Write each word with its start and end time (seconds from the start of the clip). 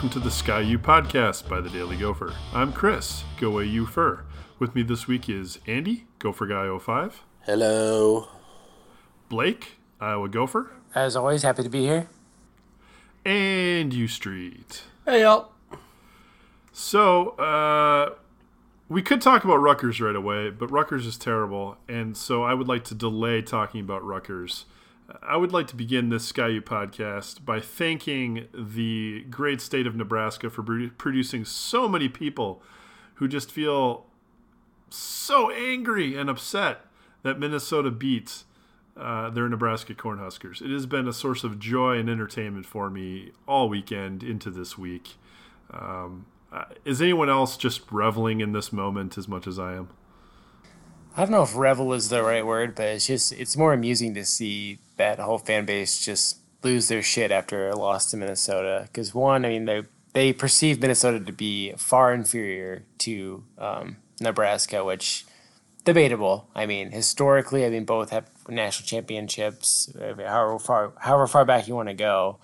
Hello, 0.00 0.08
and 0.08 0.14
welcome 0.14 0.20
to 0.22 0.28
the 0.28 0.30
Sky 0.34 0.60
U 0.60 0.78
podcast 0.78 1.46
by 1.46 1.60
the 1.60 1.68
Daily 1.68 1.96
Gopher. 1.96 2.32
I'm 2.54 2.72
Chris, 2.72 3.22
GoAUpher. 3.38 4.22
With 4.58 4.74
me 4.74 4.82
this 4.82 5.06
week 5.06 5.28
is 5.28 5.58
Andy, 5.66 6.06
Gopher 6.18 6.46
Guy 6.46 6.78
05, 6.78 7.22
Hello. 7.42 8.28
Blake, 9.28 9.76
Iowa 10.00 10.28
Gopher, 10.30 10.70
As 10.94 11.16
always, 11.16 11.42
happy 11.42 11.62
to 11.64 11.68
be 11.68 11.82
here. 11.82 12.08
and 13.26 13.92
U 13.92 14.08
Street. 14.08 14.84
Hey, 15.04 15.20
y'all. 15.22 15.52
So, 16.72 17.30
uh, 17.30 18.14
we 18.88 19.02
could 19.02 19.20
talk 19.20 19.44
about 19.44 19.56
Rutgers 19.56 20.00
right 20.00 20.16
away, 20.16 20.48
but 20.50 20.70
Rutgers 20.70 21.04
is 21.06 21.18
terrible, 21.18 21.76
and 21.88 22.16
so 22.16 22.42
I 22.42 22.54
would 22.54 22.68
like 22.68 22.84
to 22.84 22.94
delay 22.94 23.42
talking 23.42 23.80
about 23.82 24.02
Rutgers. 24.04 24.64
I 25.22 25.36
would 25.36 25.52
like 25.52 25.66
to 25.68 25.76
begin 25.76 26.08
this 26.08 26.30
Skyu 26.30 26.60
podcast 26.60 27.44
by 27.44 27.60
thanking 27.60 28.48
the 28.54 29.24
great 29.30 29.60
state 29.60 29.86
of 29.86 29.94
Nebraska 29.96 30.50
for 30.50 30.62
produ- 30.62 30.96
producing 30.98 31.44
so 31.44 31.88
many 31.88 32.08
people 32.08 32.62
who 33.14 33.28
just 33.28 33.50
feel 33.50 34.06
so 34.88 35.50
angry 35.50 36.16
and 36.16 36.28
upset 36.28 36.86
that 37.22 37.38
Minnesota 37.38 37.90
beat 37.90 38.44
uh, 38.96 39.30
their 39.30 39.48
Nebraska 39.48 39.94
Cornhuskers. 39.94 40.60
It 40.60 40.70
has 40.70 40.86
been 40.86 41.08
a 41.08 41.12
source 41.12 41.44
of 41.44 41.58
joy 41.58 41.98
and 41.98 42.08
entertainment 42.08 42.66
for 42.66 42.90
me 42.90 43.32
all 43.46 43.68
weekend 43.68 44.22
into 44.22 44.50
this 44.50 44.76
week. 44.76 45.14
Um, 45.70 46.26
uh, 46.52 46.64
is 46.84 47.00
anyone 47.00 47.30
else 47.30 47.56
just 47.56 47.82
reveling 47.90 48.40
in 48.40 48.52
this 48.52 48.72
moment 48.72 49.16
as 49.16 49.28
much 49.28 49.46
as 49.46 49.58
I 49.58 49.74
am? 49.74 49.88
I 51.16 51.22
don't 51.22 51.30
know 51.30 51.42
if 51.42 51.56
revel 51.56 51.92
is 51.92 52.08
the 52.08 52.22
right 52.22 52.44
word, 52.44 52.74
but 52.74 52.86
it's 52.86 53.06
just 53.06 53.32
it's 53.32 53.56
more 53.56 53.72
amusing 53.72 54.14
to 54.14 54.24
see 54.24 54.78
that 55.00 55.18
whole 55.18 55.38
fan 55.38 55.64
base 55.64 56.04
just 56.04 56.38
lose 56.62 56.88
their 56.88 57.02
shit 57.02 57.30
after 57.30 57.68
a 57.68 57.76
loss 57.76 58.10
to 58.10 58.16
Minnesota. 58.16 58.84
Because 58.86 59.14
one, 59.14 59.44
I 59.44 59.48
mean 59.48 59.64
they 59.64 59.82
they 60.12 60.32
perceive 60.32 60.80
Minnesota 60.80 61.20
to 61.20 61.32
be 61.32 61.72
far 61.76 62.12
inferior 62.12 62.84
to 62.98 63.44
um, 63.58 63.96
Nebraska, 64.20 64.84
which 64.84 65.24
debatable. 65.84 66.48
I 66.54 66.66
mean 66.66 66.92
historically, 66.92 67.64
I 67.64 67.70
mean 67.70 67.84
both 67.84 68.10
have 68.10 68.30
national 68.48 68.86
championships. 68.86 69.92
However 69.98 70.58
far 70.58 70.92
however 70.98 71.26
far 71.26 71.44
back 71.44 71.66
you 71.66 71.74
want 71.74 71.88
to 71.88 71.94
go. 71.94 72.38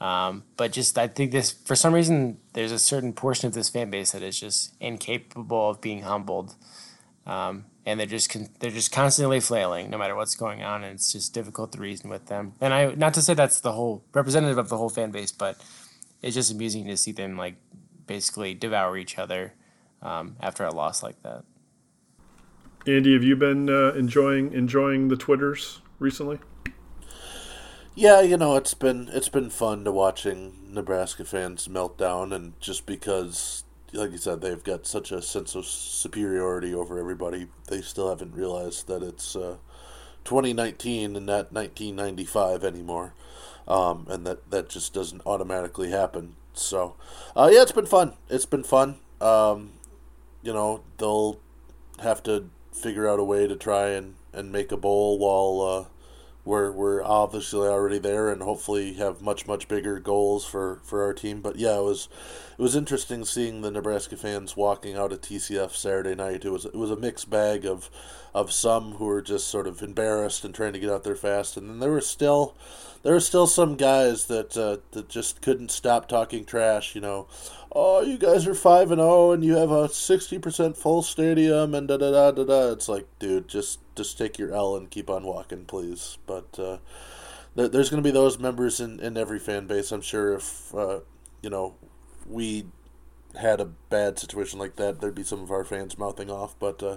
Um, 0.00 0.44
but 0.56 0.70
just 0.70 0.96
I 0.96 1.08
think 1.08 1.32
this 1.32 1.50
for 1.50 1.74
some 1.74 1.92
reason 1.92 2.38
there's 2.52 2.72
a 2.72 2.78
certain 2.78 3.12
portion 3.12 3.48
of 3.48 3.54
this 3.54 3.68
fan 3.68 3.90
base 3.90 4.12
that 4.12 4.22
is 4.22 4.38
just 4.38 4.74
incapable 4.80 5.70
of 5.70 5.80
being 5.80 6.02
humbled. 6.02 6.54
Um, 7.26 7.64
and 7.88 7.98
they're 7.98 8.06
just 8.06 8.30
con- 8.30 8.48
they're 8.60 8.70
just 8.70 8.92
constantly 8.92 9.40
flailing 9.40 9.90
no 9.90 9.98
matter 9.98 10.14
what's 10.14 10.34
going 10.34 10.62
on 10.62 10.84
and 10.84 10.94
it's 10.94 11.12
just 11.12 11.32
difficult 11.34 11.72
to 11.72 11.80
reason 11.80 12.10
with 12.10 12.26
them 12.26 12.52
and 12.60 12.72
i 12.72 12.94
not 12.94 13.14
to 13.14 13.22
say 13.22 13.34
that's 13.34 13.60
the 13.60 13.72
whole 13.72 14.04
representative 14.12 14.58
of 14.58 14.68
the 14.68 14.76
whole 14.76 14.88
fan 14.88 15.10
base 15.10 15.32
but 15.32 15.60
it's 16.22 16.34
just 16.34 16.52
amusing 16.52 16.86
to 16.86 16.96
see 16.96 17.12
them 17.12 17.36
like 17.36 17.56
basically 18.06 18.54
devour 18.54 18.96
each 18.96 19.18
other 19.18 19.54
um, 20.00 20.36
after 20.40 20.64
a 20.64 20.72
loss 20.72 21.02
like 21.02 21.20
that 21.22 21.44
Andy, 22.88 23.12
have 23.12 23.22
you 23.24 23.36
been 23.36 23.68
uh, 23.68 23.92
enjoying 23.92 24.52
enjoying 24.54 25.08
the 25.08 25.16
twitters 25.16 25.82
recently? 25.98 26.38
Yeah, 27.94 28.22
you 28.22 28.38
know 28.38 28.56
it's 28.56 28.72
been 28.72 29.10
it's 29.12 29.28
been 29.28 29.50
fun 29.50 29.84
to 29.84 29.92
watching 29.92 30.54
Nebraska 30.70 31.26
fans 31.26 31.68
melt 31.68 31.98
down, 31.98 32.32
and 32.32 32.58
just 32.60 32.86
because, 32.86 33.64
like 33.92 34.12
you 34.12 34.18
said, 34.18 34.40
they've 34.40 34.62
got 34.62 34.86
such 34.86 35.12
a 35.12 35.22
sense 35.22 35.54
of 35.54 35.64
superiority 35.66 36.74
over 36.74 36.98
everybody, 36.98 37.48
they 37.68 37.80
still 37.80 38.08
haven't 38.08 38.34
realized 38.34 38.86
that 38.88 39.02
it's 39.02 39.34
uh, 39.34 39.56
2019 40.24 41.16
and 41.16 41.26
not 41.26 41.52
1995 41.52 42.64
anymore, 42.64 43.14
um, 43.66 44.06
and 44.08 44.26
that 44.26 44.50
that 44.50 44.68
just 44.68 44.92
doesn't 44.92 45.22
automatically 45.26 45.90
happen. 45.90 46.36
So, 46.54 46.96
uh, 47.36 47.50
yeah, 47.52 47.62
it's 47.62 47.72
been 47.72 47.86
fun. 47.86 48.14
It's 48.28 48.46
been 48.46 48.64
fun. 48.64 48.96
Um, 49.20 49.72
you 50.42 50.52
know, 50.52 50.82
they'll 50.98 51.40
have 52.00 52.22
to 52.24 52.50
figure 52.72 53.08
out 53.08 53.18
a 53.18 53.24
way 53.24 53.46
to 53.46 53.56
try 53.56 53.88
and, 53.90 54.14
and 54.32 54.52
make 54.52 54.72
a 54.72 54.76
bowl 54.76 55.18
while 55.18 55.66
uh, 55.66 55.84
we're 56.48 56.72
we're 56.72 57.04
obviously 57.04 57.68
already 57.68 57.98
there 57.98 58.30
and 58.30 58.40
hopefully 58.40 58.94
have 58.94 59.20
much 59.20 59.46
much 59.46 59.68
bigger 59.68 60.00
goals 60.00 60.46
for, 60.46 60.80
for 60.82 61.04
our 61.04 61.12
team. 61.12 61.42
But 61.42 61.56
yeah, 61.56 61.78
it 61.78 61.82
was 61.82 62.08
it 62.58 62.62
was 62.62 62.74
interesting 62.74 63.26
seeing 63.26 63.60
the 63.60 63.70
Nebraska 63.70 64.16
fans 64.16 64.56
walking 64.56 64.96
out 64.96 65.12
of 65.12 65.20
TCF 65.20 65.72
Saturday 65.72 66.14
night. 66.14 66.46
It 66.46 66.50
was 66.50 66.64
it 66.64 66.74
was 66.74 66.90
a 66.90 66.96
mixed 66.96 67.28
bag 67.28 67.66
of 67.66 67.90
of 68.34 68.50
some 68.50 68.92
who 68.92 69.04
were 69.04 69.20
just 69.20 69.48
sort 69.48 69.66
of 69.66 69.82
embarrassed 69.82 70.42
and 70.42 70.54
trying 70.54 70.72
to 70.72 70.78
get 70.78 70.88
out 70.88 71.04
there 71.04 71.16
fast, 71.16 71.58
and 71.58 71.68
then 71.68 71.80
there 71.80 71.90
were 71.90 72.00
still 72.00 72.56
there 73.02 73.12
were 73.12 73.20
still 73.20 73.46
some 73.46 73.76
guys 73.76 74.26
that 74.26 74.56
uh, 74.56 74.78
that 74.92 75.08
just 75.08 75.42
couldn't 75.42 75.70
stop 75.70 76.08
talking 76.08 76.44
trash. 76.44 76.94
You 76.94 77.00
know, 77.00 77.28
oh, 77.72 78.02
you 78.02 78.18
guys 78.18 78.46
are 78.46 78.54
five 78.54 78.90
and 78.90 79.00
zero, 79.00 79.32
and 79.32 79.44
you 79.44 79.56
have 79.56 79.70
a 79.70 79.88
sixty 79.88 80.38
percent 80.38 80.76
full 80.76 81.02
stadium, 81.02 81.74
and 81.74 81.88
da 81.88 81.96
da 81.96 82.10
da 82.10 82.30
da 82.32 82.44
da. 82.44 82.72
It's 82.72 82.88
like, 82.88 83.06
dude, 83.18 83.48
just 83.48 83.80
just 83.94 84.18
take 84.18 84.38
your 84.38 84.52
L 84.52 84.76
and 84.76 84.90
keep 84.90 85.10
on 85.10 85.24
walking, 85.24 85.64
please. 85.64 86.18
But 86.26 86.58
uh, 86.58 86.78
there, 87.54 87.68
there's 87.68 87.90
going 87.90 88.02
to 88.02 88.06
be 88.06 88.12
those 88.12 88.38
members 88.38 88.80
in, 88.80 89.00
in 89.00 89.16
every 89.16 89.38
fan 89.38 89.66
base. 89.66 89.92
I'm 89.92 90.02
sure 90.02 90.34
if 90.34 90.74
uh, 90.74 91.00
you 91.42 91.50
know 91.50 91.74
we 92.28 92.66
had 93.38 93.60
a 93.60 93.66
bad 93.66 94.18
situation 94.18 94.58
like 94.58 94.76
that, 94.76 95.00
there'd 95.00 95.14
be 95.14 95.22
some 95.22 95.42
of 95.42 95.50
our 95.50 95.64
fans 95.64 95.98
mouthing 95.98 96.30
off. 96.30 96.58
But 96.58 96.82
uh, 96.82 96.96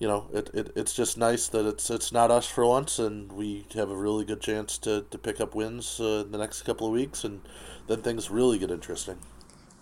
you 0.00 0.08
know, 0.08 0.28
it, 0.32 0.50
it 0.54 0.72
it's 0.74 0.94
just 0.94 1.16
nice 1.18 1.46
that 1.48 1.66
it's 1.66 1.90
it's 1.90 2.10
not 2.10 2.30
us 2.30 2.46
for 2.46 2.66
once, 2.66 2.98
and 2.98 3.30
we 3.30 3.66
have 3.74 3.90
a 3.90 3.96
really 3.96 4.24
good 4.24 4.40
chance 4.40 4.78
to, 4.78 5.04
to 5.10 5.18
pick 5.18 5.40
up 5.40 5.54
wins 5.54 6.00
uh, 6.00 6.24
in 6.24 6.32
the 6.32 6.38
next 6.38 6.62
couple 6.62 6.86
of 6.86 6.92
weeks, 6.92 7.22
and 7.22 7.42
then 7.86 8.00
things 8.02 8.30
really 8.30 8.58
get 8.58 8.70
interesting. 8.70 9.18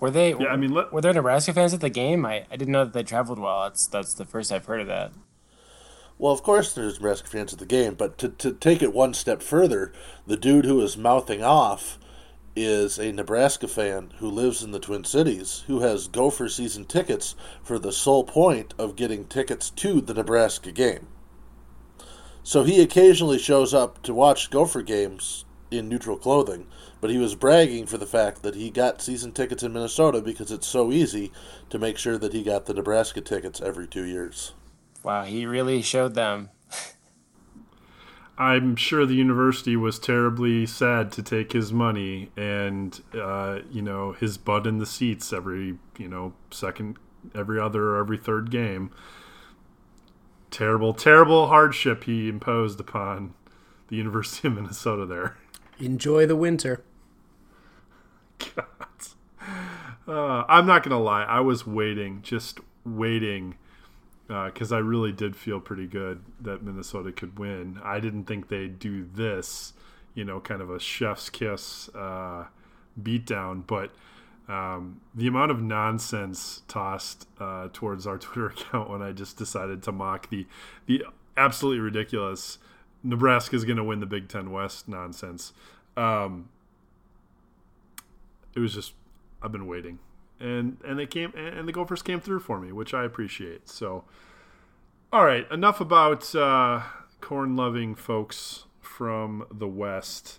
were 0.00 0.10
they 0.10 0.34
Yeah, 0.34 0.48
I 0.48 0.56
mean, 0.56 0.72
let- 0.74 0.92
were 0.92 1.00
there 1.00 1.14
nebraska 1.14 1.52
fans 1.54 1.72
at 1.72 1.80
the 1.80 1.88
game? 1.88 2.26
I, 2.26 2.44
I 2.50 2.56
didn't 2.56 2.72
know 2.72 2.84
that 2.84 2.92
they 2.92 3.04
traveled 3.04 3.38
well. 3.38 3.62
That's 3.62 3.86
that's 3.86 4.12
the 4.12 4.24
first 4.26 4.50
i've 4.52 4.66
heard 4.66 4.80
of 4.80 4.88
that. 4.88 5.12
Well, 6.20 6.32
of 6.32 6.42
course, 6.42 6.72
there's 6.72 6.94
Nebraska 6.98 7.28
fans 7.28 7.52
at 7.52 7.60
the 7.60 7.64
game, 7.66 7.94
but 7.94 8.18
to, 8.18 8.28
to 8.28 8.52
take 8.52 8.82
it 8.82 8.92
one 8.92 9.14
step 9.14 9.40
further, 9.40 9.92
the 10.26 10.36
dude 10.36 10.64
who 10.64 10.80
is 10.80 10.96
mouthing 10.96 11.44
off 11.44 11.96
is 12.64 12.98
a 12.98 13.12
Nebraska 13.12 13.68
fan 13.68 14.12
who 14.18 14.28
lives 14.28 14.62
in 14.62 14.70
the 14.70 14.78
Twin 14.78 15.04
Cities, 15.04 15.64
who 15.66 15.80
has 15.80 16.08
Gopher 16.08 16.48
season 16.48 16.84
tickets 16.84 17.34
for 17.62 17.78
the 17.78 17.92
sole 17.92 18.24
point 18.24 18.74
of 18.78 18.96
getting 18.96 19.26
tickets 19.26 19.70
to 19.70 20.00
the 20.00 20.14
Nebraska 20.14 20.72
game. 20.72 21.08
So 22.42 22.64
he 22.64 22.80
occasionally 22.82 23.38
shows 23.38 23.74
up 23.74 24.02
to 24.04 24.14
watch 24.14 24.50
Gopher 24.50 24.82
games 24.82 25.44
in 25.70 25.88
neutral 25.88 26.16
clothing, 26.16 26.66
but 27.00 27.10
he 27.10 27.18
was 27.18 27.34
bragging 27.34 27.86
for 27.86 27.98
the 27.98 28.06
fact 28.06 28.42
that 28.42 28.54
he 28.54 28.70
got 28.70 29.02
season 29.02 29.32
tickets 29.32 29.62
in 29.62 29.72
Minnesota 29.72 30.20
because 30.22 30.50
it's 30.50 30.66
so 30.66 30.90
easy 30.90 31.30
to 31.68 31.78
make 31.78 31.98
sure 31.98 32.16
that 32.16 32.32
he 32.32 32.42
got 32.42 32.66
the 32.66 32.74
Nebraska 32.74 33.20
tickets 33.20 33.60
every 33.60 33.86
two 33.86 34.04
years. 34.04 34.54
wow 35.02 35.24
he 35.24 35.44
really 35.46 35.82
showed 35.82 36.14
them 36.14 36.48
I'm 38.38 38.76
sure 38.76 39.04
the 39.04 39.14
university 39.14 39.74
was 39.76 39.98
terribly 39.98 40.64
sad 40.64 41.10
to 41.12 41.24
take 41.24 41.52
his 41.52 41.72
money 41.72 42.30
and 42.36 42.98
uh, 43.12 43.60
you 43.68 43.82
know 43.82 44.12
his 44.12 44.38
butt 44.38 44.64
in 44.64 44.78
the 44.78 44.86
seats 44.86 45.32
every 45.32 45.76
you 45.98 46.06
know 46.06 46.34
second, 46.52 46.98
every 47.34 47.58
other, 47.58 47.82
or 47.90 47.98
every 47.98 48.16
third 48.16 48.50
game. 48.50 48.92
Terrible, 50.52 50.94
terrible 50.94 51.48
hardship 51.48 52.04
he 52.04 52.28
imposed 52.28 52.78
upon 52.78 53.34
the 53.88 53.96
University 53.96 54.46
of 54.48 54.54
Minnesota. 54.54 55.04
There, 55.04 55.36
Enjoy 55.80 56.24
the 56.24 56.36
winter. 56.36 56.84
God. 58.38 58.76
Uh, 60.06 60.44
I'm 60.48 60.64
not 60.64 60.84
gonna 60.84 61.00
lie. 61.00 61.24
I 61.24 61.40
was 61.40 61.66
waiting, 61.66 62.22
just 62.22 62.60
waiting, 62.84 63.56
because 64.28 64.72
I 64.72 64.78
really 64.78 65.10
did 65.10 65.34
feel 65.34 65.58
pretty 65.58 65.86
good 65.86 66.22
that 66.40 66.62
Minnesota 66.62 67.12
could 67.12 67.38
win. 67.38 67.80
I 67.82 67.98
didn't 67.98 68.24
think 68.24 68.48
they'd 68.48 68.78
do 68.78 69.08
this, 69.14 69.72
you 70.14 70.24
know, 70.24 70.38
kind 70.38 70.60
of 70.60 70.70
a 70.70 70.78
chef's 70.78 71.30
kiss 71.30 71.88
uh, 71.94 72.44
beatdown. 73.02 73.66
But 73.66 73.90
um, 74.46 75.00
the 75.14 75.26
amount 75.26 75.50
of 75.50 75.62
nonsense 75.62 76.62
tossed 76.68 77.26
uh, 77.40 77.68
towards 77.72 78.06
our 78.06 78.18
Twitter 78.18 78.48
account 78.48 78.90
when 78.90 79.02
I 79.02 79.12
just 79.12 79.38
decided 79.38 79.82
to 79.84 79.92
mock 79.92 80.28
the 80.28 80.46
the 80.86 81.04
absolutely 81.36 81.80
ridiculous 81.80 82.58
Nebraska's 83.02 83.64
going 83.64 83.76
to 83.76 83.84
win 83.84 84.00
the 84.00 84.06
Big 84.06 84.28
Ten 84.28 84.50
West 84.50 84.88
nonsense. 84.88 85.52
Um, 85.96 86.48
it 88.54 88.60
was 88.60 88.74
just 88.74 88.92
I've 89.42 89.52
been 89.52 89.66
waiting, 89.66 89.98
and 90.40 90.78
and 90.84 90.98
they 90.98 91.06
came 91.06 91.32
and 91.36 91.66
the 91.66 91.72
Gophers 91.72 92.02
came 92.02 92.20
through 92.20 92.40
for 92.40 92.60
me, 92.60 92.72
which 92.72 92.94
I 92.94 93.04
appreciate. 93.04 93.68
So, 93.68 94.04
all 95.12 95.24
right, 95.24 95.50
enough 95.50 95.80
about 95.80 96.34
uh, 96.34 96.82
corn 97.20 97.56
loving 97.56 97.94
folks 97.94 98.64
from 98.80 99.46
the 99.50 99.68
West. 99.68 100.38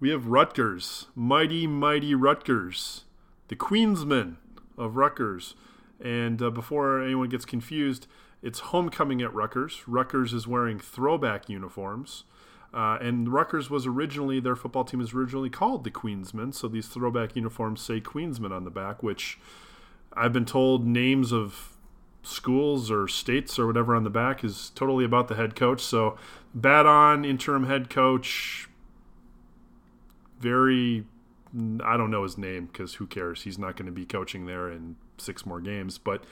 We 0.00 0.10
have 0.10 0.26
Rutgers, 0.26 1.06
mighty 1.14 1.66
mighty 1.66 2.14
Rutgers, 2.14 3.04
the 3.48 3.56
Queensmen 3.56 4.36
of 4.76 4.96
Rutgers. 4.96 5.54
And 6.00 6.42
uh, 6.42 6.50
before 6.50 7.00
anyone 7.00 7.28
gets 7.28 7.44
confused, 7.44 8.08
it's 8.42 8.58
homecoming 8.58 9.22
at 9.22 9.32
Rutgers. 9.32 9.84
Rutgers 9.86 10.32
is 10.32 10.48
wearing 10.48 10.80
throwback 10.80 11.48
uniforms. 11.48 12.24
Uh, 12.74 12.96
and 13.02 13.30
Rutgers 13.30 13.68
was 13.68 13.86
originally 13.86 14.40
their 14.40 14.56
football 14.56 14.84
team 14.84 15.00
was 15.00 15.12
originally 15.12 15.50
called 15.50 15.84
the 15.84 15.90
Queensmen, 15.90 16.54
so 16.54 16.68
these 16.68 16.86
throwback 16.88 17.36
uniforms 17.36 17.82
say 17.82 18.00
Queensmen 18.00 18.50
on 18.50 18.64
the 18.64 18.70
back, 18.70 19.02
which 19.02 19.38
I've 20.14 20.32
been 20.32 20.46
told 20.46 20.86
names 20.86 21.32
of 21.32 21.76
schools 22.22 22.90
or 22.90 23.08
states 23.08 23.58
or 23.58 23.66
whatever 23.66 23.94
on 23.94 24.04
the 24.04 24.10
back 24.10 24.44
is 24.44 24.70
totally 24.74 25.04
about 25.04 25.28
the 25.28 25.34
head 25.34 25.56
coach. 25.56 25.82
So 25.82 26.16
bad 26.54 26.86
on 26.86 27.24
interim 27.24 27.66
head 27.66 27.90
coach. 27.90 28.68
Very, 30.40 31.04
I 31.84 31.96
don't 31.96 32.10
know 32.10 32.22
his 32.22 32.38
name 32.38 32.66
because 32.66 32.94
who 32.94 33.06
cares? 33.06 33.42
He's 33.42 33.58
not 33.58 33.76
going 33.76 33.86
to 33.86 33.92
be 33.92 34.04
coaching 34.04 34.46
there 34.46 34.70
in 34.70 34.96
six 35.18 35.44
more 35.44 35.60
games. 35.60 35.98
But 35.98 36.24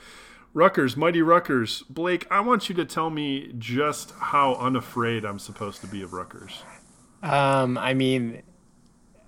Rutgers, 0.53 0.97
mighty 0.97 1.21
Rutgers. 1.21 1.83
Blake, 1.89 2.27
I 2.29 2.41
want 2.41 2.67
you 2.67 2.75
to 2.75 2.85
tell 2.85 3.09
me 3.09 3.53
just 3.57 4.11
how 4.11 4.55
unafraid 4.55 5.23
I'm 5.23 5.39
supposed 5.39 5.81
to 5.81 5.87
be 5.87 6.01
of 6.01 6.13
Rutgers. 6.13 6.63
Um, 7.23 7.77
I 7.77 7.93
mean, 7.93 8.43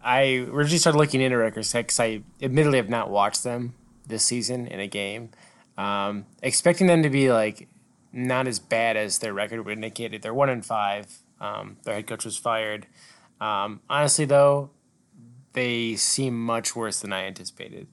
I 0.04 0.46
originally 0.50 0.80
started 0.80 0.98
looking 0.98 1.22
into 1.22 1.38
Rutgers 1.38 1.72
because 1.72 2.00
I 2.00 2.24
admittedly 2.42 2.78
have 2.78 2.90
not 2.90 3.10
watched 3.10 3.44
them 3.44 3.74
this 4.08 4.26
season 4.26 4.68
in 4.68 4.80
a 4.80 4.88
game. 4.88 5.30
Um, 5.78 6.26
expecting 6.42 6.88
them 6.88 7.04
to 7.04 7.10
be 7.10 7.32
like 7.32 7.68
not 8.12 8.48
as 8.48 8.60
bad 8.60 8.98
as 8.98 9.20
their 9.20 9.34
record 9.34 9.66
would 9.66 9.74
indicate. 9.74 10.22
They're 10.22 10.34
one 10.34 10.50
in 10.50 10.62
five. 10.62 11.08
Um, 11.40 11.78
their 11.84 11.96
head 11.96 12.08
coach 12.08 12.26
was 12.26 12.38
fired. 12.38 12.86
Um, 13.40 13.82
honestly, 13.90 14.26
though, 14.26 14.72
they 15.54 15.96
seem 15.96 16.40
much 16.40 16.76
worse 16.76 17.00
than 17.00 17.14
I 17.14 17.26
anticipated. 17.26 17.88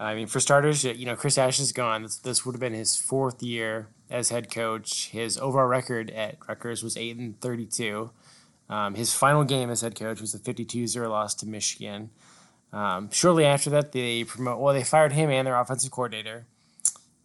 I 0.00 0.14
mean, 0.14 0.28
for 0.28 0.38
starters, 0.38 0.84
you 0.84 1.06
know, 1.06 1.16
Chris 1.16 1.38
Ash 1.38 1.58
is 1.58 1.72
gone. 1.72 2.02
This, 2.02 2.16
this 2.16 2.46
would 2.46 2.54
have 2.54 2.60
been 2.60 2.74
his 2.74 2.96
fourth 2.96 3.42
year 3.42 3.88
as 4.08 4.30
head 4.30 4.50
coach. 4.50 5.08
His 5.08 5.36
overall 5.38 5.66
record 5.66 6.10
at 6.10 6.36
Rutgers 6.48 6.82
was 6.82 6.96
eight 6.96 7.16
and 7.16 7.40
thirty-two. 7.40 8.10
Um, 8.70 8.94
his 8.94 9.12
final 9.12 9.44
game 9.44 9.70
as 9.70 9.80
head 9.80 9.94
coach 9.94 10.20
was 10.20 10.34
a 10.34 10.38
52-0 10.38 11.08
loss 11.08 11.34
to 11.36 11.46
Michigan. 11.46 12.10
Um, 12.70 13.10
shortly 13.10 13.46
after 13.46 13.70
that, 13.70 13.92
they 13.92 14.24
promote. 14.24 14.60
Well, 14.60 14.74
they 14.74 14.84
fired 14.84 15.12
him 15.12 15.30
and 15.30 15.46
their 15.46 15.58
offensive 15.58 15.90
coordinator, 15.90 16.46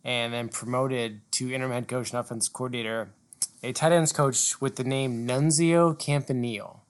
and 0.03 0.33
then 0.33 0.49
promoted 0.49 1.21
to 1.33 1.53
interim 1.53 1.71
head 1.71 1.87
coach 1.87 2.11
and 2.11 2.19
offensive 2.19 2.53
coordinator 2.53 3.09
a 3.63 3.71
tight 3.71 3.93
ends 3.93 4.11
coach 4.11 4.59
with 4.59 4.75
the 4.75 4.83
name 4.83 5.25
Nunzio 5.25 5.97
Campanile, 5.97 6.81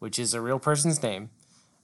which 0.00 0.18
is 0.18 0.34
a 0.34 0.40
real 0.40 0.58
person's 0.58 1.00
name. 1.00 1.30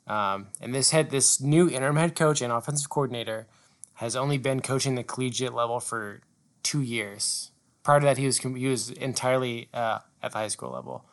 Um, 0.06 0.48
and 0.60 0.74
this 0.74 0.90
head, 0.90 1.10
this 1.10 1.40
new 1.40 1.68
interim 1.68 1.96
head 1.96 2.14
coach 2.14 2.42
and 2.42 2.52
offensive 2.52 2.90
coordinator, 2.90 3.46
has 3.94 4.16
only 4.16 4.38
been 4.38 4.60
coaching 4.60 4.94
the 4.94 5.04
collegiate 5.04 5.54
level 5.54 5.78
for 5.78 6.20
two 6.62 6.80
years. 6.80 7.50
Prior 7.82 8.00
to 8.00 8.06
that, 8.06 8.18
he 8.18 8.26
was 8.26 8.38
he 8.38 8.66
was 8.66 8.90
entirely 8.90 9.68
uh, 9.72 10.00
at 10.22 10.32
the 10.32 10.38
high 10.38 10.48
school 10.48 10.70
level. 10.70 11.04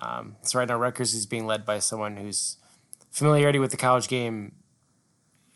Um, 0.00 0.36
so 0.42 0.58
right 0.58 0.68
now, 0.68 0.78
Rutgers 0.78 1.14
is 1.14 1.26
being 1.26 1.46
led 1.46 1.64
by 1.64 1.78
someone 1.78 2.16
whose 2.16 2.56
familiarity 3.10 3.58
with 3.58 3.70
the 3.70 3.76
college 3.76 4.08
game 4.08 4.52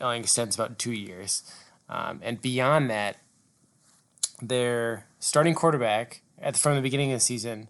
only 0.01 0.19
extends 0.19 0.57
about 0.57 0.79
two 0.79 0.93
years. 0.93 1.43
Um, 1.89 2.21
and 2.23 2.41
beyond 2.41 2.91
that, 2.91 3.17
their 4.43 5.07
starting 5.19 5.55
quarterback 5.55 6.23
at 6.39 6.55
the, 6.55 6.61
from 6.61 6.77
the 6.77 6.83
beginning 6.83 7.13
of 7.13 7.17
the 7.17 7.25
season 7.25 7.69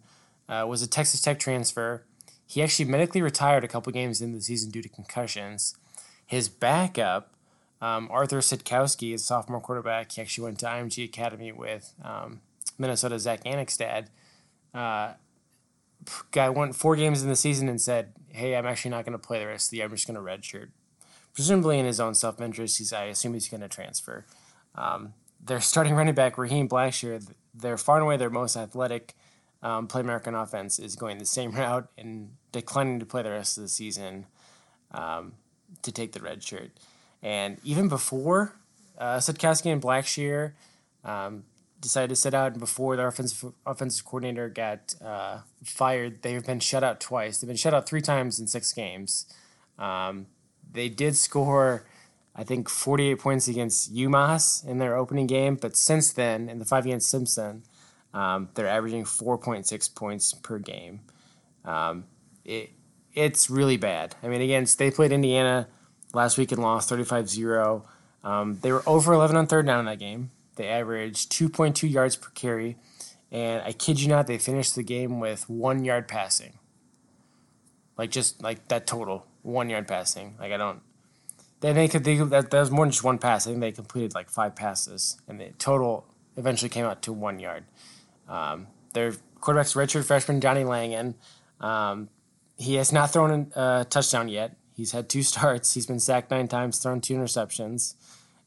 uh, 0.48 0.64
was 0.68 0.82
a 0.82 0.86
Texas 0.86 1.20
Tech 1.20 1.38
transfer. 1.38 2.04
He 2.54 2.62
actually 2.62 2.84
medically 2.84 3.20
retired 3.20 3.64
a 3.64 3.68
couple 3.68 3.92
games 3.92 4.22
into 4.22 4.38
the 4.38 4.44
season 4.44 4.70
due 4.70 4.80
to 4.80 4.88
concussions. 4.88 5.76
His 6.24 6.48
backup, 6.48 7.34
um, 7.80 8.06
Arthur 8.12 8.38
Sitkowski, 8.38 9.12
is 9.12 9.22
a 9.22 9.24
sophomore 9.24 9.60
quarterback. 9.60 10.12
He 10.12 10.22
actually 10.22 10.44
went 10.44 10.60
to 10.60 10.66
IMG 10.66 11.04
Academy 11.04 11.50
with 11.50 11.92
um, 12.04 12.42
Minnesota 12.78 13.18
Zack 13.18 13.42
Annexstad. 13.42 14.06
Uh, 14.72 15.14
guy 16.30 16.48
went 16.48 16.76
four 16.76 16.94
games 16.94 17.24
in 17.24 17.28
the 17.28 17.34
season 17.34 17.68
and 17.68 17.80
said, 17.80 18.12
"Hey, 18.28 18.54
I'm 18.54 18.66
actually 18.66 18.92
not 18.92 19.04
going 19.04 19.18
to 19.18 19.26
play 19.26 19.40
the 19.40 19.48
rest 19.48 19.66
of 19.66 19.70
the 19.72 19.78
year. 19.78 19.86
I'm 19.86 19.90
just 19.90 20.06
going 20.06 20.14
to 20.14 20.20
redshirt." 20.20 20.68
Presumably 21.34 21.80
in 21.80 21.86
his 21.86 21.98
own 21.98 22.14
self 22.14 22.40
interest, 22.40 22.78
he's 22.78 22.92
I 22.92 23.06
assume 23.06 23.34
he's 23.34 23.48
going 23.48 23.62
to 23.62 23.68
transfer. 23.68 24.26
Um, 24.76 25.14
their 25.44 25.60
starting 25.60 25.96
running 25.96 26.14
back 26.14 26.38
Raheem 26.38 26.68
Blackshear, 26.68 27.26
they're 27.52 27.76
far 27.76 27.96
and 27.96 28.04
away 28.04 28.16
their 28.16 28.30
most 28.30 28.56
athletic 28.56 29.16
um, 29.64 29.88
play 29.88 30.02
American 30.02 30.34
offense, 30.34 30.78
is 30.78 30.94
going 30.94 31.18
the 31.18 31.24
same 31.24 31.50
route 31.56 31.88
and 31.98 32.30
declining 32.52 33.00
to 33.00 33.06
play 33.06 33.22
the 33.22 33.30
rest 33.30 33.56
of 33.56 33.62
the 33.62 33.68
season 33.68 34.26
um, 34.92 35.32
to 35.82 35.90
take 35.90 36.12
the 36.12 36.20
red 36.20 36.42
shirt. 36.42 36.70
And 37.22 37.58
even 37.64 37.88
before 37.88 38.54
uh, 38.98 39.16
Sitkowski 39.16 39.72
and 39.72 39.82
Blackshear 39.82 40.52
um, 41.02 41.44
decided 41.80 42.10
to 42.10 42.16
sit 42.16 42.34
out, 42.34 42.52
and 42.52 42.60
before 42.60 42.94
their 42.96 43.08
offensive 43.08 43.52
offensive 43.66 44.04
coordinator 44.04 44.50
got 44.50 44.94
uh, 45.02 45.38
fired, 45.64 46.22
they've 46.22 46.44
been 46.44 46.60
shut 46.60 46.84
out 46.84 47.00
twice. 47.00 47.38
They've 47.38 47.48
been 47.48 47.56
shut 47.56 47.74
out 47.74 47.86
three 47.86 48.02
times 48.02 48.38
in 48.38 48.46
six 48.46 48.72
games. 48.72 49.26
Um, 49.78 50.26
they 50.70 50.88
did 50.90 51.16
score, 51.16 51.86
I 52.36 52.44
think, 52.44 52.68
48 52.68 53.18
points 53.18 53.48
against 53.48 53.94
UMass 53.94 54.66
in 54.66 54.78
their 54.78 54.96
opening 54.96 55.26
game, 55.26 55.56
but 55.56 55.76
since 55.76 56.12
then, 56.12 56.48
in 56.48 56.58
the 56.58 56.64
five 56.64 56.84
against 56.84 57.08
Simpson, 57.08 57.62
um, 58.14 58.48
they're 58.54 58.68
averaging 58.68 59.04
4.6 59.04 59.94
points 59.94 60.32
per 60.32 60.58
game. 60.58 61.00
Um, 61.64 62.04
it, 62.44 62.70
it's 63.12 63.50
really 63.50 63.76
bad. 63.76 64.14
I 64.22 64.28
mean, 64.28 64.40
again, 64.40 64.66
they 64.78 64.90
played 64.90 65.12
Indiana 65.12 65.68
last 66.14 66.38
week 66.38 66.52
and 66.52 66.62
lost 66.62 66.88
35 66.88 67.28
0. 67.28 67.84
Um, 68.22 68.58
they 68.62 68.72
were 68.72 68.84
over 68.86 69.12
11 69.12 69.36
on 69.36 69.46
third 69.46 69.66
down 69.66 69.80
in 69.80 69.86
that 69.86 69.98
game. 69.98 70.30
They 70.56 70.68
averaged 70.68 71.32
2.2 71.32 71.90
yards 71.90 72.16
per 72.16 72.30
carry. 72.30 72.76
And 73.32 73.62
I 73.62 73.72
kid 73.72 74.00
you 74.00 74.08
not, 74.08 74.28
they 74.28 74.38
finished 74.38 74.76
the 74.76 74.84
game 74.84 75.18
with 75.18 75.50
one 75.50 75.84
yard 75.84 76.06
passing. 76.06 76.58
Like, 77.98 78.10
just 78.10 78.40
like 78.42 78.68
that 78.68 78.86
total, 78.86 79.26
one 79.42 79.68
yard 79.68 79.88
passing. 79.88 80.36
Like, 80.38 80.52
I 80.52 80.56
don't. 80.56 80.80
They, 81.60 81.72
they 81.72 81.88
could, 81.88 82.04
that, 82.04 82.50
that 82.50 82.60
was 82.60 82.70
more 82.70 82.84
than 82.84 82.92
just 82.92 83.02
one 83.02 83.18
pass. 83.18 83.46
I 83.46 83.50
think 83.50 83.60
they 83.60 83.72
completed 83.72 84.14
like 84.14 84.30
five 84.30 84.54
passes. 84.54 85.20
And 85.26 85.40
the 85.40 85.50
total 85.58 86.06
eventually 86.36 86.68
came 86.68 86.84
out 86.84 87.02
to 87.02 87.12
one 87.12 87.40
yard. 87.40 87.64
Um, 88.28 88.66
their 88.92 89.12
quarterback's 89.40 89.74
redshirt 89.74 90.04
freshman, 90.04 90.40
Johnny 90.40 90.64
Langan. 90.64 91.14
Um, 91.60 92.08
he 92.56 92.74
has 92.76 92.92
not 92.92 93.12
thrown 93.12 93.52
a 93.54 93.86
touchdown 93.88 94.28
yet. 94.28 94.56
He's 94.74 94.92
had 94.92 95.08
two 95.08 95.22
starts. 95.32 95.74
He's 95.74 95.86
been 95.86 96.00
sacked 96.00 96.30
nine 96.30 96.48
times, 96.48 96.78
thrown 96.78 97.00
two 97.00 97.14
interceptions. 97.14 97.94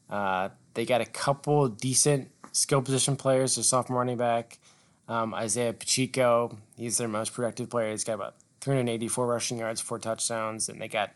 Uh, 0.08 0.50
they 0.74 0.84
got 0.84 1.00
a 1.00 1.06
couple 1.06 1.68
decent 1.68 2.30
skill 2.52 2.82
position 2.82 3.16
players. 3.16 3.56
Their 3.56 3.64
sophomore 3.64 3.98
running 3.98 4.16
back, 4.16 4.58
um, 5.08 5.34
Isaiah 5.34 5.72
Pacheco. 5.72 6.56
He's 6.76 6.98
their 6.98 7.08
most 7.08 7.32
productive 7.32 7.68
player. 7.68 7.90
He's 7.90 8.04
got 8.04 8.14
about 8.14 8.34
384 8.60 9.26
rushing 9.26 9.58
yards, 9.58 9.80
four 9.80 9.98
touchdowns, 9.98 10.68
and 10.68 10.80
they 10.80 10.88
got 10.88 11.12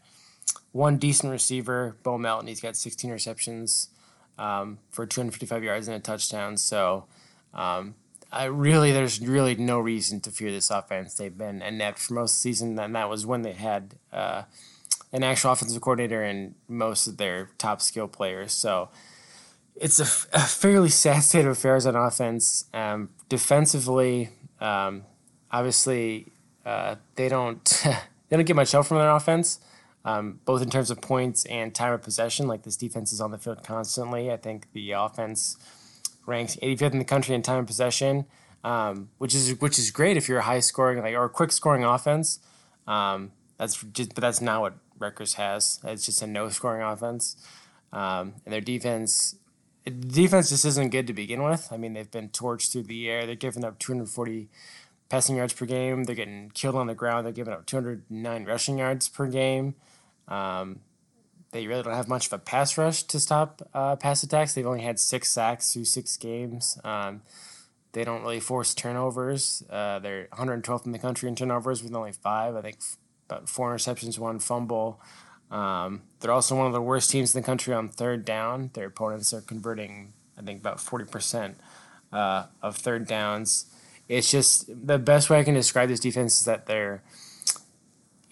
one 0.73 0.97
decent 0.97 1.31
receiver, 1.33 1.97
Bo 2.03 2.19
Melton. 2.19 2.49
He's 2.49 2.61
got 2.61 2.77
16 2.77 3.11
receptions 3.11 3.89
um, 4.39 4.79
for 4.91 5.07
255 5.07 5.63
yards 5.63 5.89
and 5.89 5.97
a 5.97 6.01
touchdown. 6.01 6.57
So 6.57 7.05
um, 7.55 7.95
I 8.33 8.45
really, 8.45 8.93
there's 8.93 9.21
really 9.21 9.55
no 9.57 9.79
reason 9.79 10.21
to 10.21 10.31
fear 10.31 10.51
this 10.51 10.71
offense. 10.71 11.15
They've 11.15 11.37
been 11.37 11.61
inept 11.61 11.99
for 11.99 12.15
most 12.15 12.33
of 12.33 12.37
the 12.37 12.41
season, 12.41 12.79
and 12.79 12.97
that 12.97 13.11
was 13.11 13.27
when 13.27 13.43
they 13.43 13.53
had 13.53 13.97
uh, 14.11 14.45
an 15.13 15.23
actual 15.23 15.53
offensive 15.53 15.83
coordinator 15.83 16.23
and 16.23 16.55
most 16.67 17.07
of 17.07 17.19
their 17.19 17.51
top 17.59 17.83
skill 17.83 18.09
players. 18.09 18.53
So 18.53 18.89
it's 19.77 20.01
a, 20.01 20.37
a 20.37 20.41
fairly 20.41 20.89
sad 20.89 21.21
state 21.23 21.45
of 21.45 21.53
affairs 21.53 21.85
on 21.85 21.95
offense. 21.95 22.65
Um, 22.73 23.11
defensively, 23.29 24.31
um, 24.61 25.05
obviously, 25.51 26.33
uh, 26.65 26.97
they 27.17 27.29
don't 27.29 27.65
they 28.29 28.37
don't 28.37 28.47
get 28.47 28.57
much 28.57 28.73
help 28.73 28.87
from 28.87 28.97
their 28.97 29.11
offense, 29.11 29.61
um, 30.07 30.41
both 30.47 30.63
in 30.63 30.71
terms 30.71 30.91
of 30.91 31.03
points 31.03 31.45
and 31.45 31.75
time 31.75 31.93
of 31.93 32.03
possession. 32.03 32.47
Like 32.47 32.63
this 32.63 32.77
defense 32.79 33.13
is 33.13 33.21
on 33.21 33.31
the 33.31 33.39
field 33.39 33.63
constantly. 33.63 34.31
I 34.33 34.39
think 34.39 34.73
the 34.73 34.93
offense 34.93 35.59
ranks 36.27 36.57
85th 36.63 36.93
in 36.93 36.99
the 36.99 37.05
country 37.05 37.35
in 37.35 37.43
time 37.43 37.61
of 37.61 37.67
possession, 37.67 38.27
um, 38.65 39.11
which 39.19 39.35
is 39.35 39.59
which 39.61 39.79
is 39.79 39.91
great 39.91 40.17
if 40.17 40.29
you're 40.29 40.39
a 40.39 40.43
high 40.43 40.61
scoring 40.61 41.03
like 41.03 41.15
or 41.15 41.29
quick 41.29 41.53
scoring 41.53 41.85
offense. 41.85 42.41
Um, 42.87 43.33
that's 43.59 43.83
just, 43.83 44.15
but 44.15 44.23
that's 44.23 44.41
not 44.41 44.61
what 44.61 44.75
Rutgers 44.99 45.35
has. 45.35 45.81
It's 45.85 46.07
just 46.07 46.23
a 46.23 46.27
no 46.27 46.49
scoring 46.49 46.83
offense, 46.83 47.37
um, 47.93 48.35
and 48.45 48.53
their 48.53 48.61
defense. 48.61 49.37
Defense 49.85 50.51
just 50.51 50.65
isn't 50.65 50.91
good 50.91 51.09
to 51.09 51.13
begin 51.13 51.43
with. 51.43 51.69
I 51.73 51.77
mean, 51.77 51.95
they've 51.95 52.11
been 52.11 52.29
torched 52.29 52.71
through 52.71 52.85
the 52.85 53.11
air. 53.11 53.27
They're 53.27 53.35
giving 53.35 53.65
up 53.65 53.81
240 53.81 54.49
passing 55.09 55.37
yards 55.37 55.53
per 55.53 55.67
game. 55.67 56.05
They're 56.05 56.15
getting 56.15 56.53
killed 56.55 56.77
on 56.77 56.87
the 56.87 56.95
ground. 56.95 57.27
They're 57.27 57.33
giving 57.33 57.53
up 57.53 57.67
209 57.67 58.45
rushing 58.45 58.79
yards 58.79 59.09
per 59.09 59.27
game. 59.27 59.75
Um, 60.29 60.81
they 61.53 61.67
really 61.67 61.83
don't 61.83 61.95
have 61.95 62.09
much 62.09 62.27
of 62.27 62.33
a 62.33 62.39
pass 62.39 62.77
rush 62.77 63.03
to 63.05 63.21
stop 63.21 63.63
uh, 63.73 63.97
pass 63.97 64.23
attacks. 64.23 64.55
They've 64.55 64.67
only 64.67 64.83
had 64.83 64.99
six 64.99 65.31
sacks 65.31 65.73
through 65.73 65.85
six 65.85 66.17
games. 66.17 66.79
Um, 66.83 67.23
they 67.93 68.05
don't 68.05 68.23
really 68.23 68.41
force 68.41 68.75
turnovers. 68.75 69.63
Uh, 69.71 69.99
they're 69.99 70.29
112th 70.33 70.87
in 70.87 70.93
the 70.93 70.99
country 70.99 71.29
in 71.29 71.37
turnovers 71.37 71.83
with 71.83 71.95
only 71.95 72.13
five. 72.13 72.57
I 72.57 72.63
think 72.63 72.79
about 73.29 73.49
four 73.49 73.75
interceptions, 73.75 74.19
one 74.19 74.39
fumble. 74.39 75.01
Um, 75.51 76.03
they're 76.21 76.33
also 76.33 76.57
one 76.57 76.67
of 76.67 76.73
the 76.73 76.81
worst 76.81 77.11
teams 77.11 77.35
in 77.35 77.43
the 77.43 77.47
country 77.47 77.75
on 77.75 77.91
third 77.91 78.25
down. 78.25 78.71
Their 78.73 78.87
opponents 78.87 79.35
are 79.35 79.43
converting, 79.43 80.15
I 80.39 80.43
think, 80.43 80.61
about 80.61 80.79
40% 80.79 81.55
uh, 82.13 82.47
of 82.63 82.77
third 82.77 83.07
downs. 83.07 83.67
It's 84.09 84.31
just 84.31 84.67
the 84.87 84.99
best 84.99 85.29
way 85.29 85.39
I 85.39 85.45
can 85.45 85.55
describe 85.55 85.91
this 85.91 86.01
defense 86.01 86.41
is 86.41 86.47
that 86.47 86.67
they're– 86.67 87.03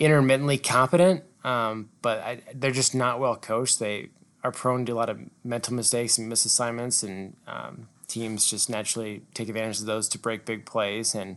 intermittently 0.01 0.57
competent, 0.59 1.23
um, 1.45 1.91
but 2.03 2.19
I, 2.21 2.41
they're 2.55 2.71
just 2.71 2.95
not 2.95 3.21
well 3.21 3.37
coached. 3.37 3.79
They 3.79 4.11
are 4.43 4.53
prone 4.53 4.87
to 4.87 4.93
a 4.93 4.95
lot 4.95 5.09
of 5.09 5.19
mental 5.45 5.75
mistakes 5.75 6.19
and 6.19 6.31
misassignments, 6.31 7.03
and 7.03 7.37
um, 7.47 7.89
teams 8.09 8.49
just 8.49 8.69
naturally 8.71 9.23
take 9.35 9.49
advantage 9.49 9.81
of 9.81 9.87
those 9.87 10.09
to 10.11 10.19
break 10.19 10.45
big 10.45 10.67
plays. 10.67 11.15
And 11.15 11.37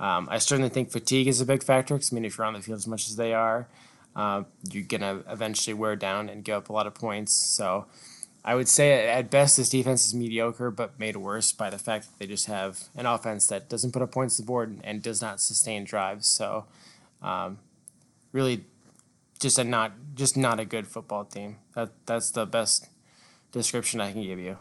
um, 0.00 0.28
I 0.30 0.38
certainly 0.38 0.70
think 0.70 0.90
fatigue 0.90 1.28
is 1.28 1.40
a 1.40 1.46
big 1.46 1.62
factor 1.62 1.94
because 1.94 2.12
I 2.12 2.14
mean, 2.14 2.24
if 2.24 2.38
you're 2.38 2.46
on 2.46 2.54
the 2.54 2.60
field 2.60 2.78
as 2.78 2.86
much 2.86 3.08
as 3.08 3.16
they 3.16 3.32
are, 3.32 3.68
uh, 4.16 4.44
you're 4.70 4.84
gonna 4.84 5.22
eventually 5.28 5.74
wear 5.74 5.96
down 5.96 6.28
and 6.28 6.44
give 6.44 6.56
up 6.56 6.68
a 6.68 6.72
lot 6.72 6.86
of 6.86 6.94
points. 6.94 7.32
So 7.32 7.86
I 8.44 8.54
would 8.54 8.68
say 8.68 9.08
at 9.08 9.30
best 9.30 9.56
this 9.56 9.70
defense 9.70 10.06
is 10.06 10.14
mediocre, 10.14 10.70
but 10.70 10.98
made 11.00 11.16
worse 11.16 11.50
by 11.50 11.70
the 11.70 11.78
fact 11.78 12.04
that 12.04 12.18
they 12.18 12.26
just 12.26 12.46
have 12.46 12.88
an 12.94 13.06
offense 13.06 13.46
that 13.46 13.68
doesn't 13.68 13.92
put 13.92 14.02
up 14.02 14.12
points 14.12 14.36
to 14.36 14.42
the 14.42 14.46
board 14.46 14.80
and 14.84 15.02
does 15.02 15.22
not 15.22 15.40
sustain 15.40 15.84
drives. 15.84 16.28
So 16.28 16.66
um, 17.22 17.58
really, 18.32 18.64
just 19.40 19.58
a 19.58 19.64
not 19.64 19.92
just 20.14 20.36
not 20.36 20.60
a 20.60 20.64
good 20.64 20.86
football 20.86 21.24
team. 21.24 21.56
That 21.74 21.90
that's 22.06 22.30
the 22.30 22.46
best 22.46 22.88
description 23.52 24.00
I 24.00 24.12
can 24.12 24.22
give 24.22 24.38
you. 24.38 24.58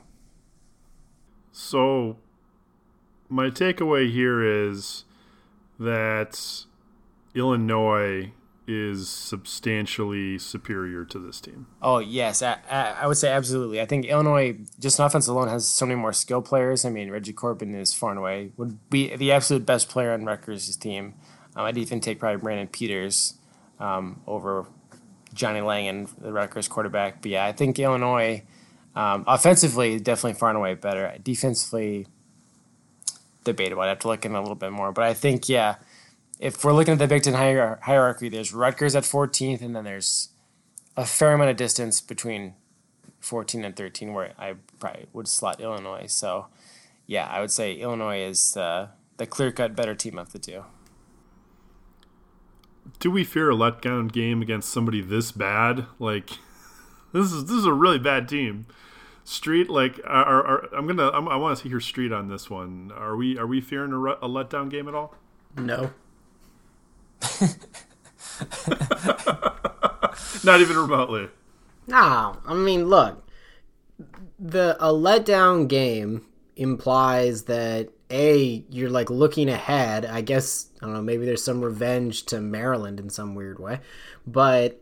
So 1.52 2.18
my 3.30 3.50
takeaway 3.50 4.12
here 4.12 4.44
is 4.44 5.06
that 5.80 6.66
Illinois 7.36 8.32
is 8.66 9.10
substantially 9.10 10.38
superior 10.38 11.04
to 11.04 11.20
this 11.20 11.42
team. 11.42 11.68
Oh 11.82 12.00
yes, 12.00 12.42
I, 12.42 12.58
I, 12.70 13.08
would 13.08 13.18
say 13.18 13.30
absolutely. 13.30 13.82
I 13.82 13.86
think 13.86 14.06
Illinois, 14.06 14.58
just 14.80 15.00
on 15.00 15.06
offense 15.06 15.28
alone, 15.28 15.50
has 15.50 15.68
so 15.68 15.86
many 15.86 16.00
more 16.00 16.14
skill 16.14 16.42
players. 16.42 16.86
I 16.86 16.90
mean, 16.90 17.12
Reggie 17.12 17.34
Corbin 17.34 17.76
is 17.76 17.94
far 17.94 18.12
and 18.12 18.20
away 18.20 18.52
would 18.56 18.90
be 18.90 19.14
the 19.16 19.32
absolute 19.32 19.66
best 19.66 19.90
player 19.90 20.14
on 20.14 20.24
Rutgers' 20.24 20.76
team. 20.78 21.16
Um, 21.56 21.66
I'd 21.66 21.78
even 21.78 22.00
take 22.00 22.20
probably 22.20 22.42
Brandon 22.42 22.68
Peters 22.68 23.36
um, 23.80 24.22
over 24.28 24.66
Johnny 25.34 25.62
Langan, 25.62 26.08
the 26.20 26.32
Rutgers 26.32 26.68
quarterback. 26.68 27.22
But 27.22 27.32
yeah, 27.32 27.46
I 27.46 27.52
think 27.52 27.80
Illinois, 27.80 28.44
um, 28.96 29.24
offensively, 29.28 30.00
definitely 30.00 30.38
far 30.38 30.50
and 30.50 30.58
away 30.58 30.76
better. 30.76 31.16
Defensively, 31.24 32.08
debatable. 33.44 33.82
I'd 33.82 33.90
have 33.90 34.00
to 34.00 34.08
look 34.08 34.26
in 34.26 34.36
a 34.36 34.42
little 34.42 34.56
bit 34.56 34.72
more. 34.72 34.92
But 34.92 35.06
I 35.06 35.14
think, 35.14 35.50
yeah, 35.50 35.76
if 36.40 36.64
we're 36.64 36.74
looking 36.74 36.94
at 36.94 37.00
the 37.00 37.08
Big 37.08 37.24
Ten 37.24 37.34
hierarchy, 37.34 38.30
there's 38.30 38.54
Rutgers 38.54 38.96
at 38.96 39.04
14th, 39.04 39.62
and 39.62 39.76
then 39.76 39.84
there's 39.84 40.30
a 40.96 41.06
fair 41.06 41.34
amount 41.34 41.50
of 41.50 41.58
distance 41.58 42.02
between 42.02 42.54
14 43.20 43.64
and 43.66 43.76
13, 43.76 44.14
where 44.14 44.34
I 44.38 44.56
probably 44.80 45.08
would 45.14 45.28
slot 45.28 45.60
Illinois. 45.60 46.06
So, 46.08 46.48
yeah, 47.08 47.28
I 47.28 47.40
would 47.40 47.52
say 47.52 47.74
Illinois 47.74 48.22
is 48.22 48.56
uh, 48.58 48.90
the 49.18 49.26
clear 49.26 49.52
cut 49.52 49.76
better 49.76 49.96
team 49.96 50.20
of 50.20 50.32
the 50.32 50.40
two. 50.40 50.66
Do 53.00 53.12
we 53.12 53.24
fear 53.24 53.52
a 53.52 53.56
letdown 53.56 54.12
game 54.12 54.42
against 54.42 54.70
somebody 54.70 55.02
this 55.02 55.32
bad? 55.32 55.86
Like, 56.00 56.30
this 57.14 57.32
is 57.32 57.46
this 57.46 57.58
is 57.58 57.66
a 57.66 57.74
really 57.74 58.00
bad 58.00 58.28
team. 58.28 58.66
Street, 59.26 59.70
like, 59.70 60.02
are, 60.06 60.46
are, 60.46 60.76
I'm 60.76 60.86
gonna, 60.86 61.10
I'm, 61.12 61.30
i 61.30 61.38
want 61.38 61.58
to 61.60 61.70
hear 61.70 61.80
Street 61.80 62.12
on 62.12 62.28
this 62.28 62.50
one. 62.50 62.92
Are 62.94 63.16
we, 63.16 63.38
are 63.38 63.48
we 63.48 63.62
fearing 63.62 63.94
a, 63.94 63.96
a 63.96 64.28
letdown 64.28 64.70
game 64.70 64.90
at 64.90 64.96
all? 64.96 65.16
No. 65.56 65.92
Not 70.44 70.60
even 70.60 70.78
remotely. 70.78 71.30
No, 71.88 72.38
I 72.46 72.54
mean, 72.54 72.88
look, 72.88 73.26
the 74.38 74.76
a 74.80 74.92
letdown 74.92 75.70
game 75.70 76.26
implies 76.58 77.44
that 77.44 77.90
a 78.14 78.64
you're 78.70 78.90
like 78.90 79.10
looking 79.10 79.50
ahead. 79.50 80.06
I 80.06 80.22
guess 80.22 80.68
I 80.82 80.86
don't 80.86 80.94
know. 80.94 81.02
Maybe 81.02 81.26
there's 81.26 81.44
some 81.44 81.62
revenge 81.62 82.26
to 82.28 82.40
Maryland 82.40 83.00
in 83.00 83.10
some 83.10 83.36
weird 83.36 83.60
way, 83.60 83.80
but 84.26 84.80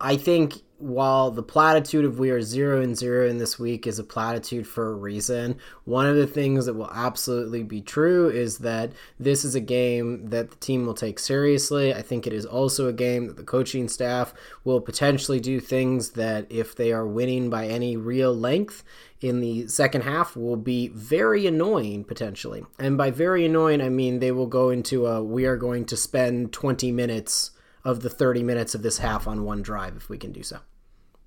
I 0.00 0.16
think 0.16 0.54
while 0.82 1.30
the 1.30 1.44
platitude 1.44 2.04
of 2.04 2.18
we 2.18 2.30
are 2.30 2.42
zero 2.42 2.82
and 2.82 2.98
zero 2.98 3.28
in 3.28 3.38
this 3.38 3.56
week 3.56 3.86
is 3.86 4.00
a 4.00 4.04
platitude 4.04 4.66
for 4.66 4.90
a 4.90 4.94
reason, 4.94 5.56
one 5.84 6.06
of 6.06 6.16
the 6.16 6.26
things 6.26 6.66
that 6.66 6.74
will 6.74 6.90
absolutely 6.90 7.62
be 7.62 7.80
true 7.80 8.28
is 8.28 8.58
that 8.58 8.90
this 9.18 9.44
is 9.44 9.54
a 9.54 9.60
game 9.60 10.28
that 10.30 10.50
the 10.50 10.56
team 10.56 10.84
will 10.84 10.94
take 10.94 11.20
seriously. 11.20 11.94
I 11.94 12.02
think 12.02 12.26
it 12.26 12.32
is 12.32 12.44
also 12.44 12.88
a 12.88 12.92
game 12.92 13.28
that 13.28 13.36
the 13.36 13.44
coaching 13.44 13.88
staff 13.88 14.34
will 14.64 14.80
potentially 14.80 15.38
do 15.38 15.60
things 15.60 16.10
that, 16.10 16.50
if 16.50 16.74
they 16.74 16.90
are 16.90 17.06
winning 17.06 17.48
by 17.48 17.68
any 17.68 17.96
real 17.96 18.34
length, 18.34 18.82
in 19.20 19.38
the 19.38 19.68
second 19.68 20.00
half 20.00 20.36
will 20.36 20.56
be 20.56 20.88
very 20.88 21.46
annoying 21.46 22.02
potentially. 22.02 22.64
And 22.80 22.98
by 22.98 23.12
very 23.12 23.46
annoying, 23.46 23.80
I 23.80 23.88
mean 23.88 24.18
they 24.18 24.32
will 24.32 24.48
go 24.48 24.70
into 24.70 25.06
a 25.06 25.22
we 25.22 25.46
are 25.46 25.56
going 25.56 25.84
to 25.86 25.96
spend 25.96 26.52
20 26.52 26.90
minutes 26.90 27.52
of 27.84 28.00
the 28.00 28.10
30 28.10 28.42
minutes 28.42 28.74
of 28.74 28.82
this 28.82 28.98
half 28.98 29.28
on 29.28 29.44
one 29.44 29.62
drive 29.62 29.96
if 29.96 30.08
we 30.08 30.18
can 30.18 30.32
do 30.32 30.42
so. 30.42 30.58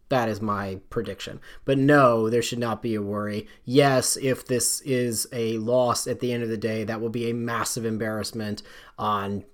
That 0.09 0.29
is 0.29 0.41
my 0.41 0.79
prediction. 0.89 1.39
But 1.65 1.77
no, 1.77 2.29
there 2.29 2.41
should 2.41 2.59
not 2.59 2.81
be 2.81 2.95
a 2.95 3.01
worry. 3.01 3.47
Yes, 3.63 4.17
if 4.21 4.45
this 4.45 4.81
is 4.81 5.27
a 5.33 5.57
loss 5.57 6.05
at 6.05 6.19
the 6.19 6.31
end 6.31 6.43
of 6.43 6.49
the 6.49 6.57
day, 6.57 6.83
that 6.83 7.01
will 7.01 7.09
be 7.09 7.29
a 7.29 7.33
massive 7.33 7.85
embarrassment 7.85 8.61
on 8.99 9.45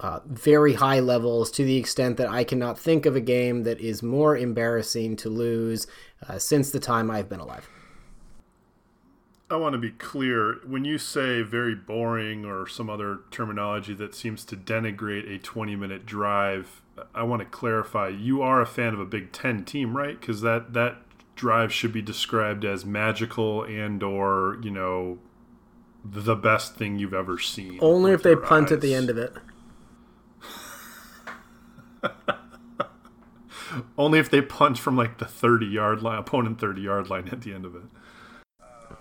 uh, 0.00 0.20
very 0.26 0.74
high 0.74 1.00
levels 1.00 1.50
to 1.50 1.64
the 1.64 1.76
extent 1.76 2.16
that 2.16 2.28
I 2.28 2.42
cannot 2.42 2.78
think 2.78 3.04
of 3.04 3.16
a 3.16 3.20
game 3.20 3.64
that 3.64 3.80
is 3.80 4.02
more 4.02 4.34
embarrassing 4.34 5.16
to 5.16 5.28
lose 5.28 5.86
uh, 6.26 6.38
since 6.38 6.70
the 6.70 6.80
time 6.80 7.10
I've 7.10 7.28
been 7.28 7.40
alive. 7.40 7.68
I 9.50 9.56
want 9.56 9.72
to 9.72 9.78
be 9.78 9.90
clear. 9.90 10.58
When 10.64 10.84
you 10.84 10.96
say 10.96 11.42
very 11.42 11.74
boring 11.74 12.44
or 12.44 12.68
some 12.68 12.88
other 12.88 13.20
terminology 13.30 13.94
that 13.94 14.14
seems 14.14 14.44
to 14.46 14.56
denigrate 14.56 15.28
a 15.28 15.38
20 15.38 15.76
minute 15.76 16.06
drive, 16.06 16.80
I 17.14 17.22
want 17.22 17.40
to 17.40 17.46
clarify. 17.46 18.08
You 18.08 18.42
are 18.42 18.60
a 18.60 18.66
fan 18.66 18.94
of 18.94 19.00
a 19.00 19.04
Big 19.04 19.32
Ten 19.32 19.64
team, 19.64 19.96
right? 19.96 20.18
Because 20.18 20.40
that, 20.42 20.72
that 20.74 20.98
drive 21.34 21.72
should 21.72 21.92
be 21.92 22.02
described 22.02 22.64
as 22.64 22.84
magical 22.84 23.62
and 23.64 24.02
or, 24.02 24.58
you 24.62 24.70
know, 24.70 25.18
the 26.04 26.36
best 26.36 26.76
thing 26.76 26.98
you've 26.98 27.14
ever 27.14 27.38
seen. 27.38 27.78
Only 27.80 28.12
if 28.12 28.22
they 28.22 28.36
punt 28.36 28.66
eyes. 28.66 28.72
at 28.72 28.80
the 28.80 28.94
end 28.94 29.10
of 29.10 29.18
it. 29.18 29.32
Only 33.98 34.18
if 34.18 34.30
they 34.30 34.40
punt 34.40 34.78
from 34.78 34.96
like 34.96 35.18
the 35.18 35.26
30 35.26 35.66
yard 35.66 36.02
line, 36.02 36.18
opponent 36.18 36.60
30 36.60 36.80
yard 36.80 37.10
line 37.10 37.28
at 37.30 37.42
the 37.42 37.52
end 37.52 37.64
of 37.64 37.76
it. 37.76 37.82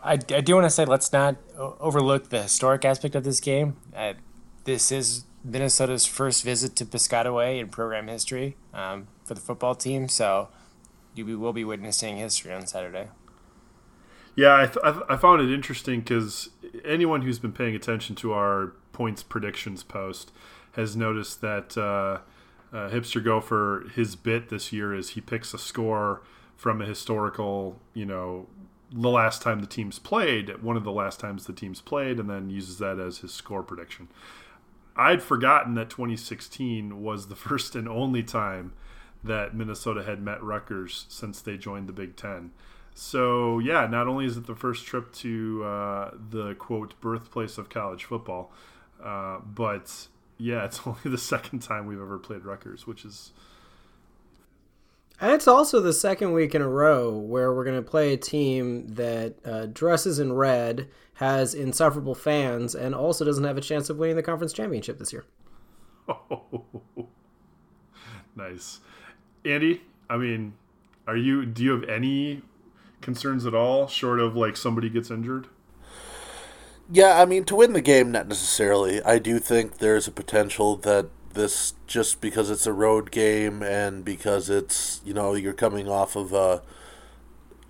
I, 0.03 0.13
I 0.13 0.41
do 0.41 0.55
want 0.55 0.65
to 0.65 0.69
say 0.69 0.85
let's 0.85 1.11
not 1.11 1.37
overlook 1.57 2.29
the 2.29 2.43
historic 2.43 2.85
aspect 2.85 3.15
of 3.15 3.23
this 3.23 3.39
game. 3.39 3.77
Uh, 3.95 4.13
this 4.63 4.91
is 4.91 5.25
Minnesota's 5.43 6.05
first 6.05 6.43
visit 6.43 6.75
to 6.77 6.85
Piscataway 6.85 7.59
in 7.59 7.69
program 7.69 8.07
history 8.07 8.57
um, 8.73 9.07
for 9.23 9.33
the 9.33 9.41
football 9.41 9.75
team, 9.75 10.09
so 10.09 10.49
you 11.15 11.39
will 11.39 11.53
be 11.53 11.63
witnessing 11.63 12.17
history 12.17 12.53
on 12.53 12.67
Saturday. 12.67 13.07
Yeah, 14.35 14.55
I, 14.55 14.65
th- 14.67 15.03
I 15.09 15.17
found 15.17 15.41
it 15.41 15.53
interesting 15.53 15.99
because 15.99 16.49
anyone 16.85 17.23
who's 17.23 17.39
been 17.39 17.51
paying 17.51 17.75
attention 17.75 18.15
to 18.17 18.33
our 18.33 18.73
points 18.93 19.23
predictions 19.23 19.83
post 19.83 20.31
has 20.73 20.95
noticed 20.95 21.41
that 21.41 21.77
uh, 21.77 22.19
uh, 22.75 22.89
Hipster 22.89 23.23
Gopher, 23.23 23.89
his 23.95 24.15
bit 24.15 24.49
this 24.49 24.71
year 24.71 24.93
is 24.93 25.11
he 25.11 25.21
picks 25.21 25.53
a 25.53 25.57
score 25.57 26.21
from 26.55 26.81
a 26.81 26.85
historical, 26.85 27.79
you 27.93 28.05
know, 28.05 28.47
the 28.91 29.09
last 29.09 29.41
time 29.41 29.59
the 29.59 29.67
teams 29.67 29.99
played, 29.99 30.61
one 30.63 30.75
of 30.75 30.83
the 30.83 30.91
last 30.91 31.19
times 31.19 31.45
the 31.45 31.53
teams 31.53 31.81
played, 31.81 32.19
and 32.19 32.29
then 32.29 32.49
uses 32.49 32.79
that 32.79 32.99
as 32.99 33.19
his 33.19 33.33
score 33.33 33.63
prediction. 33.63 34.07
I'd 34.99 35.23
forgotten 35.23 35.75
that 35.75 35.89
2016 35.89 37.01
was 37.01 37.27
the 37.27 37.35
first 37.47 37.75
and 37.75 37.87
only 37.87 38.21
time 38.21 38.73
that 39.23 39.55
Minnesota 39.55 40.03
had 40.03 40.21
met 40.21 40.43
Rutgers 40.43 41.05
since 41.09 41.41
they 41.41 41.57
joined 41.57 41.87
the 41.87 41.93
Big 41.93 42.15
Ten. 42.15 42.51
So, 42.93 43.59
yeah, 43.59 43.87
not 43.87 44.07
only 44.07 44.25
is 44.25 44.35
it 44.35 44.45
the 44.45 44.55
first 44.55 44.85
trip 44.85 45.13
to 45.13 45.63
uh, 45.63 46.11
the 46.29 46.53
quote 46.55 46.99
birthplace 46.99 47.57
of 47.57 47.69
college 47.69 48.03
football, 48.03 48.51
uh, 49.01 49.39
but 49.39 50.07
yeah, 50.37 50.65
it's 50.65 50.81
only 50.85 50.99
the 51.05 51.17
second 51.17 51.59
time 51.59 51.85
we've 51.85 52.01
ever 52.01 52.17
played 52.17 52.43
Rutgers, 52.43 52.85
which 52.85 53.05
is 53.05 53.31
and 55.21 55.31
it's 55.31 55.47
also 55.47 55.79
the 55.79 55.93
second 55.93 56.31
week 56.33 56.55
in 56.55 56.61
a 56.61 56.67
row 56.67 57.17
where 57.17 57.53
we're 57.53 57.65
going 57.65 57.81
to 57.81 57.89
play 57.89 58.13
a 58.13 58.17
team 58.17 58.87
that 58.87 59.35
uh, 59.45 59.65
dresses 59.67 60.19
in 60.19 60.33
red, 60.33 60.87
has 61.15 61.53
insufferable 61.53 62.15
fans, 62.15 62.73
and 62.73 62.95
also 62.95 63.25
doesn't 63.25 63.43
have 63.43 63.57
a 63.57 63.61
chance 63.61 63.89
of 63.89 63.97
winning 63.97 64.15
the 64.15 64.23
conference 64.23 64.53
championship 64.53 64.97
this 64.97 65.11
year. 65.11 65.25
Oh, 66.07 66.63
nice, 68.35 68.79
Andy. 69.45 69.81
I 70.09 70.17
mean, 70.17 70.53
are 71.05 71.17
you? 71.17 71.45
Do 71.45 71.63
you 71.63 71.71
have 71.71 71.87
any 71.89 72.41
concerns 73.01 73.45
at 73.45 73.53
all, 73.53 73.87
short 73.87 74.19
of 74.19 74.35
like 74.35 74.57
somebody 74.57 74.89
gets 74.89 75.11
injured? 75.11 75.47
Yeah, 76.91 77.21
I 77.21 77.25
mean, 77.25 77.43
to 77.45 77.55
win 77.55 77.73
the 77.73 77.81
game, 77.81 78.11
not 78.11 78.27
necessarily. 78.27 79.01
I 79.03 79.19
do 79.19 79.37
think 79.37 79.77
there's 79.77 80.07
a 80.07 80.11
potential 80.11 80.75
that 80.77 81.09
this 81.33 81.73
just 81.87 82.21
because 82.21 82.49
it's 82.49 82.65
a 82.65 82.73
road 82.73 83.11
game 83.11 83.61
and 83.63 84.03
because 84.03 84.49
it's 84.49 85.01
you 85.05 85.13
know 85.13 85.33
you're 85.33 85.53
coming 85.53 85.87
off 85.87 86.15
of 86.15 86.33
a 86.33 86.61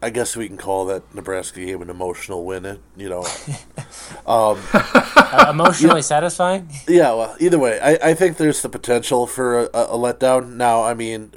I 0.02 0.10
guess 0.12 0.38
we 0.38 0.48
can 0.48 0.58
call 0.58 0.86
that 0.86 1.14
Nebraska 1.14 1.60
game 1.60 1.82
an 1.82 1.90
emotional 1.90 2.46
win. 2.46 2.66
It 2.66 2.80
you 2.96 3.10
know, 3.10 3.20
um, 4.26 4.58
uh, 4.74 5.48
emotionally 5.50 5.98
yeah. 5.98 6.02
satisfying. 6.02 6.70
Yeah, 6.88 7.14
well, 7.14 7.36
either 7.40 7.60
way, 7.60 7.80
I, 7.82 8.12
I 8.12 8.14
think 8.14 8.38
there's 8.38 8.62
the 8.62 8.70
potential 8.70 9.28
for 9.28 9.60
a, 9.60 9.66
a, 9.66 9.98
letdown. 9.98 10.56
Now, 10.56 10.84
I 10.84 10.94
mean, 10.94 11.34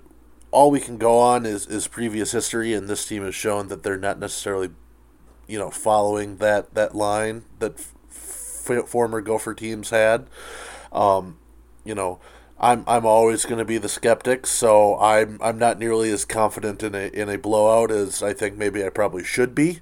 all 0.53 0.71
we 0.71 0.79
can 0.79 0.97
go 0.97 1.19
on 1.19 1.45
is 1.45 1.67
is 1.67 1.89
previous 1.89 2.31
history, 2.31 2.73
and 2.73 2.89
this 2.89 3.05
team 3.05 3.25
has 3.25 3.35
shown 3.35 3.67
that 3.67 3.83
they're 3.83 3.99
not 3.99 4.21
necessarily, 4.21 4.71
you 5.49 5.59
know, 5.59 5.71
following 5.71 6.37
that 6.37 6.73
that 6.75 6.95
line 6.95 7.43
that 7.59 7.81
f- 7.81 8.87
former 8.87 9.21
Gopher 9.21 9.55
teams 9.55 9.91
had. 9.91 10.29
Um, 10.93 11.39
you 11.85 11.95
know, 11.95 12.21
I'm 12.59 12.85
I'm 12.87 13.05
always 13.05 13.45
going 13.45 13.59
to 13.59 13.65
be 13.65 13.79
the 13.79 13.89
skeptic, 13.89 14.47
so 14.47 14.99
I'm 14.99 15.39
I'm 15.43 15.59
not 15.59 15.79
nearly 15.79 16.11
as 16.11 16.25
confident 16.25 16.83
in 16.83 16.95
a 16.95 17.09
in 17.09 17.29
a 17.29 17.39
blowout 17.39 17.91
as 17.91 18.23
I 18.23 18.33
think 18.33 18.57
maybe 18.57 18.85
I 18.85 18.89
probably 18.89 19.25
should 19.25 19.55
be. 19.55 19.81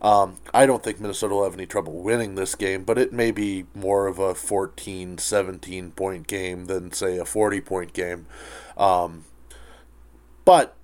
Um, 0.00 0.38
I 0.52 0.66
don't 0.66 0.82
think 0.82 0.98
Minnesota 0.98 1.34
will 1.34 1.44
have 1.44 1.54
any 1.54 1.66
trouble 1.66 2.02
winning 2.02 2.34
this 2.34 2.56
game, 2.56 2.82
but 2.82 2.98
it 2.98 3.12
may 3.12 3.30
be 3.30 3.66
more 3.72 4.08
of 4.08 4.18
a 4.18 4.34
14, 4.34 5.18
17 5.18 5.92
point 5.92 6.26
game 6.26 6.64
than 6.64 6.90
say 6.90 7.18
a 7.18 7.24
40 7.24 7.60
point 7.60 7.92
game. 7.92 8.26
Um, 8.76 9.26
but 10.44 10.74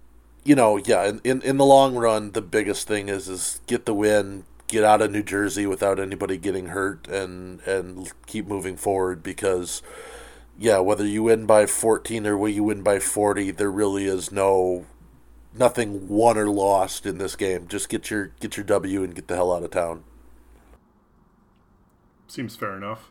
you 0.44 0.54
know, 0.54 0.76
yeah, 0.76 1.08
in, 1.08 1.20
in, 1.24 1.42
in 1.42 1.56
the 1.56 1.64
long 1.64 1.96
run, 1.96 2.32
the 2.32 2.42
biggest 2.42 2.86
thing 2.86 3.08
is 3.08 3.28
is 3.28 3.60
get 3.66 3.86
the 3.86 3.94
win, 3.94 4.44
get 4.68 4.84
out 4.84 5.02
of 5.02 5.10
New 5.10 5.22
Jersey 5.22 5.66
without 5.66 5.98
anybody 5.98 6.36
getting 6.36 6.66
hurt, 6.66 7.08
and 7.08 7.60
and 7.62 8.12
keep 8.26 8.46
moving 8.46 8.76
forward 8.76 9.22
because 9.22 9.82
yeah, 10.58 10.78
whether 10.78 11.06
you 11.06 11.22
win 11.22 11.46
by 11.46 11.66
14 11.66 12.26
or 12.26 12.36
whether 12.36 12.52
you 12.52 12.64
win 12.64 12.82
by 12.82 12.98
40, 12.98 13.52
there 13.52 13.70
really 13.70 14.06
is 14.06 14.32
no 14.32 14.86
nothing 15.54 16.08
won 16.08 16.36
or 16.36 16.48
lost 16.48 17.06
in 17.06 17.18
this 17.18 17.36
game. 17.36 17.68
Just 17.68 17.88
get 17.88 18.10
your 18.10 18.32
get 18.40 18.56
your 18.56 18.64
W 18.64 19.04
and 19.04 19.14
get 19.14 19.28
the 19.28 19.36
hell 19.36 19.52
out 19.52 19.62
of 19.62 19.70
town. 19.70 20.02
Seems 22.26 22.56
fair 22.56 22.76
enough. 22.76 23.10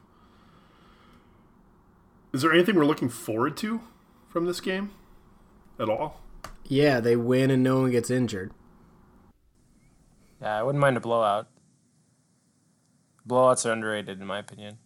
Is 2.34 2.42
there 2.42 2.54
anything 2.54 2.76
we're 2.76 2.86
looking 2.86 3.10
forward 3.10 3.56
to 3.58 3.82
from 4.28 4.46
this 4.46 4.60
game 4.60 4.92
at 5.80 5.90
all? 5.90 6.22
Yeah, 6.66 7.00
they 7.00 7.16
win 7.16 7.50
and 7.50 7.64
no 7.64 7.80
one 7.80 7.92
gets 7.92 8.12
injured. 8.12 8.52
Yeah, 10.42 10.60
I 10.60 10.64
wouldn't 10.64 10.82
mind 10.82 10.98
a 10.98 11.00
blowout. 11.00 11.48
Blowouts 13.28 13.66
are 13.66 13.72
underrated 13.72 14.20
in 14.20 14.28
my 14.28 14.40
opinion. 14.40 14.78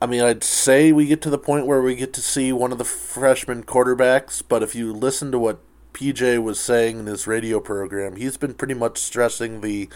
I 0.00 0.06
mean, 0.06 0.22
I'd 0.22 0.44
say 0.44 0.92
we 0.92 1.06
get 1.06 1.20
to 1.22 1.30
the 1.30 1.38
point 1.38 1.66
where 1.66 1.82
we 1.82 1.96
get 1.96 2.12
to 2.14 2.22
see 2.22 2.52
one 2.52 2.70
of 2.70 2.78
the 2.78 2.84
freshman 2.84 3.64
quarterbacks, 3.64 4.42
but 4.46 4.62
if 4.62 4.74
you 4.74 4.92
listen 4.92 5.32
to 5.32 5.38
what 5.40 5.58
PJ 5.92 6.40
was 6.40 6.60
saying 6.60 7.00
in 7.00 7.06
his 7.06 7.26
radio 7.26 7.58
program, 7.58 8.14
he's 8.14 8.36
been 8.36 8.54
pretty 8.54 8.74
much 8.74 8.98
stressing 8.98 9.60
the, 9.60 9.88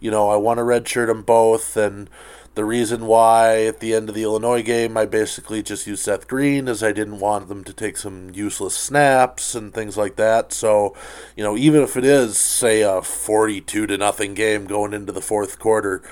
you 0.00 0.10
know, 0.10 0.30
I 0.30 0.36
want 0.36 0.58
to 0.58 0.62
redshirt 0.62 1.08
them 1.08 1.22
both, 1.22 1.76
and 1.76 2.08
the 2.54 2.64
reason 2.64 3.06
why 3.06 3.64
at 3.64 3.80
the 3.80 3.92
end 3.94 4.08
of 4.08 4.14
the 4.14 4.22
Illinois 4.22 4.62
game 4.62 4.96
I 4.96 5.04
basically 5.04 5.62
just 5.62 5.86
used 5.86 6.04
Seth 6.04 6.26
Green 6.26 6.66
is 6.66 6.82
I 6.82 6.92
didn't 6.92 7.18
want 7.18 7.48
them 7.48 7.64
to 7.64 7.72
take 7.72 7.98
some 7.98 8.30
useless 8.32 8.76
snaps 8.76 9.54
and 9.54 9.74
things 9.74 9.96
like 9.98 10.16
that. 10.16 10.52
So, 10.52 10.96
you 11.36 11.44
know, 11.44 11.56
even 11.56 11.82
if 11.82 11.96
it 11.96 12.04
is 12.04 12.38
say 12.38 12.80
a 12.80 13.02
42 13.02 13.88
to 13.88 13.98
nothing 13.98 14.32
game 14.32 14.66
going 14.66 14.94
into 14.94 15.12
the 15.12 15.20
fourth 15.20 15.58
quarter, 15.58 16.02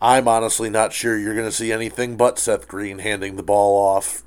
I'm 0.00 0.28
honestly 0.28 0.70
not 0.70 0.92
sure 0.92 1.18
you're 1.18 1.34
going 1.34 1.46
to 1.46 1.52
see 1.52 1.72
anything 1.72 2.16
but 2.16 2.38
Seth 2.38 2.68
Green 2.68 2.98
handing 2.98 3.36
the 3.36 3.42
ball 3.42 3.76
off 3.76 4.22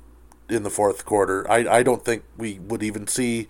in 0.48 0.62
the 0.64 0.70
fourth 0.70 1.04
quarter. 1.04 1.48
I, 1.50 1.78
I 1.78 1.82
don't 1.82 2.04
think 2.04 2.24
we 2.36 2.58
would 2.58 2.82
even 2.82 3.06
see 3.06 3.46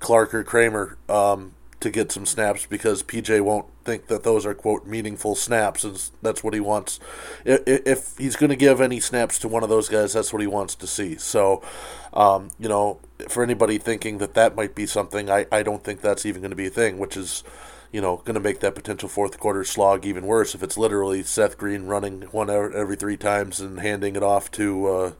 Clark 0.00 0.32
or 0.32 0.42
Kramer 0.42 0.96
um, 1.08 1.54
to 1.80 1.90
get 1.90 2.10
some 2.10 2.26
snaps 2.26 2.66
because 2.66 3.02
PJ 3.02 3.40
won't 3.42 3.66
think 3.84 4.06
that 4.06 4.22
those 4.22 4.46
are 4.46 4.54
quote 4.54 4.86
meaningful 4.86 5.34
snaps, 5.34 5.84
and 5.84 6.10
that's 6.22 6.42
what 6.42 6.54
he 6.54 6.60
wants. 6.60 6.98
If, 7.44 7.62
if 7.66 8.18
he's 8.18 8.36
going 8.36 8.50
to 8.50 8.56
give 8.56 8.80
any 8.80 9.00
snaps 9.00 9.38
to 9.40 9.48
one 9.48 9.62
of 9.62 9.68
those 9.68 9.88
guys, 9.88 10.14
that's 10.14 10.32
what 10.32 10.40
he 10.40 10.48
wants 10.48 10.74
to 10.76 10.86
see. 10.86 11.16
So, 11.16 11.62
um, 12.12 12.48
you 12.58 12.68
know, 12.68 13.00
for 13.28 13.42
anybody 13.42 13.78
thinking 13.78 14.18
that 14.18 14.34
that 14.34 14.56
might 14.56 14.74
be 14.74 14.86
something, 14.86 15.30
I, 15.30 15.46
I 15.52 15.62
don't 15.62 15.84
think 15.84 16.00
that's 16.00 16.24
even 16.24 16.40
going 16.40 16.50
to 16.50 16.56
be 16.56 16.66
a 16.66 16.70
thing, 16.70 16.98
which 16.98 17.16
is 17.16 17.44
you 17.92 18.00
know, 18.00 18.16
going 18.18 18.34
to 18.34 18.40
make 18.40 18.60
that 18.60 18.74
potential 18.74 19.08
fourth 19.08 19.38
quarter 19.38 19.64
slog 19.64 20.04
even 20.04 20.26
worse 20.26 20.54
if 20.54 20.62
it's 20.62 20.76
literally 20.76 21.22
Seth 21.22 21.56
Green 21.56 21.86
running 21.86 22.22
one 22.30 22.50
every 22.50 22.96
three 22.96 23.16
times 23.16 23.60
and 23.60 23.80
handing 23.80 24.16
it 24.16 24.22
off 24.22 24.50
to 24.52 24.86
uh, 24.86 25.12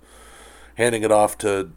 handing 0.76 1.02
it 1.02 1.12
off 1.12 1.38
to 1.38 1.72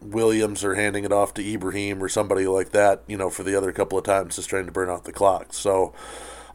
Williams 0.00 0.64
or 0.64 0.74
handing 0.74 1.04
it 1.04 1.12
off 1.12 1.32
to 1.34 1.52
Ibrahim 1.52 2.02
or 2.02 2.08
somebody 2.08 2.46
like 2.46 2.70
that, 2.70 3.02
you 3.06 3.16
know, 3.16 3.30
for 3.30 3.42
the 3.42 3.56
other 3.56 3.72
couple 3.72 3.98
of 3.98 4.04
times 4.04 4.36
just 4.36 4.48
trying 4.48 4.66
to 4.66 4.72
burn 4.72 4.90
out 4.90 5.04
the 5.04 5.12
clock. 5.12 5.52
So, 5.52 5.94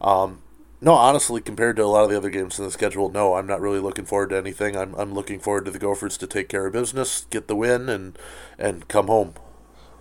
um, 0.01 0.41
no, 0.79 0.93
honestly, 0.93 1.41
compared 1.41 1.75
to 1.77 1.83
a 1.83 1.85
lot 1.85 2.03
of 2.03 2.09
the 2.09 2.17
other 2.17 2.29
games 2.29 2.59
in 2.59 2.65
the 2.65 2.71
schedule, 2.71 3.09
no, 3.09 3.33
I'm 3.33 3.47
not 3.47 3.61
really 3.61 3.79
looking 3.79 4.05
forward 4.05 4.29
to 4.29 4.37
anything. 4.37 4.75
I'm, 4.75 4.93
I'm 4.95 5.13
looking 5.13 5.39
forward 5.39 5.65
to 5.65 5.71
the 5.71 5.79
Gophers 5.79 6.17
to 6.17 6.27
take 6.27 6.49
care 6.49 6.67
of 6.67 6.73
business, 6.73 7.25
get 7.29 7.47
the 7.47 7.55
win, 7.55 7.89
and 7.89 8.17
and 8.59 8.87
come 8.87 9.07
home. 9.07 9.33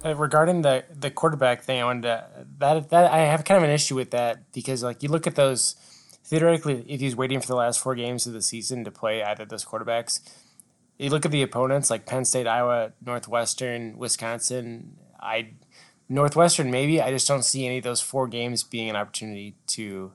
Uh, 0.07 0.15
regarding 0.15 0.63
the 0.63 0.85
the 0.95 1.11
quarterback 1.11 1.63
thing, 1.63 1.81
I 1.81 1.85
wanted 1.85 2.03
to 2.03 2.47
that 2.59 2.91
that 2.91 3.11
I 3.11 3.19
have 3.19 3.45
kind 3.45 3.59
of 3.59 3.65
an 3.65 3.75
issue 3.75 3.97
with 3.97 4.11
that 4.13 4.53
because 4.53 4.83
like 4.83 5.03
you 5.03 5.09
look 5.09 5.27
at 5.27 5.35
those 5.35 5.75
theoretically, 6.25 6.85
if 6.89 7.01
he's 7.01 7.17
waiting 7.17 7.41
for 7.41 7.47
the 7.47 7.57
last 7.57 7.81
four 7.81 7.95
games 7.95 8.27
of 8.27 8.33
the 8.33 8.43
season 8.43 8.85
to 8.85 8.91
play 8.91 9.23
either 9.23 9.45
of 9.45 9.49
those 9.49 9.65
quarterbacks, 9.65 10.21
you 10.99 11.11
look 11.11 11.25
at 11.25 11.33
the 11.33 11.43
opponents 11.43 11.91
like 11.91 12.07
Penn 12.07 12.25
State, 12.25 12.47
Iowa, 12.47 12.93
Northwestern, 13.05 13.97
Wisconsin. 13.99 14.97
I 15.19 15.55
Northwestern 16.09 16.71
maybe 16.71 17.01
I 17.01 17.11
just 17.11 17.27
don't 17.27 17.45
see 17.45 17.67
any 17.67 17.79
of 17.79 17.85
those 17.85 18.01
four 18.01 18.29
games 18.29 18.63
being 18.63 18.91
an 18.91 18.97
opportunity 18.97 19.57
to 19.69 20.13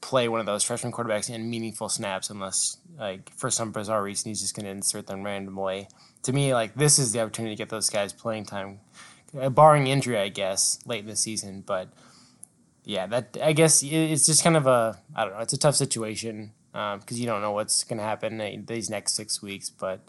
play 0.00 0.26
one 0.26 0.40
of 0.40 0.46
those 0.46 0.64
freshman 0.64 0.92
quarterbacks 0.92 1.30
in 1.32 1.48
meaningful 1.48 1.88
snaps 1.88 2.28
unless 2.28 2.78
like 2.98 3.30
for 3.36 3.50
some 3.50 3.70
bizarre 3.70 4.02
reason 4.02 4.30
he's 4.30 4.40
just 4.40 4.56
going 4.56 4.64
to 4.64 4.72
insert 4.72 5.06
them 5.06 5.22
randomly. 5.22 5.86
To 6.24 6.32
me, 6.32 6.54
like 6.54 6.74
this 6.74 6.98
is 6.98 7.12
the 7.12 7.20
opportunity 7.20 7.54
to 7.54 7.58
get 7.58 7.68
those 7.68 7.88
guys 7.88 8.12
playing 8.12 8.46
time 8.46 8.80
barring 9.32 9.86
injury, 9.86 10.18
I 10.18 10.28
guess, 10.28 10.78
late 10.86 11.00
in 11.00 11.06
the 11.06 11.16
season. 11.16 11.62
But 11.66 11.88
yeah, 12.84 13.06
that 13.06 13.36
I 13.42 13.52
guess 13.52 13.82
it's 13.82 14.26
just 14.26 14.42
kind 14.42 14.56
of 14.56 14.66
a 14.66 14.98
I 15.14 15.24
don't 15.24 15.34
know. 15.34 15.40
It's 15.40 15.52
a 15.52 15.58
tough 15.58 15.76
situation 15.76 16.52
because 16.72 16.96
um, 16.96 17.16
you 17.16 17.26
don't 17.26 17.42
know 17.42 17.52
what's 17.52 17.84
going 17.84 17.98
to 17.98 18.04
happen 18.04 18.64
these 18.66 18.90
next 18.90 19.14
six 19.14 19.42
weeks. 19.42 19.70
But 19.70 20.00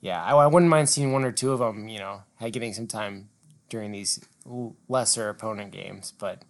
yeah, 0.00 0.22
I, 0.22 0.34
I, 0.34 0.46
wouldn't 0.46 0.70
mind 0.70 0.88
seeing 0.88 1.12
one 1.12 1.24
or 1.24 1.32
two 1.32 1.52
of 1.52 1.58
them. 1.58 1.88
You 1.88 1.98
know, 1.98 2.22
getting 2.40 2.72
some 2.72 2.86
time 2.86 3.28
during 3.68 3.92
these 3.92 4.20
lesser 4.88 5.28
opponent 5.28 5.72
games. 5.72 6.12
But 6.18 6.42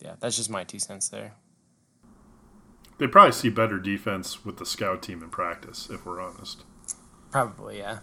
yeah, 0.00 0.14
that's 0.20 0.36
just 0.36 0.50
my 0.50 0.64
two 0.64 0.78
cents 0.78 1.08
there. 1.08 1.34
They 2.98 3.08
probably 3.08 3.32
see 3.32 3.48
better 3.48 3.78
defense 3.78 4.44
with 4.44 4.58
the 4.58 4.66
scout 4.66 5.02
team 5.02 5.22
in 5.22 5.30
practice, 5.30 5.88
if 5.90 6.06
we're 6.06 6.20
honest. 6.20 6.62
Probably, 7.32 7.78
yeah. 7.78 7.98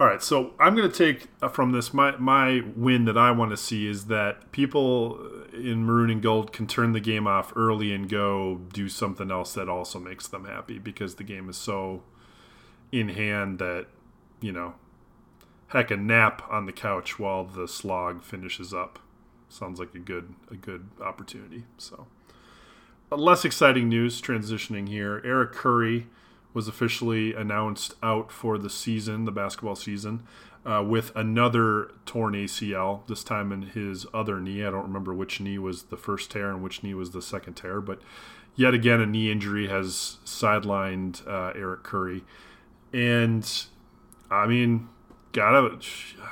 All 0.00 0.08
right, 0.08 0.20
so 0.20 0.54
I'm 0.58 0.74
going 0.74 0.90
to 0.90 0.96
take 0.96 1.28
uh, 1.40 1.48
from 1.48 1.70
this 1.70 1.94
my 1.94 2.16
my 2.16 2.62
win 2.74 3.04
that 3.04 3.16
I 3.16 3.30
want 3.30 3.52
to 3.52 3.56
see 3.56 3.86
is 3.86 4.06
that 4.06 4.50
people 4.50 5.20
in 5.52 5.84
maroon 5.84 6.10
and 6.10 6.20
gold 6.20 6.52
can 6.52 6.66
turn 6.66 6.92
the 6.92 7.00
game 7.00 7.28
off 7.28 7.52
early 7.54 7.92
and 7.92 8.08
go 8.08 8.60
do 8.72 8.88
something 8.88 9.30
else 9.30 9.54
that 9.54 9.68
also 9.68 10.00
makes 10.00 10.26
them 10.26 10.46
happy 10.46 10.80
because 10.80 11.14
the 11.14 11.22
game 11.22 11.48
is 11.48 11.56
so 11.56 12.02
in 12.90 13.10
hand 13.10 13.60
that 13.60 13.86
you 14.40 14.52
know, 14.52 14.74
heck, 15.68 15.90
a 15.90 15.96
nap 15.96 16.42
on 16.50 16.66
the 16.66 16.72
couch 16.72 17.18
while 17.18 17.44
the 17.44 17.66
slog 17.66 18.22
finishes 18.22 18.74
up 18.74 18.98
sounds 19.48 19.78
like 19.78 19.94
a 19.94 19.98
good 20.00 20.34
a 20.50 20.56
good 20.56 20.88
opportunity. 21.00 21.64
So, 21.78 22.08
less 23.10 23.44
exciting 23.44 23.88
news 23.88 24.20
transitioning 24.20 24.88
here. 24.88 25.22
Eric 25.24 25.52
Curry 25.52 26.08
was 26.54 26.68
officially 26.68 27.34
announced 27.34 27.94
out 28.02 28.32
for 28.32 28.56
the 28.56 28.70
season, 28.70 29.24
the 29.24 29.32
basketball 29.32 29.74
season, 29.74 30.22
uh, 30.64 30.82
with 30.82 31.14
another 31.14 31.90
torn 32.06 32.32
ACL, 32.32 33.06
this 33.06 33.22
time 33.22 33.52
in 33.52 33.62
his 33.62 34.06
other 34.14 34.40
knee. 34.40 34.64
I 34.64 34.70
don't 34.70 34.84
remember 34.84 35.12
which 35.12 35.40
knee 35.40 35.58
was 35.58 35.84
the 35.84 35.96
first 35.96 36.30
tear 36.30 36.50
and 36.50 36.62
which 36.62 36.82
knee 36.82 36.94
was 36.94 37.10
the 37.10 37.20
second 37.20 37.54
tear, 37.54 37.80
but 37.80 38.00
yet 38.54 38.72
again, 38.72 39.00
a 39.00 39.06
knee 39.06 39.30
injury 39.30 39.68
has 39.68 40.18
sidelined 40.24 41.26
uh, 41.26 41.52
Eric 41.54 41.82
Curry. 41.82 42.24
And 42.92 43.46
I 44.30 44.46
mean, 44.46 44.88
gotta, 45.32 45.78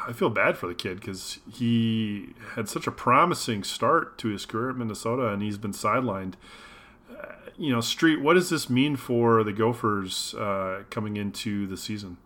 I 0.07 0.13
feel 0.13 0.31
bad 0.31 0.57
for 0.57 0.69
the 0.69 0.75
kid 0.75 1.01
because 1.01 1.41
he 1.53 2.35
had 2.55 2.69
such 2.69 2.87
a 2.87 2.93
promising 2.93 3.65
start 3.65 4.17
to 4.19 4.29
his 4.29 4.47
career 4.47 4.71
at 4.71 4.77
Minnesota 4.77 5.27
and 5.29 5.43
he's 5.43 5.59
been 5.59 5.73
sidelined 5.73 6.35
you 7.59 7.73
know, 7.73 7.81
Street, 7.81 8.21
what 8.21 8.35
does 8.35 8.51
this 8.51 8.69
mean 8.69 8.97
for 8.97 9.43
the 9.45 9.53
Gophers 9.53 10.35
uh, 10.35 10.85
coming 10.91 11.17
into 11.17 11.67
the 11.67 11.77
season? 11.77 12.17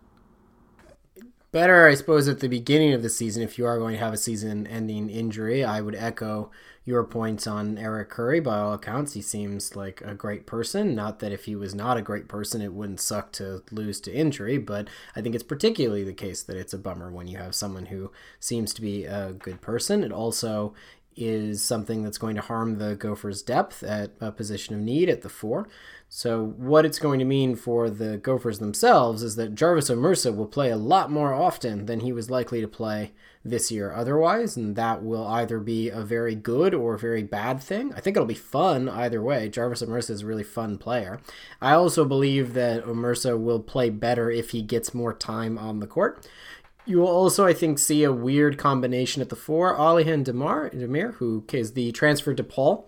better, 1.51 1.87
I 1.87 1.95
suppose, 1.95 2.27
at 2.27 2.39
the 2.39 2.47
beginning 2.47 2.93
of 2.93 3.01
the 3.01 3.09
season 3.09 3.41
if 3.41 3.57
you 3.57 3.65
are 3.65 3.79
going 3.79 3.93
to 3.93 3.99
have 3.99 4.13
a 4.13 4.17
season-ending 4.17 5.09
injury. 5.09 5.63
I 5.63 5.81
would 5.81 5.95
echo 5.95 6.51
your 6.85 7.03
points 7.03 7.47
on 7.47 7.77
Eric 7.77 8.09
Curry. 8.09 8.39
By 8.39 8.59
all 8.59 8.73
accounts, 8.73 9.13
he 9.13 9.21
seems 9.21 9.75
like 9.75 10.01
a 10.01 10.13
great 10.13 10.45
person. 10.45 10.93
Not 10.93 11.19
that 11.19 11.31
if 11.31 11.45
he 11.45 11.55
was 11.55 11.73
not 11.73 11.97
a 11.97 12.01
great 12.01 12.27
person, 12.27 12.61
it 12.61 12.73
wouldn't 12.73 13.01
suck 13.01 13.31
to 13.33 13.63
lose 13.71 13.99
to 14.01 14.13
injury, 14.13 14.57
but 14.57 14.87
I 15.15 15.21
think 15.21 15.35
it's 15.35 15.43
particularly 15.43 16.03
the 16.03 16.13
case 16.13 16.43
that 16.43 16.57
it's 16.57 16.73
a 16.73 16.77
bummer 16.77 17.11
when 17.11 17.27
you 17.27 17.37
have 17.37 17.55
someone 17.55 17.87
who 17.87 18.11
seems 18.39 18.73
to 18.75 18.81
be 18.81 19.05
a 19.05 19.33
good 19.33 19.59
person. 19.59 20.03
It 20.03 20.11
also 20.11 20.75
is 21.17 21.63
something 21.63 22.03
that's 22.03 22.17
going 22.17 22.35
to 22.35 22.41
harm 22.41 22.77
the 22.77 22.95
Gophers' 22.95 23.41
depth 23.41 23.83
at 23.83 24.11
a 24.21 24.31
position 24.31 24.75
of 24.75 24.81
need 24.81 25.09
at 25.09 25.23
the 25.23 25.29
four. 25.29 25.67
So, 26.09 26.53
what 26.57 26.85
it's 26.85 26.99
going 26.99 27.19
to 27.19 27.25
mean 27.25 27.55
for 27.55 27.89
the 27.89 28.17
Gophers 28.17 28.59
themselves 28.59 29.23
is 29.23 29.35
that 29.35 29.55
Jarvis 29.55 29.89
Omersa 29.89 30.33
will 30.33 30.47
play 30.47 30.69
a 30.69 30.77
lot 30.77 31.11
more 31.11 31.33
often 31.33 31.85
than 31.85 31.99
he 31.99 32.13
was 32.13 32.29
likely 32.29 32.61
to 32.61 32.67
play 32.67 33.11
this 33.43 33.71
year 33.71 33.91
otherwise, 33.93 34.55
and 34.55 34.75
that 34.75 35.03
will 35.03 35.25
either 35.27 35.59
be 35.59 35.89
a 35.89 36.01
very 36.01 36.35
good 36.35 36.73
or 36.73 36.93
a 36.93 36.99
very 36.99 37.23
bad 37.23 37.61
thing. 37.61 37.93
I 37.93 37.99
think 37.99 38.15
it'll 38.15 38.25
be 38.25 38.33
fun 38.33 38.87
either 38.87 39.21
way. 39.21 39.49
Jarvis 39.49 39.81
Omersa 39.81 40.11
is 40.11 40.21
a 40.21 40.25
really 40.25 40.43
fun 40.43 40.77
player. 40.77 41.19
I 41.61 41.73
also 41.73 42.05
believe 42.05 42.53
that 42.53 42.85
Omersa 42.85 43.41
will 43.41 43.59
play 43.59 43.89
better 43.89 44.29
if 44.29 44.51
he 44.51 44.61
gets 44.61 44.93
more 44.93 45.13
time 45.13 45.57
on 45.57 45.79
the 45.79 45.87
court. 45.87 46.27
You 46.87 46.99
will 46.99 47.07
also, 47.07 47.45
I 47.45 47.53
think, 47.53 47.79
see 47.79 48.05
a 48.05 48.13
weird 48.13 48.57
combination 48.57 49.21
at 49.21 49.27
the 49.27 49.35
four. 49.35 49.75
Alihan 49.75 50.23
Demar, 50.23 50.69
Demir, 50.69 51.15
who 51.15 51.43
is 51.51 51.73
the 51.73 51.91
transfer 51.91 52.33
DePaul, 52.33 52.85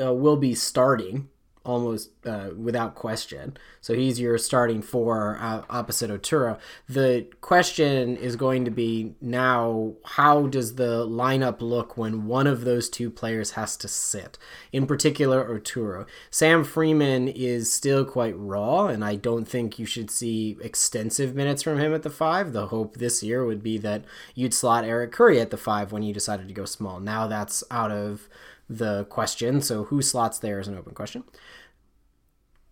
uh, 0.00 0.14
will 0.14 0.36
be 0.36 0.54
starting 0.54 1.28
almost 1.64 2.10
uh, 2.24 2.50
without 2.56 2.94
question. 2.94 3.56
So 3.80 3.94
he's 3.94 4.18
your 4.18 4.38
starting 4.38 4.80
four 4.80 5.38
uh, 5.40 5.62
opposite 5.68 6.10
Oturu. 6.10 6.58
The 6.88 7.26
question 7.40 8.16
is 8.16 8.36
going 8.36 8.64
to 8.64 8.70
be 8.70 9.14
now 9.20 9.94
how 10.04 10.46
does 10.46 10.76
the 10.76 11.06
lineup 11.06 11.60
look 11.60 11.96
when 11.96 12.26
one 12.26 12.46
of 12.46 12.64
those 12.64 12.88
two 12.88 13.10
players 13.10 13.52
has 13.52 13.76
to 13.78 13.88
sit? 13.88 14.38
In 14.72 14.86
particular, 14.86 15.44
Oturu. 15.44 16.06
Sam 16.30 16.64
Freeman 16.64 17.28
is 17.28 17.72
still 17.72 18.04
quite 18.04 18.38
raw, 18.38 18.86
and 18.86 19.04
I 19.04 19.16
don't 19.16 19.46
think 19.46 19.78
you 19.78 19.86
should 19.86 20.10
see 20.10 20.56
extensive 20.62 21.34
minutes 21.34 21.62
from 21.62 21.78
him 21.78 21.92
at 21.94 22.02
the 22.02 22.10
five. 22.10 22.52
The 22.52 22.68
hope 22.68 22.96
this 22.96 23.22
year 23.22 23.44
would 23.44 23.62
be 23.62 23.76
that 23.78 24.04
you'd 24.34 24.54
slot 24.54 24.84
Eric 24.84 25.12
Curry 25.12 25.40
at 25.40 25.50
the 25.50 25.56
five 25.56 25.92
when 25.92 26.02
you 26.02 26.14
decided 26.14 26.48
to 26.48 26.54
go 26.54 26.64
small. 26.64 27.00
Now 27.00 27.26
that's 27.26 27.62
out 27.70 27.90
of 27.90 28.28
the 28.70 29.04
question. 29.06 29.60
So 29.60 29.84
who 29.84 30.00
slots 30.00 30.38
there 30.38 30.58
is 30.60 30.68
an 30.68 30.78
open 30.78 30.94
question 30.94 31.24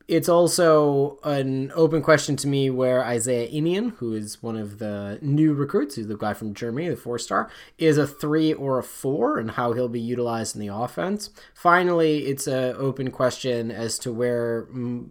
it's 0.08 0.28
also 0.28 1.18
an 1.22 1.70
open 1.74 2.00
question 2.00 2.34
to 2.36 2.48
me 2.48 2.70
where 2.70 3.04
Isaiah 3.04 3.46
Ihnen, 3.46 3.90
who 3.98 4.14
is 4.14 4.42
one 4.42 4.56
of 4.56 4.78
the 4.78 5.18
new 5.20 5.52
recruits, 5.52 5.96
who's 5.96 6.06
the 6.06 6.16
guy 6.16 6.32
from 6.32 6.54
Germany, 6.54 6.88
the 6.88 6.96
four 6.96 7.18
star, 7.18 7.50
is 7.76 7.98
a 7.98 8.06
three 8.06 8.54
or 8.54 8.78
a 8.78 8.82
four, 8.82 9.38
and 9.38 9.50
how 9.50 9.74
he'll 9.74 9.88
be 9.88 10.00
utilized 10.00 10.56
in 10.56 10.62
the 10.62 10.74
offense. 10.74 11.28
Finally, 11.54 12.24
it's 12.24 12.46
an 12.46 12.74
open 12.78 13.10
question 13.10 13.70
as 13.70 13.98
to 13.98 14.10
where 14.10 14.66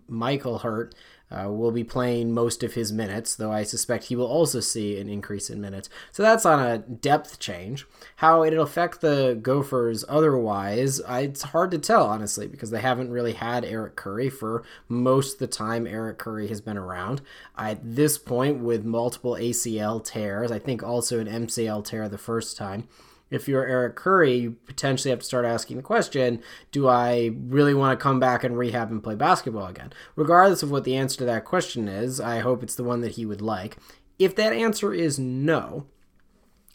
Michael 0.07 0.59
Hurt 0.59 0.95
uh, 1.29 1.51
will 1.51 1.71
be 1.71 1.83
playing 1.83 2.33
most 2.33 2.63
of 2.63 2.73
his 2.73 2.91
minutes, 2.93 3.35
though 3.35 3.51
I 3.51 3.63
suspect 3.63 4.05
he 4.05 4.15
will 4.15 4.27
also 4.27 4.59
see 4.59 4.99
an 4.99 5.09
increase 5.09 5.49
in 5.49 5.59
minutes. 5.59 5.89
So 6.11 6.23
that's 6.23 6.45
on 6.45 6.59
a 6.65 6.77
depth 6.77 7.39
change. 7.39 7.85
How 8.17 8.43
it'll 8.43 8.63
affect 8.63 9.01
the 9.01 9.37
Gophers 9.41 10.05
otherwise, 10.07 11.01
I, 11.01 11.21
it's 11.21 11.43
hard 11.43 11.71
to 11.71 11.79
tell, 11.79 12.05
honestly, 12.05 12.47
because 12.47 12.71
they 12.71 12.81
haven't 12.81 13.11
really 13.11 13.33
had 13.33 13.65
Eric 13.65 13.95
Curry 13.95 14.29
for 14.29 14.63
most 14.87 15.33
of 15.33 15.39
the 15.39 15.47
time 15.47 15.85
Eric 15.85 16.17
Curry 16.17 16.47
has 16.47 16.61
been 16.61 16.77
around. 16.77 17.21
At 17.57 17.79
this 17.83 18.17
point, 18.17 18.59
with 18.59 18.85
multiple 18.85 19.33
ACL 19.33 20.03
tears, 20.03 20.51
I 20.51 20.59
think 20.59 20.81
also 20.81 21.19
an 21.19 21.27
MCL 21.27 21.83
tear 21.85 22.07
the 22.07 22.17
first 22.17 22.55
time, 22.55 22.87
if 23.29 23.47
you're 23.47 23.65
Eric 23.65 23.95
Curry, 23.95 24.35
you 24.35 24.51
potentially 24.65 25.09
have 25.09 25.19
to 25.19 25.25
start 25.25 25.45
asking 25.45 25.77
the 25.77 25.83
question 25.83 26.41
do 26.71 26.87
I 26.87 27.31
really 27.47 27.73
want 27.73 27.97
to 27.97 28.03
come 28.03 28.19
back 28.19 28.43
and 28.43 28.57
rehab 28.57 28.91
and 28.91 29.03
play 29.03 29.15
basketball 29.15 29.67
again? 29.67 29.93
Regardless 30.15 30.63
of 30.63 30.71
what 30.71 30.83
the 30.83 30.95
answer 30.95 31.17
to 31.19 31.25
that 31.25 31.45
question 31.45 31.87
is, 31.87 32.19
I 32.19 32.39
hope 32.39 32.63
it's 32.63 32.75
the 32.75 32.83
one 32.83 33.01
that 33.01 33.13
he 33.13 33.25
would 33.25 33.41
like. 33.41 33.77
If 34.19 34.35
that 34.35 34.53
answer 34.53 34.93
is 34.93 35.19
no, 35.19 35.85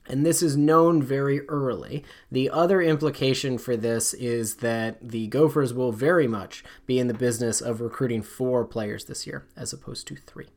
and 0.08 0.26
this 0.26 0.42
is 0.42 0.56
known 0.56 1.02
very 1.02 1.46
early. 1.48 2.04
The 2.30 2.50
other 2.50 2.82
implication 2.82 3.56
for 3.56 3.76
this 3.76 4.14
is 4.14 4.56
that 4.56 4.98
the 5.00 5.28
Gophers 5.28 5.72
will 5.72 5.92
very 5.92 6.26
much 6.26 6.64
be 6.86 6.98
in 6.98 7.06
the 7.06 7.14
business 7.14 7.60
of 7.60 7.80
recruiting 7.80 8.22
four 8.22 8.64
players 8.64 9.04
this 9.04 9.26
year 9.26 9.46
as 9.56 9.72
opposed 9.72 10.08
to 10.08 10.16
three. 10.16 10.48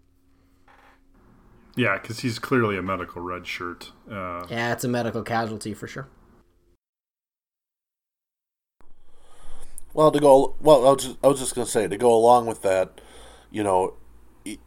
Yeah, 1.75 1.97
because 1.97 2.21
he's 2.21 2.39
clearly 2.39 2.77
a 2.77 2.81
medical 2.81 3.21
red 3.21 3.45
shirt. 3.45 3.91
Uh, 4.09 4.45
yeah, 4.49 4.71
it's 4.71 4.83
a 4.83 4.87
medical 4.87 5.23
casualty 5.23 5.73
for 5.73 5.87
sure. 5.87 6.07
Well, 9.93 10.11
to 10.11 10.19
go 10.19 10.55
well, 10.59 10.87
I 10.87 10.91
was 10.91 11.03
just, 11.03 11.17
I 11.23 11.27
was 11.27 11.39
just 11.39 11.55
gonna 11.55 11.65
say 11.65 11.87
to 11.87 11.97
go 11.97 12.13
along 12.13 12.47
with 12.47 12.61
that, 12.61 13.01
you 13.51 13.63
know, 13.63 13.95
it, 14.43 14.59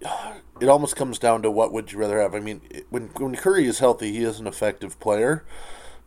it 0.60 0.68
almost 0.68 0.96
comes 0.96 1.18
down 1.18 1.42
to 1.42 1.50
what 1.50 1.72
would 1.72 1.92
you 1.92 1.98
rather 1.98 2.20
have. 2.20 2.34
I 2.34 2.40
mean, 2.40 2.60
when 2.90 3.08
when 3.16 3.36
Curry 3.36 3.66
is 3.66 3.78
healthy, 3.78 4.12
he 4.12 4.24
is 4.24 4.40
an 4.40 4.46
effective 4.46 4.98
player, 4.98 5.44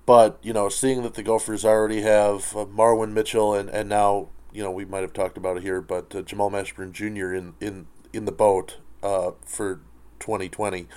but 0.05 0.37
you 0.41 0.53
know, 0.53 0.67
seeing 0.69 1.03
that 1.03 1.13
the 1.13 1.23
Gophers 1.23 1.63
already 1.63 2.01
have 2.01 2.55
uh, 2.55 2.65
Marwin 2.65 3.13
Mitchell 3.13 3.53
and 3.53 3.69
and 3.69 3.87
now 3.87 4.29
you 4.53 4.63
know 4.63 4.71
we 4.71 4.85
might 4.85 5.01
have 5.01 5.13
talked 5.13 5.37
about 5.37 5.57
it 5.57 5.63
here, 5.63 5.81
but 5.81 6.13
uh, 6.13 6.21
Jamal 6.21 6.51
Mashburn 6.51 6.91
Jr. 6.91 7.33
in 7.33 7.53
in 7.61 7.87
in 8.11 8.25
the 8.25 8.31
boat 8.33 8.77
uh, 9.03 9.31
for 9.45 9.81
2020. 10.21 10.88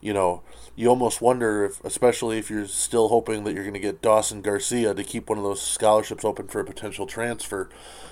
You 0.00 0.12
know, 0.12 0.42
you 0.76 0.88
almost 0.88 1.20
wonder 1.20 1.64
if, 1.64 1.82
especially 1.84 2.38
if 2.38 2.50
you're 2.50 2.68
still 2.68 3.08
hoping 3.08 3.42
that 3.44 3.52
you're 3.52 3.64
going 3.64 3.74
to 3.74 3.80
get 3.80 4.00
Dawson 4.00 4.42
Garcia 4.42 4.94
to 4.94 5.02
keep 5.02 5.28
one 5.28 5.38
of 5.38 5.44
those 5.44 5.60
scholarships 5.60 6.24
open 6.24 6.46
for 6.46 6.60
a 6.60 6.64
potential 6.64 7.06
transfer. 7.06 7.68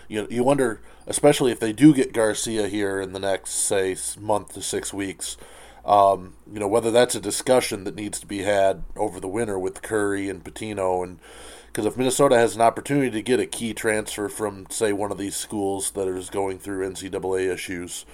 You 0.08 0.26
you 0.28 0.42
wonder, 0.42 0.80
especially 1.06 1.52
if 1.52 1.60
they 1.60 1.72
do 1.72 1.94
get 1.94 2.12
Garcia 2.12 2.66
here 2.66 3.00
in 3.00 3.12
the 3.12 3.20
next 3.20 3.50
say 3.50 3.96
month 4.18 4.54
to 4.54 4.62
six 4.62 4.92
weeks. 4.92 5.36
Um, 5.84 6.34
you 6.52 6.58
know 6.58 6.66
whether 6.66 6.90
that's 6.90 7.14
a 7.14 7.20
discussion 7.20 7.84
that 7.84 7.94
needs 7.94 8.18
to 8.18 8.26
be 8.26 8.42
had 8.42 8.82
over 8.96 9.20
the 9.20 9.28
winter 9.28 9.56
with 9.56 9.82
Curry 9.82 10.28
and 10.28 10.42
Pitino, 10.42 11.04
and 11.04 11.20
because 11.68 11.86
if 11.86 11.96
Minnesota 11.96 12.36
has 12.36 12.56
an 12.56 12.62
opportunity 12.62 13.10
to 13.10 13.22
get 13.22 13.38
a 13.38 13.46
key 13.46 13.72
transfer 13.72 14.28
from 14.28 14.66
say 14.70 14.92
one 14.92 15.12
of 15.12 15.18
these 15.18 15.36
schools 15.36 15.92
that 15.92 16.08
is 16.08 16.30
going 16.30 16.58
through 16.58 16.90
NCAA 16.90 17.52
issues, 17.52 18.04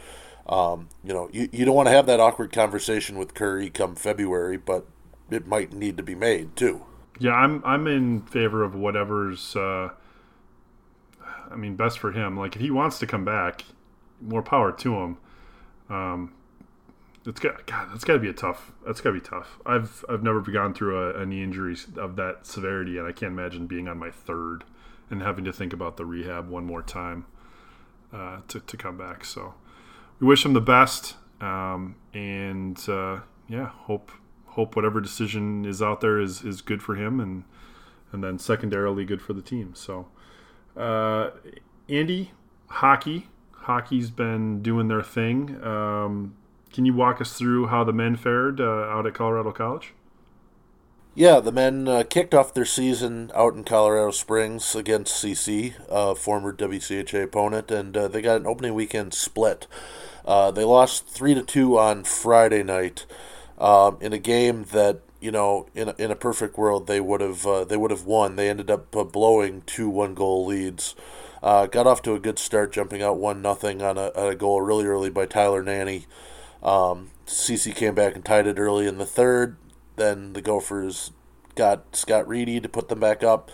um, 0.46 0.88
you 1.04 1.12
know, 1.12 1.28
you, 1.32 1.48
you 1.52 1.64
don't 1.64 1.74
want 1.74 1.88
to 1.88 1.92
have 1.92 2.06
that 2.06 2.20
awkward 2.20 2.52
conversation 2.52 3.18
with 3.18 3.34
Curry 3.34 3.70
come 3.70 3.94
February, 3.94 4.56
but 4.56 4.86
it 5.30 5.46
might 5.46 5.72
need 5.72 5.96
to 5.96 6.02
be 6.02 6.14
made 6.14 6.56
too. 6.56 6.84
Yeah, 7.18 7.32
I'm 7.32 7.62
I'm 7.64 7.86
in 7.86 8.22
favor 8.22 8.62
of 8.62 8.74
whatever's. 8.74 9.54
Uh, 9.54 9.90
I 11.50 11.56
mean, 11.56 11.76
best 11.76 11.98
for 11.98 12.12
him. 12.12 12.36
Like 12.36 12.56
if 12.56 12.62
he 12.62 12.70
wants 12.70 12.98
to 13.00 13.06
come 13.06 13.24
back, 13.24 13.64
more 14.20 14.42
power 14.42 14.72
to 14.72 14.94
him. 14.94 15.18
Um, 15.88 16.32
it's 17.26 17.38
got 17.38 17.66
God. 17.66 17.88
That's 17.92 18.04
got 18.04 18.14
to 18.14 18.18
be 18.18 18.28
a 18.28 18.32
tough. 18.32 18.72
That's 18.84 19.00
got 19.00 19.10
to 19.10 19.14
be 19.14 19.20
tough. 19.20 19.58
I've 19.64 20.04
I've 20.08 20.22
never 20.22 20.40
gone 20.40 20.74
through 20.74 21.16
a, 21.16 21.24
knee 21.24 21.42
injury 21.42 21.76
of 21.96 22.16
that 22.16 22.46
severity, 22.46 22.98
and 22.98 23.06
I 23.06 23.12
can't 23.12 23.32
imagine 23.32 23.66
being 23.66 23.86
on 23.86 23.98
my 23.98 24.10
third 24.10 24.64
and 25.10 25.22
having 25.22 25.44
to 25.44 25.52
think 25.52 25.72
about 25.72 25.96
the 25.96 26.04
rehab 26.04 26.48
one 26.48 26.64
more 26.64 26.82
time 26.82 27.26
uh, 28.12 28.38
to 28.48 28.60
to 28.60 28.76
come 28.76 28.96
back. 28.96 29.24
So 29.24 29.54
we 30.22 30.28
wish 30.28 30.44
him 30.44 30.52
the 30.52 30.60
best, 30.60 31.16
um, 31.40 31.96
and 32.14 32.78
uh, 32.88 33.18
yeah, 33.48 33.70
hope 33.70 34.12
hope 34.46 34.76
whatever 34.76 35.00
decision 35.00 35.64
is 35.64 35.82
out 35.82 36.00
there 36.00 36.20
is 36.20 36.44
is 36.44 36.62
good 36.62 36.80
for 36.80 36.94
him, 36.94 37.18
and 37.18 37.42
and 38.12 38.22
then 38.22 38.38
secondarily 38.38 39.04
good 39.04 39.20
for 39.20 39.32
the 39.32 39.42
team. 39.42 39.74
So, 39.74 40.06
uh, 40.76 41.30
Andy, 41.88 42.30
hockey, 42.68 43.26
hockey's 43.50 44.12
been 44.12 44.62
doing 44.62 44.86
their 44.86 45.02
thing. 45.02 45.60
Um, 45.60 46.36
can 46.72 46.84
you 46.84 46.94
walk 46.94 47.20
us 47.20 47.32
through 47.32 47.66
how 47.66 47.82
the 47.82 47.92
men 47.92 48.14
fared 48.14 48.60
uh, 48.60 48.64
out 48.64 49.06
at 49.06 49.14
Colorado 49.14 49.50
College? 49.50 49.92
Yeah, 51.16 51.40
the 51.40 51.52
men 51.52 51.88
uh, 51.88 52.04
kicked 52.08 52.32
off 52.32 52.54
their 52.54 52.64
season 52.64 53.32
out 53.34 53.54
in 53.54 53.64
Colorado 53.64 54.12
Springs 54.12 54.74
against 54.76 55.22
CC, 55.22 55.74
a 55.90 56.14
former 56.14 56.54
WCHA 56.54 57.24
opponent, 57.24 57.70
and 57.70 57.94
uh, 57.96 58.08
they 58.08 58.22
got 58.22 58.40
an 58.40 58.46
opening 58.46 58.72
weekend 58.72 59.12
split. 59.12 59.66
Uh, 60.24 60.50
they 60.50 60.64
lost 60.64 61.06
three 61.06 61.34
to 61.34 61.42
two 61.42 61.78
on 61.78 62.04
Friday 62.04 62.62
night 62.62 63.06
um, 63.58 63.98
in 64.00 64.12
a 64.12 64.18
game 64.18 64.64
that 64.72 65.00
you 65.20 65.30
know 65.30 65.66
in 65.74 65.88
a, 65.88 65.94
in 65.98 66.10
a 66.10 66.16
perfect 66.16 66.56
world 66.56 66.86
they 66.86 67.00
would 67.00 67.20
have 67.20 67.46
uh, 67.46 67.64
they 67.64 67.76
would 67.76 67.90
have 67.90 68.04
won. 68.04 68.36
They 68.36 68.48
ended 68.48 68.70
up 68.70 68.94
uh, 68.96 69.04
blowing 69.04 69.62
two 69.66 69.88
one 69.88 70.14
goal 70.14 70.46
leads. 70.46 70.94
Uh, 71.42 71.66
got 71.66 71.88
off 71.88 72.02
to 72.02 72.14
a 72.14 72.20
good 72.20 72.38
start, 72.38 72.72
jumping 72.72 73.02
out 73.02 73.18
one 73.18 73.42
nothing 73.42 73.82
on 73.82 73.98
a, 73.98 74.12
on 74.14 74.30
a 74.30 74.36
goal 74.36 74.62
really 74.62 74.84
early 74.84 75.10
by 75.10 75.26
Tyler 75.26 75.62
Nanne. 75.62 76.06
Um, 76.62 77.10
CC 77.26 77.74
came 77.74 77.96
back 77.96 78.14
and 78.14 78.24
tied 78.24 78.46
it 78.46 78.58
early 78.58 78.86
in 78.86 78.98
the 78.98 79.06
third. 79.06 79.56
Then 79.96 80.34
the 80.34 80.40
Gophers 80.40 81.10
got 81.56 81.96
Scott 81.96 82.28
Reedy 82.28 82.60
to 82.60 82.68
put 82.68 82.88
them 82.88 83.00
back 83.00 83.22
up 83.24 83.50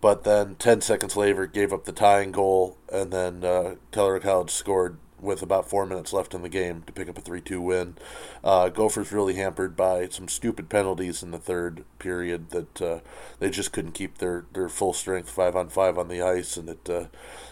but 0.00 0.24
then 0.24 0.54
10 0.56 0.80
seconds 0.80 1.16
later 1.16 1.46
gave 1.46 1.72
up 1.72 1.84
the 1.84 1.92
tying 1.92 2.32
goal 2.32 2.76
and 2.92 3.12
then 3.12 3.44
uh, 3.44 3.74
College 3.92 4.50
scored 4.50 4.98
with 5.20 5.42
about 5.42 5.68
four 5.68 5.86
minutes 5.86 6.12
left 6.12 6.34
in 6.34 6.42
the 6.42 6.48
game 6.48 6.82
to 6.86 6.92
pick 6.92 7.08
up 7.08 7.18
a 7.18 7.20
3 7.20 7.40
2 7.40 7.60
win. 7.60 7.96
Uh, 8.44 8.68
Gophers 8.68 9.12
really 9.12 9.34
hampered 9.34 9.76
by 9.76 10.08
some 10.08 10.28
stupid 10.28 10.68
penalties 10.68 11.22
in 11.22 11.30
the 11.30 11.38
third 11.38 11.84
period 11.98 12.50
that 12.50 12.82
uh, 12.82 12.98
they 13.38 13.50
just 13.50 13.72
couldn't 13.72 13.92
keep 13.92 14.18
their, 14.18 14.44
their 14.52 14.68
full 14.68 14.92
strength 14.92 15.30
five 15.30 15.56
on 15.56 15.68
five 15.68 15.98
on 15.98 16.08
the 16.08 16.22
ice, 16.22 16.56
and 16.56 16.68
it, 16.68 16.90
uh, 16.90 17.04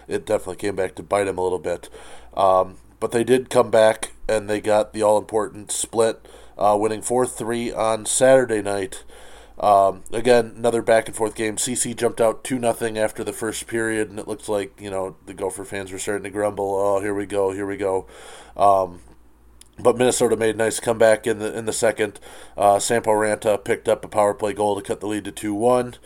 it 0.09 0.27
definitely 0.27 0.57
came 0.57 0.77
back 0.77 0.95
to 0.95 1.03
bite 1.03 1.25
them 1.25 1.39
a 1.39 1.43
little 1.43 1.59
bit. 1.59 1.89
Um, 2.37 2.77
but 3.01 3.13
they 3.13 3.25
did 3.25 3.51
come 3.51 3.71
back 3.71 4.13
and 4.29 4.49
they 4.49 4.61
got 4.61 4.93
the 4.93 5.03
all 5.03 5.19
important 5.19 5.71
split, 5.71 6.27
uh, 6.57 6.77
winning 6.79 7.03
4 7.03 7.27
3 7.27 7.73
on 7.73 8.07
Saturday 8.07 8.63
night. 8.63 9.05
Um, 9.59 10.03
again, 10.13 10.55
another 10.57 10.83
back 10.83 11.07
and 11.07 11.17
forth 11.17 11.35
game. 11.35 11.57
CC 11.57 11.95
jumped 11.95 12.21
out 12.21 12.43
two 12.43 12.59
nothing 12.59 12.99
after 12.99 13.23
the 13.23 13.33
first 13.33 13.67
period, 13.67 14.11
and 14.11 14.19
it 14.19 14.27
looked 14.27 14.49
like 14.49 14.81
you 14.81 14.91
know 14.91 15.17
the 15.27 15.35
Gopher 15.35 15.65
fans 15.65 15.93
were 15.93 15.99
starting 15.99 16.25
to 16.25 16.31
grumble. 16.31 16.75
Oh, 16.75 17.01
here 17.01 17.15
we 17.15 17.27
go, 17.27 17.53
here 17.53 17.67
we 17.67 17.77
go. 17.77 18.07
Um, 18.57 19.01
but 19.79 19.97
Minnesota 19.97 20.37
made 20.37 20.55
a 20.55 20.59
nice 20.59 20.81
comeback 20.81 21.27
in 21.27 21.39
the 21.39 21.57
in 21.57 21.67
the 21.67 21.73
second. 21.73 22.19
Uh, 22.57 22.79
Sampo 22.79 23.11
Ranta 23.11 23.63
picked 23.63 23.89
up 23.89 24.05
a 24.05 24.09
power 24.09 24.35
play 24.35 24.53
goal 24.53 24.77
to 24.77 24.83
cut 24.83 25.01
the 25.01 25.07
lead 25.07 25.25
to 25.25 25.33
two 25.33 25.55
one. 25.55 25.97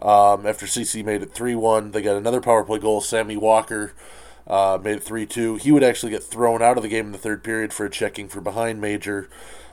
Um, 0.00 0.46
after 0.46 0.66
CC 0.66 1.04
made 1.04 1.22
it 1.22 1.32
three 1.32 1.54
one, 1.54 1.90
they 1.90 2.02
got 2.02 2.16
another 2.16 2.40
power 2.40 2.64
play 2.64 2.78
goal. 2.78 3.00
Sammy 3.00 3.36
Walker 3.36 3.94
uh, 4.46 4.78
made 4.82 4.96
it 4.96 5.02
three 5.02 5.26
two. 5.26 5.56
He 5.56 5.72
would 5.72 5.84
actually 5.84 6.10
get 6.10 6.22
thrown 6.22 6.62
out 6.62 6.76
of 6.76 6.82
the 6.84 6.88
game 6.88 7.06
in 7.06 7.12
the 7.12 7.18
third 7.18 7.42
period 7.42 7.72
for 7.72 7.86
a 7.86 7.90
checking 7.90 8.28
for 8.28 8.40
behind 8.40 8.80
major. 8.80 9.28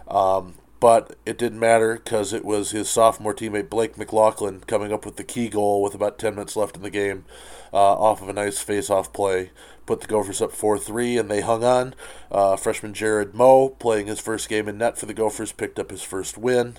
Um, 0.08 0.56
but 0.80 1.16
it 1.26 1.38
didn't 1.38 1.60
matter 1.60 1.96
because 1.96 2.32
it 2.32 2.46
was 2.46 2.72
his 2.72 2.90
sophomore 2.90 3.34
teammate 3.34 3.70
Blake 3.70 3.98
McLaughlin 3.98 4.62
coming 4.62 4.94
up 4.94 5.06
with 5.06 5.18
the 5.18 5.24
key 5.24 5.50
goal 5.50 5.82
with 5.82 5.94
about 5.94 6.18
10 6.18 6.36
minutes 6.36 6.56
left 6.56 6.78
in 6.78 6.84
the 6.84 6.90
game 6.90 7.26
uh, 7.74 7.78
off 7.78 8.22
of 8.22 8.30
a 8.30 8.34
nice 8.34 8.60
face-off 8.60 9.12
play. 9.12 9.52
Put 9.86 10.02
the 10.02 10.08
Gophers 10.08 10.42
up 10.42 10.52
4 10.52 10.78
3, 10.78 11.18
and 11.18 11.32
they 11.32 11.42
hung 11.42 11.64
on. 11.64 11.96
Uh, 12.32 12.56
freshman 12.56 12.94
Jared 12.94 13.34
Moe, 13.34 13.70
playing 13.70 14.08
his 14.08 14.20
first 14.20 14.48
game 14.48 14.68
in 14.68 14.78
net 14.78 14.98
for 14.98 15.06
the 15.06 15.14
Gophers, 15.14 15.52
picked 15.52 15.80
up 15.80 15.90
his 15.90 16.04
first 16.04 16.38
win. 16.38 16.78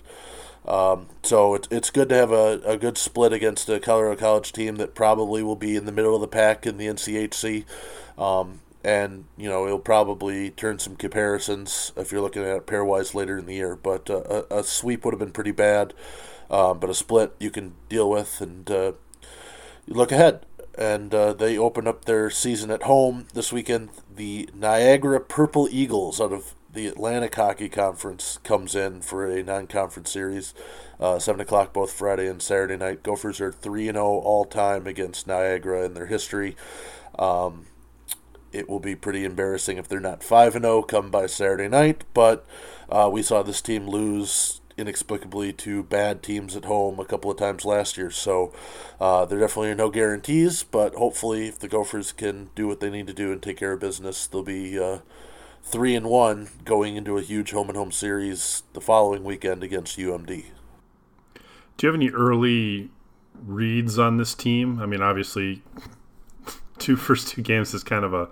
Um, 0.64 1.08
so 1.22 1.54
it, 1.54 1.66
it's 1.70 1.90
good 1.90 2.08
to 2.10 2.14
have 2.14 2.30
a, 2.30 2.60
a 2.64 2.76
good 2.76 2.96
split 2.98 3.32
against 3.32 3.68
a 3.68 3.80
Colorado 3.80 4.18
College 4.18 4.52
team 4.52 4.76
that 4.76 4.94
probably 4.94 5.42
will 5.42 5.56
be 5.56 5.74
in 5.74 5.86
the 5.86 5.92
middle 5.92 6.14
of 6.14 6.20
the 6.20 6.28
pack 6.28 6.66
in 6.66 6.76
the 6.76 6.86
NCHC. 6.86 7.64
Um, 8.16 8.60
and 8.82 9.26
you 9.36 9.48
know 9.48 9.66
it'll 9.66 9.78
probably 9.78 10.50
turn 10.50 10.78
some 10.78 10.96
comparisons 10.96 11.92
if 11.96 12.10
you're 12.10 12.20
looking 12.20 12.42
at 12.42 12.56
it 12.56 12.66
pairwise 12.66 13.14
later 13.14 13.38
in 13.38 13.46
the 13.46 13.54
year. 13.54 13.76
But 13.76 14.08
uh, 14.08 14.44
a, 14.50 14.58
a, 14.58 14.64
sweep 14.64 15.04
would 15.04 15.14
have 15.14 15.18
been 15.18 15.32
pretty 15.32 15.52
bad, 15.52 15.94
um, 16.50 16.78
but 16.78 16.90
a 16.90 16.94
split 16.94 17.34
you 17.38 17.50
can 17.50 17.74
deal 17.88 18.08
with, 18.08 18.40
and 18.40 18.70
uh, 18.70 18.92
look 19.86 20.12
ahead. 20.12 20.46
And 20.78 21.12
uh, 21.12 21.34
they 21.34 21.58
open 21.58 21.86
up 21.86 22.04
their 22.04 22.30
season 22.30 22.70
at 22.70 22.84
home 22.84 23.26
this 23.34 23.52
weekend. 23.52 23.90
The 24.14 24.48
Niagara 24.54 25.20
Purple 25.20 25.68
Eagles 25.70 26.20
out 26.20 26.32
of 26.32 26.54
the 26.72 26.86
Atlantic 26.86 27.34
Hockey 27.34 27.68
Conference 27.68 28.38
comes 28.44 28.76
in 28.76 29.00
for 29.02 29.26
a 29.26 29.42
non-conference 29.42 30.10
series, 30.10 30.54
uh, 31.00 31.18
seven 31.18 31.40
o'clock 31.40 31.72
both 31.72 31.92
Friday 31.92 32.28
and 32.28 32.40
Saturday 32.40 32.76
night. 32.76 33.02
Gophers 33.02 33.40
are 33.40 33.52
three 33.52 33.88
and 33.88 33.96
zero 33.96 34.06
oh 34.06 34.20
all 34.20 34.44
time 34.44 34.86
against 34.86 35.26
Niagara 35.26 35.84
in 35.84 35.94
their 35.94 36.06
history. 36.06 36.56
Um, 37.18 37.66
it 38.52 38.68
will 38.68 38.80
be 38.80 38.94
pretty 38.94 39.24
embarrassing 39.24 39.78
if 39.78 39.88
they're 39.88 40.00
not 40.00 40.22
5 40.22 40.56
and 40.56 40.64
0 40.64 40.82
come 40.82 41.10
by 41.10 41.26
Saturday 41.26 41.68
night, 41.68 42.04
but 42.14 42.46
uh, 42.88 43.08
we 43.12 43.22
saw 43.22 43.42
this 43.42 43.60
team 43.60 43.86
lose 43.86 44.60
inexplicably 44.76 45.52
to 45.52 45.82
bad 45.82 46.22
teams 46.22 46.56
at 46.56 46.64
home 46.64 46.98
a 46.98 47.04
couple 47.04 47.30
of 47.30 47.36
times 47.36 47.64
last 47.64 47.98
year. 47.98 48.10
So 48.10 48.52
uh, 48.98 49.26
there 49.26 49.38
definitely 49.38 49.70
are 49.70 49.76
no 49.76 49.90
guarantees, 49.90 50.62
but 50.62 50.94
hopefully, 50.94 51.48
if 51.48 51.58
the 51.58 51.68
Gophers 51.68 52.12
can 52.12 52.50
do 52.54 52.66
what 52.66 52.80
they 52.80 52.90
need 52.90 53.06
to 53.06 53.12
do 53.12 53.30
and 53.30 53.42
take 53.42 53.58
care 53.58 53.72
of 53.72 53.80
business, 53.80 54.26
they'll 54.26 54.42
be 54.42 54.78
uh, 54.78 54.98
3 55.62 55.94
and 55.94 56.06
1 56.06 56.48
going 56.64 56.96
into 56.96 57.18
a 57.18 57.22
huge 57.22 57.52
home 57.52 57.68
and 57.68 57.76
home 57.76 57.92
series 57.92 58.62
the 58.72 58.80
following 58.80 59.22
weekend 59.22 59.62
against 59.62 59.98
UMD. 59.98 60.26
Do 61.76 61.86
you 61.86 61.92
have 61.92 61.94
any 61.94 62.10
early 62.10 62.90
reads 63.44 63.98
on 63.98 64.16
this 64.16 64.34
team? 64.34 64.80
I 64.80 64.86
mean, 64.86 65.02
obviously, 65.02 65.62
two 66.80 66.96
first 67.06 67.28
two 67.28 67.42
games 67.42 67.72
is 67.74 67.84
kind 67.84 68.04
of 68.04 68.14
a 68.14 68.28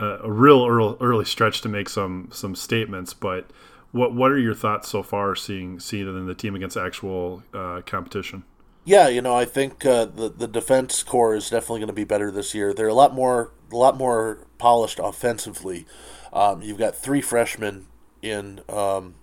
a 0.00 0.30
real 0.30 0.64
early, 0.64 0.96
early 1.00 1.24
stretch 1.24 1.60
to 1.62 1.68
make 1.68 1.88
some 1.88 2.28
some 2.32 2.54
statements. 2.54 3.14
But 3.14 3.50
what 3.92 4.14
what 4.14 4.30
are 4.30 4.38
your 4.38 4.54
thoughts 4.54 4.88
so 4.88 5.02
far 5.02 5.34
seeing 5.34 5.80
seeing 5.80 6.06
in 6.06 6.26
the 6.26 6.34
team 6.34 6.54
against 6.54 6.76
actual 6.76 7.42
uh, 7.52 7.82
competition? 7.84 8.44
Yeah, 8.84 9.08
you 9.08 9.20
know, 9.20 9.34
I 9.34 9.44
think 9.44 9.84
uh, 9.84 10.06
the 10.06 10.28
the 10.28 10.48
defense 10.48 11.02
core 11.02 11.34
is 11.34 11.50
definitely 11.50 11.80
going 11.80 11.88
to 11.88 11.94
be 11.94 12.04
better 12.04 12.30
this 12.30 12.54
year. 12.54 12.72
They're 12.72 12.88
a 12.88 12.94
lot 12.94 13.14
more 13.14 13.52
a 13.72 13.76
lot 13.76 13.96
more 13.96 14.46
polished 14.58 15.00
offensively. 15.02 15.86
Um, 16.32 16.62
you've 16.62 16.78
got 16.78 16.94
three 16.94 17.20
freshmen 17.20 17.86
in 18.22 18.60
um, 18.68 19.14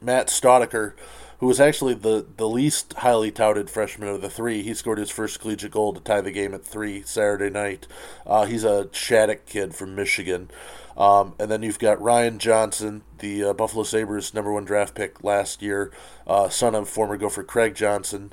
Matt 0.00 0.28
Staudacher, 0.28 0.94
who 1.42 1.48
was 1.48 1.58
actually 1.58 1.92
the, 1.92 2.24
the 2.36 2.48
least 2.48 2.92
highly 2.98 3.32
touted 3.32 3.68
freshman 3.68 4.08
of 4.08 4.22
the 4.22 4.30
three. 4.30 4.62
He 4.62 4.74
scored 4.74 4.98
his 4.98 5.10
first 5.10 5.40
collegiate 5.40 5.72
goal 5.72 5.92
to 5.92 5.98
tie 5.98 6.20
the 6.20 6.30
game 6.30 6.54
at 6.54 6.64
three 6.64 7.02
Saturday 7.02 7.50
night. 7.50 7.88
Uh, 8.24 8.44
he's 8.44 8.62
a 8.62 8.88
Shattuck 8.92 9.44
kid 9.44 9.74
from 9.74 9.96
Michigan. 9.96 10.52
Um, 10.96 11.34
and 11.40 11.50
then 11.50 11.64
you've 11.64 11.80
got 11.80 12.00
Ryan 12.00 12.38
Johnson, 12.38 13.02
the 13.18 13.42
uh, 13.42 13.52
Buffalo 13.54 13.82
Sabres 13.82 14.32
number 14.32 14.52
one 14.52 14.64
draft 14.64 14.94
pick 14.94 15.24
last 15.24 15.62
year, 15.62 15.90
uh, 16.28 16.48
son 16.48 16.76
of 16.76 16.88
former 16.88 17.16
Gopher 17.16 17.42
Craig 17.42 17.74
Johnson. 17.74 18.32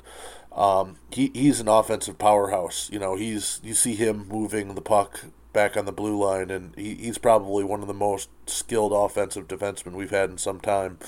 Um, 0.52 0.94
he, 1.10 1.32
he's 1.34 1.58
an 1.58 1.66
offensive 1.66 2.16
powerhouse. 2.16 2.88
You 2.92 3.00
know, 3.00 3.16
he's 3.16 3.60
you 3.64 3.74
see 3.74 3.96
him 3.96 4.28
moving 4.28 4.76
the 4.76 4.80
puck 4.80 5.24
back 5.52 5.76
on 5.76 5.84
the 5.84 5.92
blue 5.92 6.18
line, 6.18 6.50
and 6.50 6.74
he, 6.76 6.94
he's 6.94 7.18
probably 7.18 7.64
one 7.64 7.82
of 7.82 7.88
the 7.88 7.94
most 7.94 8.28
skilled 8.46 8.92
offensive 8.92 9.48
defensemen 9.48 9.92
we've 9.92 10.10
had 10.10 10.30
in 10.30 10.38
some 10.38 10.60
time. 10.60 10.98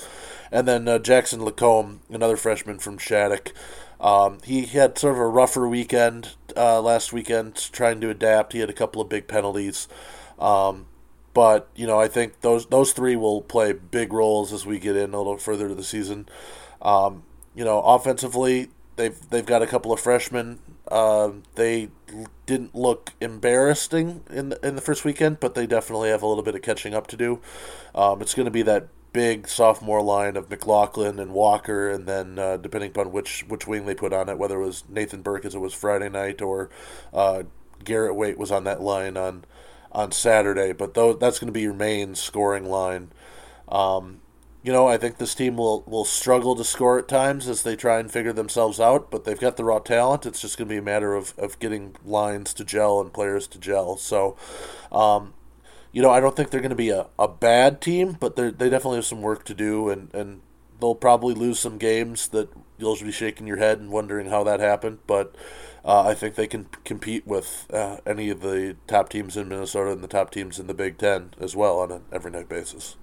And 0.51 0.67
then 0.67 0.87
uh, 0.87 0.99
Jackson 0.99 1.43
Lacombe, 1.43 2.01
another 2.09 2.37
freshman 2.37 2.79
from 2.79 2.97
Shattuck. 2.97 3.53
Um, 3.99 4.39
he 4.43 4.65
had 4.65 4.97
sort 4.97 5.13
of 5.13 5.19
a 5.19 5.27
rougher 5.27 5.67
weekend 5.67 6.35
uh, 6.57 6.81
last 6.81 7.13
weekend, 7.13 7.55
trying 7.71 8.01
to 8.01 8.09
adapt. 8.09 8.53
He 8.53 8.59
had 8.59 8.69
a 8.69 8.73
couple 8.73 9.01
of 9.01 9.09
big 9.09 9.27
penalties. 9.27 9.87
Um, 10.39 10.87
but 11.33 11.69
you 11.75 11.87
know, 11.87 11.99
I 11.99 12.07
think 12.07 12.41
those 12.41 12.65
those 12.67 12.93
three 12.93 13.15
will 13.15 13.41
play 13.41 13.73
big 13.73 14.13
roles 14.13 14.53
as 14.53 14.65
we 14.65 14.77
get 14.79 14.95
in 14.95 15.13
a 15.13 15.17
little 15.17 15.37
further 15.37 15.67
to 15.67 15.75
the 15.75 15.83
season. 15.83 16.27
Um, 16.81 17.23
you 17.55 17.63
know, 17.63 17.81
offensively, 17.81 18.69
they've 18.97 19.17
they've 19.29 19.45
got 19.45 19.61
a 19.61 19.67
couple 19.67 19.91
of 19.91 19.99
freshmen. 19.99 20.59
Uh, 20.93 21.31
they 21.55 21.89
didn't 22.45 22.75
look 22.75 23.13
embarrassing 23.19 24.21
in 24.29 24.49
the, 24.49 24.67
in 24.67 24.75
the 24.75 24.81
first 24.81 25.03
weekend, 25.03 25.39
but 25.39 25.55
they 25.55 25.65
definitely 25.65 26.09
have 26.09 26.21
a 26.21 26.27
little 26.27 26.43
bit 26.43 26.53
of 26.53 26.61
catching 26.61 26.93
up 26.93 27.07
to 27.07 27.17
do. 27.17 27.39
Um, 27.95 28.21
it's 28.21 28.35
going 28.35 28.45
to 28.45 28.51
be 28.51 28.61
that 28.61 28.89
big 29.11 29.47
sophomore 29.47 30.03
line 30.03 30.37
of 30.37 30.51
McLaughlin 30.51 31.17
and 31.17 31.33
Walker, 31.33 31.89
and 31.89 32.05
then 32.05 32.37
uh, 32.37 32.57
depending 32.57 32.91
upon 32.91 33.11
which 33.11 33.43
which 33.47 33.65
wing 33.65 33.87
they 33.87 33.95
put 33.95 34.13
on 34.13 34.29
it, 34.29 34.37
whether 34.37 34.61
it 34.61 34.65
was 34.65 34.83
Nathan 34.87 35.23
Burke 35.23 35.45
as 35.45 35.55
it 35.55 35.59
was 35.59 35.73
Friday 35.73 36.09
night 36.09 36.43
or 36.43 36.69
uh, 37.11 37.41
Garrett 37.83 38.15
Wait 38.15 38.37
was 38.37 38.51
on 38.51 38.63
that 38.65 38.79
line 38.79 39.17
on 39.17 39.45
on 39.91 40.11
Saturday. 40.11 40.73
But 40.73 40.93
though 40.93 41.13
that's 41.13 41.39
going 41.39 41.47
to 41.47 41.51
be 41.51 41.61
your 41.61 41.73
main 41.73 42.13
scoring 42.13 42.65
line. 42.65 43.11
Um, 43.67 44.19
you 44.63 44.71
know, 44.71 44.87
I 44.87 44.97
think 44.97 45.17
this 45.17 45.35
team 45.35 45.57
will, 45.57 45.81
will 45.81 46.05
struggle 46.05 46.55
to 46.55 46.63
score 46.63 46.97
at 46.97 47.09
times 47.09 47.49
as 47.49 47.63
they 47.63 47.75
try 47.75 47.99
and 47.99 48.09
figure 48.09 48.31
themselves 48.31 48.79
out, 48.79 49.11
but 49.11 49.25
they've 49.25 49.39
got 49.39 49.57
the 49.57 49.65
raw 49.65 49.79
talent. 49.79 50.25
It's 50.25 50.39
just 50.39 50.57
going 50.57 50.69
to 50.69 50.73
be 50.73 50.79
a 50.79 50.81
matter 50.81 51.13
of, 51.15 51.33
of 51.37 51.59
getting 51.59 51.97
lines 52.05 52.53
to 52.55 52.63
gel 52.63 53.01
and 53.01 53.11
players 53.11 53.45
to 53.47 53.59
gel. 53.59 53.97
So, 53.97 54.37
um, 54.89 55.33
you 55.91 56.01
know, 56.01 56.09
I 56.09 56.21
don't 56.21 56.35
think 56.35 56.49
they're 56.49 56.61
going 56.61 56.69
to 56.69 56.75
be 56.75 56.91
a, 56.91 57.07
a 57.19 57.27
bad 57.27 57.81
team, 57.81 58.15
but 58.19 58.37
they 58.37 58.51
definitely 58.51 58.95
have 58.95 59.05
some 59.05 59.21
work 59.21 59.43
to 59.45 59.53
do, 59.53 59.89
and, 59.89 60.13
and 60.15 60.41
they'll 60.79 60.95
probably 60.95 61.35
lose 61.35 61.59
some 61.59 61.77
games 61.77 62.29
that 62.29 62.49
you'll 62.77 62.95
be 62.95 63.11
shaking 63.11 63.47
your 63.47 63.57
head 63.57 63.79
and 63.79 63.91
wondering 63.91 64.29
how 64.29 64.45
that 64.45 64.61
happened. 64.61 64.99
But 65.05 65.35
uh, 65.83 66.07
I 66.07 66.13
think 66.13 66.35
they 66.35 66.47
can 66.47 66.69
compete 66.85 67.27
with 67.27 67.67
uh, 67.73 67.97
any 68.05 68.29
of 68.29 68.39
the 68.39 68.77
top 68.87 69.09
teams 69.09 69.35
in 69.35 69.49
Minnesota 69.49 69.91
and 69.91 70.01
the 70.01 70.07
top 70.07 70.31
teams 70.31 70.57
in 70.57 70.67
the 70.67 70.73
Big 70.73 70.97
Ten 70.97 71.31
as 71.37 71.53
well 71.53 71.79
on 71.79 71.91
an 71.91 72.03
every 72.13 72.31
night 72.31 72.47
basis. 72.47 72.95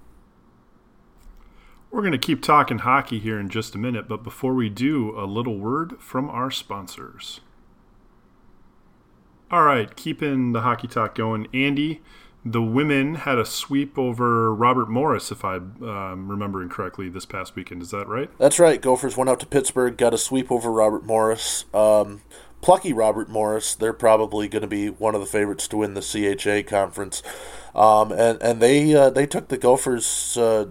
We're 1.90 2.02
going 2.02 2.12
to 2.12 2.18
keep 2.18 2.42
talking 2.42 2.78
hockey 2.78 3.18
here 3.18 3.40
in 3.40 3.48
just 3.48 3.74
a 3.74 3.78
minute, 3.78 4.06
but 4.08 4.22
before 4.22 4.54
we 4.54 4.68
do, 4.68 5.18
a 5.18 5.26
little 5.26 5.58
word 5.58 6.00
from 6.00 6.30
our 6.30 6.50
sponsors. 6.50 7.40
All 9.50 9.64
right, 9.64 9.94
keeping 9.96 10.52
the 10.52 10.60
hockey 10.60 10.86
talk 10.86 11.16
going. 11.16 11.48
Andy, 11.52 12.00
the 12.44 12.62
women 12.62 13.16
had 13.16 13.38
a 13.38 13.44
sweep 13.44 13.98
over 13.98 14.54
Robert 14.54 14.88
Morris, 14.88 15.32
if 15.32 15.44
I'm 15.44 15.82
um, 15.82 16.28
remembering 16.28 16.68
correctly, 16.68 17.08
this 17.08 17.26
past 17.26 17.56
weekend. 17.56 17.82
Is 17.82 17.90
that 17.90 18.06
right? 18.06 18.30
That's 18.38 18.60
right. 18.60 18.80
Gophers 18.80 19.16
went 19.16 19.28
out 19.28 19.40
to 19.40 19.46
Pittsburgh, 19.46 19.96
got 19.96 20.14
a 20.14 20.18
sweep 20.18 20.52
over 20.52 20.70
Robert 20.70 21.04
Morris. 21.04 21.64
Um, 21.74 22.22
plucky 22.60 22.92
Robert 22.92 23.28
Morris. 23.28 23.74
They're 23.74 23.92
probably 23.92 24.46
going 24.46 24.62
to 24.62 24.68
be 24.68 24.88
one 24.88 25.16
of 25.16 25.20
the 25.20 25.26
favorites 25.26 25.66
to 25.68 25.78
win 25.78 25.94
the 25.94 26.00
CHA 26.00 26.68
conference. 26.68 27.22
Um, 27.74 28.12
and 28.12 28.40
and 28.42 28.60
they 28.60 28.94
uh, 28.94 29.10
they 29.10 29.26
took 29.26 29.48
the 29.48 29.58
Gophers 29.58 30.36
uh, 30.36 30.66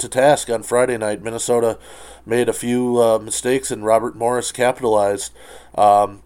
to 0.00 0.08
task 0.08 0.50
on 0.50 0.62
Friday 0.62 0.98
night. 0.98 1.22
Minnesota 1.22 1.78
made 2.26 2.48
a 2.48 2.52
few 2.52 3.00
uh, 3.00 3.18
mistakes, 3.18 3.70
and 3.70 3.84
Robert 3.84 4.16
Morris 4.16 4.52
capitalized. 4.52 5.32
Um, 5.74 6.22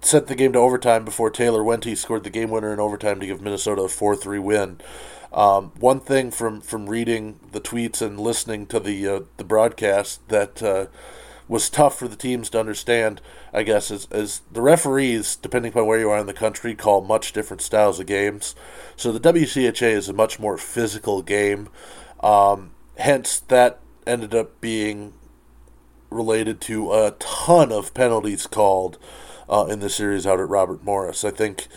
sent 0.00 0.26
the 0.26 0.34
game 0.34 0.52
to 0.52 0.58
overtime 0.58 1.04
before 1.04 1.30
Taylor 1.30 1.62
Wente 1.62 1.96
scored 1.96 2.24
the 2.24 2.30
game 2.30 2.50
winner 2.50 2.72
in 2.72 2.80
overtime 2.80 3.20
to 3.20 3.26
give 3.26 3.40
Minnesota 3.40 3.82
a 3.82 3.88
4 3.88 4.16
3 4.16 4.38
win. 4.40 4.80
Um, 5.32 5.72
one 5.78 6.00
thing 6.00 6.30
from, 6.30 6.60
from 6.60 6.90
reading 6.90 7.40
the 7.52 7.60
tweets 7.60 8.02
and 8.02 8.20
listening 8.20 8.66
to 8.66 8.80
the 8.80 9.08
uh, 9.08 9.20
the 9.38 9.44
broadcast 9.44 10.28
that 10.28 10.62
uh, 10.62 10.86
was 11.48 11.70
tough 11.70 11.98
for 11.98 12.08
the 12.08 12.16
teams 12.16 12.50
to 12.50 12.60
understand, 12.60 13.20
I 13.52 13.62
guess, 13.62 13.90
is, 13.90 14.08
is 14.10 14.42
the 14.50 14.62
referees, 14.62 15.36
depending 15.36 15.72
upon 15.72 15.86
where 15.86 15.98
you 15.98 16.10
are 16.10 16.18
in 16.18 16.26
the 16.26 16.32
country, 16.32 16.74
call 16.74 17.02
much 17.02 17.32
different 17.32 17.62
styles 17.62 18.00
of 18.00 18.06
games. 18.06 18.54
So 18.96 19.12
the 19.12 19.32
WCHA 19.32 19.90
is 19.92 20.08
a 20.08 20.14
much 20.14 20.38
more 20.38 20.58
physical 20.58 21.22
game. 21.22 21.68
Um, 22.20 22.71
hence, 22.96 23.40
that 23.40 23.80
ended 24.06 24.34
up 24.34 24.60
being 24.60 25.14
related 26.10 26.60
to 26.60 26.92
a 26.92 27.14
ton 27.18 27.72
of 27.72 27.94
penalties 27.94 28.46
called 28.46 28.98
uh, 29.48 29.66
in 29.68 29.80
the 29.80 29.90
series 29.90 30.26
out 30.26 30.40
at 30.40 30.48
Robert 30.48 30.84
Morris. 30.84 31.24
I 31.24 31.30
think 31.30 31.68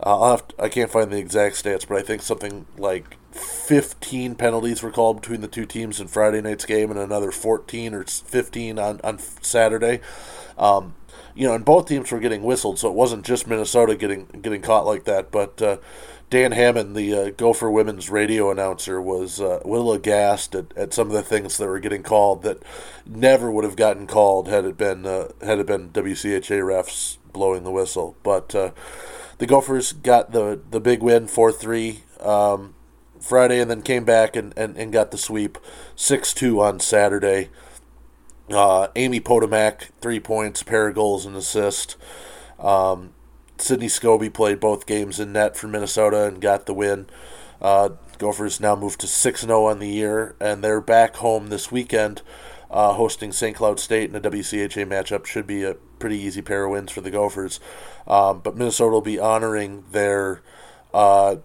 uh, 0.00 0.36
to, 0.36 0.52
I 0.58 0.68
can't 0.68 0.90
find 0.90 1.10
the 1.10 1.18
exact 1.18 1.56
stats, 1.56 1.86
but 1.86 1.96
I 1.96 2.02
think 2.02 2.22
something 2.22 2.66
like 2.76 3.16
15 3.32 4.34
penalties 4.34 4.82
were 4.82 4.90
called 4.90 5.20
between 5.20 5.40
the 5.40 5.48
two 5.48 5.66
teams 5.66 6.00
in 6.00 6.08
Friday 6.08 6.40
night's 6.40 6.66
game, 6.66 6.90
and 6.90 7.00
another 7.00 7.30
14 7.30 7.94
or 7.94 8.04
15 8.04 8.78
on 8.78 9.00
on 9.02 9.18
Saturday. 9.18 10.00
Um, 10.58 10.94
you 11.34 11.46
know, 11.46 11.54
and 11.54 11.64
both 11.64 11.86
teams 11.86 12.10
were 12.10 12.20
getting 12.20 12.42
whistled, 12.42 12.78
so 12.78 12.88
it 12.88 12.94
wasn't 12.94 13.24
just 13.24 13.46
Minnesota 13.46 13.94
getting 13.94 14.26
getting 14.42 14.62
caught 14.62 14.86
like 14.86 15.04
that, 15.04 15.30
but. 15.30 15.60
Uh, 15.60 15.76
Dan 16.28 16.52
Hammond, 16.52 16.96
the 16.96 17.14
uh, 17.14 17.30
Gopher 17.30 17.70
women's 17.70 18.10
radio 18.10 18.50
announcer, 18.50 19.00
was 19.00 19.40
uh, 19.40 19.60
a 19.64 19.68
little 19.68 19.92
aghast 19.92 20.56
at, 20.56 20.76
at 20.76 20.92
some 20.92 21.06
of 21.06 21.12
the 21.12 21.22
things 21.22 21.56
that 21.56 21.68
were 21.68 21.78
getting 21.78 22.02
called 22.02 22.42
that 22.42 22.62
never 23.06 23.50
would 23.50 23.62
have 23.62 23.76
gotten 23.76 24.08
called 24.08 24.48
had 24.48 24.64
it 24.64 24.76
been 24.76 25.06
uh, 25.06 25.28
had 25.40 25.60
it 25.60 25.66
been 25.66 25.90
WCHA 25.90 26.62
refs 26.62 27.18
blowing 27.32 27.62
the 27.62 27.70
whistle. 27.70 28.16
But 28.24 28.54
uh, 28.56 28.72
the 29.38 29.46
Gophers 29.46 29.92
got 29.92 30.32
the 30.32 30.60
the 30.68 30.80
big 30.80 31.00
win 31.00 31.28
four 31.28 31.52
three 31.52 32.02
um, 32.20 32.74
Friday, 33.20 33.60
and 33.60 33.70
then 33.70 33.82
came 33.82 34.04
back 34.04 34.34
and, 34.34 34.52
and, 34.56 34.76
and 34.76 34.92
got 34.92 35.12
the 35.12 35.18
sweep 35.18 35.58
six 35.94 36.34
two 36.34 36.60
on 36.60 36.80
Saturday. 36.80 37.50
Uh, 38.50 38.88
Amy 38.96 39.20
Potomak 39.20 39.90
three 40.00 40.20
points, 40.20 40.64
pair 40.64 40.88
of 40.88 40.96
goals 40.96 41.24
and 41.24 41.36
assist. 41.36 41.96
Um, 42.58 43.12
Sydney 43.58 43.88
Scobee 43.88 44.32
played 44.32 44.60
both 44.60 44.86
games 44.86 45.18
in 45.18 45.32
net 45.32 45.56
for 45.56 45.68
Minnesota 45.68 46.26
and 46.26 46.40
got 46.40 46.66
the 46.66 46.74
win. 46.74 47.06
Uh, 47.60 47.90
Gophers 48.18 48.60
now 48.60 48.76
moved 48.76 49.00
to 49.00 49.06
6 49.06 49.40
0 49.40 49.64
on 49.66 49.78
the 49.78 49.88
year, 49.88 50.34
and 50.40 50.62
they're 50.62 50.80
back 50.80 51.16
home 51.16 51.48
this 51.48 51.72
weekend 51.72 52.22
uh, 52.70 52.92
hosting 52.94 53.32
St. 53.32 53.56
Cloud 53.56 53.80
State 53.80 54.10
in 54.10 54.16
a 54.16 54.20
WCHA 54.20 54.86
matchup. 54.86 55.26
Should 55.26 55.46
be 55.46 55.62
a 55.62 55.74
pretty 55.74 56.18
easy 56.18 56.42
pair 56.42 56.64
of 56.64 56.72
wins 56.72 56.92
for 56.92 57.00
the 57.00 57.10
Gophers. 57.10 57.60
Um, 58.06 58.40
but 58.40 58.56
Minnesota 58.56 58.90
will 58.90 59.00
be 59.00 59.18
honoring 59.18 59.84
their 59.90 60.42
uh, 60.92 61.36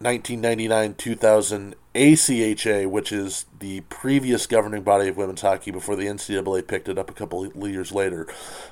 1999 0.00 0.94
2000 0.94 1.74
ACHA, 1.94 2.88
which 2.88 3.12
is 3.12 3.46
the 3.58 3.80
previous 3.82 4.46
governing 4.46 4.82
body 4.82 5.08
of 5.08 5.16
women's 5.16 5.40
hockey 5.40 5.70
before 5.70 5.96
the 5.96 6.06
NCAA 6.06 6.66
picked 6.66 6.88
it 6.88 6.98
up 6.98 7.10
a 7.10 7.14
couple 7.14 7.46
years 7.68 7.92
later. 7.92 8.26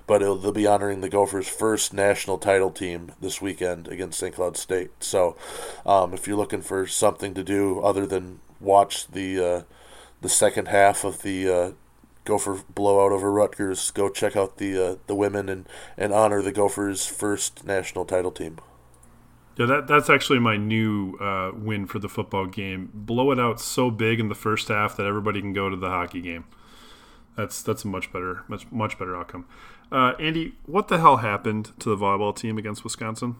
But 0.06 0.18
they'll 0.18 0.52
be 0.52 0.66
honoring 0.66 1.00
the 1.00 1.08
Gophers' 1.08 1.48
first 1.48 1.92
national 1.92 2.38
title 2.38 2.70
team 2.70 3.12
this 3.20 3.40
weekend 3.40 3.88
against 3.88 4.18
St. 4.18 4.34
Cloud 4.34 4.56
State. 4.56 4.90
So 5.00 5.36
um, 5.84 6.12
if 6.12 6.26
you're 6.26 6.36
looking 6.36 6.62
for 6.62 6.86
something 6.86 7.34
to 7.34 7.42
do 7.42 7.80
other 7.80 8.06
than 8.06 8.40
watch 8.60 9.08
the 9.08 9.44
uh, 9.44 9.62
the 10.20 10.28
second 10.28 10.68
half 10.68 11.04
of 11.04 11.22
the 11.22 11.48
uh, 11.48 11.72
Gopher 12.24 12.60
blowout 12.74 13.12
over 13.12 13.32
Rutgers, 13.32 13.90
go 13.92 14.08
check 14.08 14.36
out 14.36 14.58
the 14.58 14.84
uh, 14.84 14.96
the 15.06 15.14
women 15.14 15.48
and, 15.48 15.66
and 15.96 16.12
honor 16.12 16.42
the 16.42 16.52
Gophers' 16.52 17.06
first 17.06 17.64
national 17.64 18.04
title 18.04 18.32
team. 18.32 18.58
Yeah, 19.56 19.66
that 19.66 19.86
that's 19.86 20.10
actually 20.10 20.38
my 20.38 20.56
new 20.58 21.16
uh, 21.16 21.50
win 21.54 21.86
for 21.86 21.98
the 21.98 22.08
football 22.08 22.46
game. 22.46 22.90
Blow 22.92 23.30
it 23.30 23.40
out 23.40 23.58
so 23.60 23.90
big 23.90 24.20
in 24.20 24.28
the 24.28 24.34
first 24.34 24.68
half 24.68 24.96
that 24.96 25.06
everybody 25.06 25.40
can 25.40 25.54
go 25.54 25.70
to 25.70 25.76
the 25.76 25.88
hockey 25.88 26.20
game. 26.20 26.44
That's 27.36 27.62
that's 27.62 27.84
a 27.84 27.88
much 27.88 28.12
better 28.12 28.42
much 28.48 28.70
much 28.70 28.98
better 28.98 29.16
outcome. 29.16 29.46
Uh, 29.90 30.12
Andy, 30.18 30.56
what 30.66 30.88
the 30.88 30.98
hell 30.98 31.18
happened 31.18 31.72
to 31.78 31.88
the 31.88 31.96
volleyball 31.96 32.36
team 32.36 32.58
against 32.58 32.84
Wisconsin? 32.84 33.36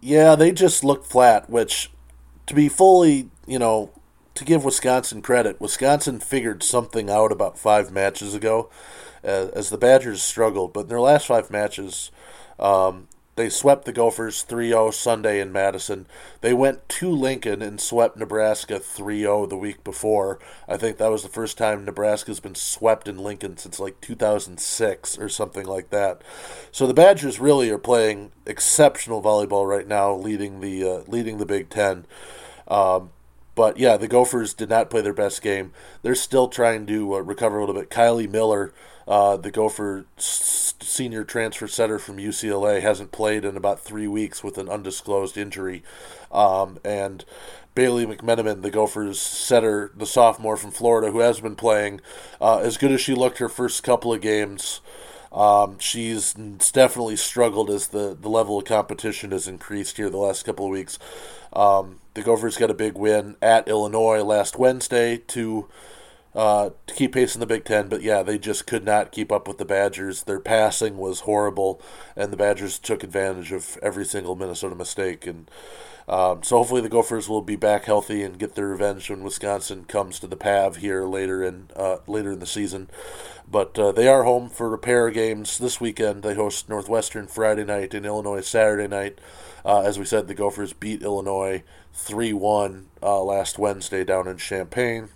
Yeah, 0.00 0.34
they 0.34 0.50
just 0.50 0.82
looked 0.82 1.06
flat. 1.06 1.48
Which, 1.48 1.90
to 2.46 2.54
be 2.54 2.68
fully, 2.68 3.30
you 3.46 3.58
know, 3.58 3.92
to 4.34 4.44
give 4.44 4.64
Wisconsin 4.64 5.22
credit, 5.22 5.60
Wisconsin 5.60 6.18
figured 6.18 6.62
something 6.62 7.10
out 7.10 7.30
about 7.30 7.58
five 7.58 7.92
matches 7.92 8.34
ago, 8.34 8.70
uh, 9.22 9.48
as 9.52 9.70
the 9.70 9.78
Badgers 9.78 10.22
struggled. 10.22 10.72
But 10.72 10.82
in 10.82 10.88
their 10.88 11.00
last 11.00 11.26
five 11.26 11.50
matches, 11.50 12.10
um, 12.58 13.08
they 13.40 13.48
swept 13.48 13.86
the 13.86 13.92
Gophers 13.92 14.42
3 14.42 14.68
0 14.68 14.90
Sunday 14.90 15.40
in 15.40 15.50
Madison. 15.50 16.04
They 16.42 16.52
went 16.52 16.86
to 16.90 17.10
Lincoln 17.10 17.62
and 17.62 17.80
swept 17.80 18.18
Nebraska 18.18 18.78
3 18.78 19.20
0 19.20 19.46
the 19.46 19.56
week 19.56 19.82
before. 19.82 20.38
I 20.68 20.76
think 20.76 20.98
that 20.98 21.10
was 21.10 21.22
the 21.22 21.30
first 21.30 21.56
time 21.56 21.86
Nebraska's 21.86 22.38
been 22.38 22.54
swept 22.54 23.08
in 23.08 23.16
Lincoln 23.16 23.56
since 23.56 23.80
like 23.80 23.98
2006 24.02 25.18
or 25.18 25.30
something 25.30 25.64
like 25.64 25.88
that. 25.88 26.20
So 26.70 26.86
the 26.86 26.92
Badgers 26.92 27.40
really 27.40 27.70
are 27.70 27.78
playing 27.78 28.32
exceptional 28.44 29.22
volleyball 29.22 29.66
right 29.66 29.88
now, 29.88 30.12
leading 30.12 30.60
the 30.60 30.84
uh, 30.86 31.02
leading 31.06 31.38
the 31.38 31.46
Big 31.46 31.70
Ten. 31.70 32.04
Um, 32.68 33.08
but 33.54 33.78
yeah, 33.78 33.96
the 33.96 34.06
Gophers 34.06 34.52
did 34.52 34.68
not 34.68 34.90
play 34.90 35.00
their 35.00 35.14
best 35.14 35.40
game. 35.40 35.72
They're 36.02 36.14
still 36.14 36.48
trying 36.48 36.84
to 36.88 37.14
uh, 37.14 37.20
recover 37.20 37.56
a 37.56 37.60
little 37.60 37.80
bit. 37.80 37.88
Kylie 37.88 38.30
Miller 38.30 38.74
uh, 39.10 39.36
the 39.36 39.50
Gopher 39.50 40.06
senior 40.16 41.24
transfer 41.24 41.66
setter 41.66 41.98
from 41.98 42.18
UCLA 42.18 42.80
hasn't 42.80 43.10
played 43.10 43.44
in 43.44 43.56
about 43.56 43.80
three 43.80 44.06
weeks 44.06 44.44
with 44.44 44.56
an 44.56 44.68
undisclosed 44.68 45.36
injury. 45.36 45.82
Um, 46.30 46.78
and 46.84 47.24
Bailey 47.74 48.06
McMenimen, 48.06 48.62
the 48.62 48.70
Gophers 48.70 49.18
setter, 49.20 49.90
the 49.96 50.06
sophomore 50.06 50.56
from 50.56 50.70
Florida, 50.70 51.10
who 51.10 51.18
has 51.18 51.40
been 51.40 51.56
playing 51.56 52.00
uh, 52.40 52.58
as 52.58 52.78
good 52.78 52.92
as 52.92 53.00
she 53.00 53.16
looked 53.16 53.38
her 53.38 53.48
first 53.48 53.82
couple 53.82 54.12
of 54.12 54.20
games. 54.20 54.80
Um, 55.32 55.80
she's 55.80 56.32
definitely 56.32 57.16
struggled 57.16 57.68
as 57.68 57.88
the, 57.88 58.16
the 58.18 58.28
level 58.28 58.58
of 58.58 58.64
competition 58.64 59.32
has 59.32 59.48
increased 59.48 59.96
here 59.96 60.08
the 60.08 60.18
last 60.18 60.44
couple 60.44 60.66
of 60.66 60.70
weeks. 60.70 61.00
Um, 61.52 61.98
the 62.14 62.22
Gophers 62.22 62.56
got 62.56 62.70
a 62.70 62.74
big 62.74 62.94
win 62.94 63.34
at 63.42 63.66
Illinois 63.66 64.22
last 64.22 64.56
Wednesday 64.56 65.16
to 65.16 65.68
uh, 66.34 66.70
to 66.86 66.94
keep 66.94 67.12
pace 67.12 67.34
in 67.34 67.40
the 67.40 67.46
Big 67.46 67.64
Ten. 67.64 67.88
But 67.88 68.02
yeah, 68.02 68.22
they 68.22 68.38
just 68.38 68.66
could 68.66 68.84
not 68.84 69.12
keep 69.12 69.32
up 69.32 69.48
with 69.48 69.58
the 69.58 69.64
Badgers. 69.64 70.22
Their 70.22 70.40
passing 70.40 70.96
was 70.96 71.20
horrible, 71.20 71.80
and 72.16 72.32
the 72.32 72.36
Badgers 72.36 72.78
took 72.78 73.02
advantage 73.02 73.52
of 73.52 73.78
every 73.82 74.04
single 74.04 74.36
Minnesota 74.36 74.74
mistake. 74.74 75.26
And 75.26 75.50
um, 76.08 76.42
so 76.42 76.58
hopefully 76.58 76.80
the 76.80 76.88
Gophers 76.88 77.28
will 77.28 77.42
be 77.42 77.56
back 77.56 77.84
healthy 77.84 78.22
and 78.22 78.38
get 78.38 78.54
their 78.54 78.68
revenge 78.68 79.08
when 79.08 79.22
Wisconsin 79.22 79.84
comes 79.84 80.18
to 80.20 80.26
the 80.26 80.36
Pav 80.36 80.76
here 80.76 81.04
later 81.04 81.42
in 81.42 81.68
uh, 81.76 81.98
later 82.06 82.32
in 82.32 82.40
the 82.40 82.46
season. 82.46 82.88
But 83.50 83.78
uh, 83.78 83.92
they 83.92 84.06
are 84.06 84.22
home 84.22 84.48
for 84.48 84.68
repair 84.68 85.10
games 85.10 85.58
this 85.58 85.80
weekend. 85.80 86.22
They 86.22 86.34
host 86.34 86.68
Northwestern 86.68 87.26
Friday 87.26 87.64
night 87.64 87.94
and 87.94 88.06
Illinois 88.06 88.46
Saturday 88.46 88.86
night. 88.86 89.18
Uh, 89.64 89.80
as 89.80 89.98
we 89.98 90.04
said, 90.04 90.28
the 90.28 90.34
Gophers 90.34 90.72
beat 90.72 91.02
Illinois 91.02 91.62
3 91.92 92.32
1 92.32 92.86
uh, 93.02 93.22
last 93.22 93.58
Wednesday 93.58 94.04
down 94.04 94.28
in 94.28 94.36
Champaign. 94.36 95.08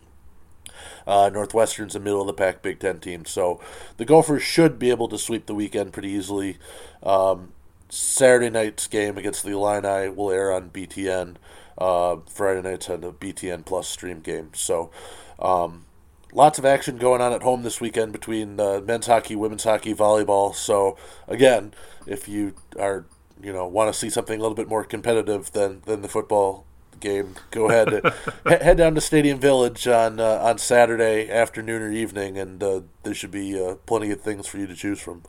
Uh, 1.07 1.31
Northwestern's 1.33 1.95
a 1.95 2.01
middle 2.01 2.21
of 2.21 2.27
the 2.27 2.33
pack 2.33 2.63
Big 2.63 2.81
Ten 2.81 2.99
team, 2.99 3.25
so 3.25 3.61
the 3.97 4.05
Gophers 4.05 4.43
should 4.43 4.79
be 4.79 4.91
able 4.91 5.09
to 5.09 5.19
sweep 5.19 5.47
the 5.47 5.55
weekend 5.55 5.93
pretty 5.93 6.09
easily. 6.09 6.59
Um, 7.03 7.53
Saturday 7.89 8.51
night's 8.51 8.87
game 8.87 9.19
against 9.19 9.45
the 9.45 9.51
Illini 9.51 10.09
will 10.09 10.31
air 10.31 10.53
on 10.53 10.71
BTN. 10.71 11.37
Uh, 11.77 12.17
Friday 12.29 12.63
night's 12.63 12.89
on 12.89 13.03
the 13.03 13.13
BTN 13.13 13.65
Plus 13.65 13.89
stream 13.89 14.21
game. 14.21 14.51
So, 14.55 14.91
um, 15.39 15.85
lots 16.33 16.59
of 16.59 16.65
action 16.65 16.97
going 16.97 17.21
on 17.21 17.33
at 17.33 17.43
home 17.43 17.63
this 17.63 17.81
weekend 17.81 18.13
between 18.13 18.59
uh, 18.59 18.81
men's 18.81 19.07
hockey, 19.07 19.37
women's 19.37 19.65
hockey, 19.65 19.95
volleyball. 19.95 20.55
So, 20.55 20.97
again, 21.29 21.75
if 22.07 22.29
you 22.29 22.55
are 22.79 23.05
you 23.43 23.53
know 23.53 23.67
want 23.67 23.93
to 23.93 23.99
see 23.99 24.11
something 24.11 24.39
a 24.39 24.43
little 24.43 24.57
bit 24.57 24.69
more 24.69 24.85
competitive 24.85 25.53
than 25.53 25.83
than 25.87 26.03
the 26.03 26.09
football 26.09 26.65
game, 27.05 27.35
go 27.51 27.69
ahead 27.69 28.13
head 28.47 28.79
down 28.79 28.95
to 28.95 29.01
Stadium 29.01 29.39
Village 29.39 29.87
on 29.87 30.19
uh, 30.19 30.39
on 30.43 30.59
Saturday 30.59 31.31
afternoon 31.31 31.83
or 31.83 31.93
evening, 31.93 32.39
and 32.39 32.63
uh, 32.63 32.81
there 33.05 33.15
should 33.15 33.31
be 33.31 33.61
uh, 33.63 33.77
plenty 33.87 34.11
of 34.11 34.21
things 34.21 34.49
for 34.49 34.59
you 34.59 34.67
to 34.67 34.75
choose 34.75 35.01
from. 35.01 35.23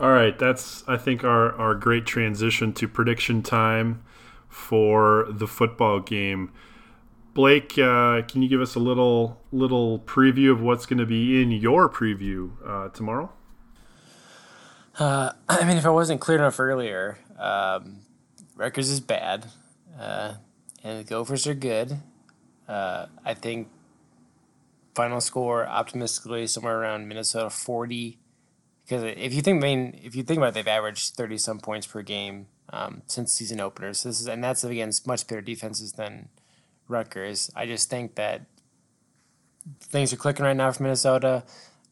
All 0.00 0.12
right, 0.12 0.38
that's 0.38 0.84
I 0.86 0.96
think 0.96 1.24
our 1.24 1.52
our 1.56 1.74
great 1.74 2.06
transition 2.06 2.72
to 2.74 2.88
prediction 2.88 3.42
time 3.42 4.02
for 4.48 5.26
the 5.28 5.46
football 5.46 6.00
game. 6.00 6.52
Blake, 7.34 7.78
uh, 7.78 8.22
can 8.22 8.42
you 8.42 8.48
give 8.48 8.60
us 8.60 8.74
a 8.74 8.80
little 8.80 9.40
little 9.52 9.98
preview 10.00 10.52
of 10.52 10.62
what's 10.62 10.86
going 10.86 10.98
to 10.98 11.06
be 11.06 11.42
in 11.42 11.50
your 11.50 11.88
preview 11.88 12.52
uh, 12.66 12.88
tomorrow? 12.90 13.32
Uh, 14.98 15.32
I 15.48 15.64
mean, 15.64 15.76
if 15.76 15.86
I 15.86 15.90
wasn't 15.90 16.20
clear 16.20 16.38
enough 16.38 16.58
earlier, 16.60 17.18
um, 17.38 18.00
Rutgers 18.56 18.88
is 18.88 19.00
bad. 19.00 19.46
Uh, 19.98 20.34
and 20.82 21.00
the 21.00 21.04
Gophers 21.04 21.46
are 21.46 21.54
good. 21.54 21.98
Uh, 22.68 23.06
I 23.24 23.34
think 23.34 23.68
final 24.94 25.20
score 25.20 25.66
optimistically 25.66 26.46
somewhere 26.46 26.80
around 26.80 27.08
Minnesota 27.08 27.50
40, 27.50 28.18
because 28.84 29.02
if 29.04 29.34
you 29.34 29.42
think, 29.42 29.62
I 29.62 29.66
mean, 29.66 30.00
if 30.02 30.16
you 30.16 30.22
think 30.22 30.38
about 30.38 30.48
it, 30.48 30.54
they've 30.54 30.68
averaged 30.68 31.14
thirty 31.14 31.38
some 31.38 31.60
points 31.60 31.86
per 31.86 32.02
game 32.02 32.46
um, 32.70 33.02
since 33.06 33.32
season 33.32 33.60
openers. 33.60 34.00
So 34.00 34.08
this 34.08 34.20
is, 34.20 34.26
and 34.26 34.42
that's 34.42 34.64
against 34.64 35.06
much 35.06 35.26
better 35.26 35.40
defenses 35.40 35.92
than 35.92 36.28
Rutgers. 36.88 37.50
I 37.54 37.66
just 37.66 37.90
think 37.90 38.14
that 38.14 38.46
things 39.80 40.12
are 40.12 40.16
clicking 40.16 40.44
right 40.44 40.56
now 40.56 40.72
for 40.72 40.82
Minnesota. 40.82 41.44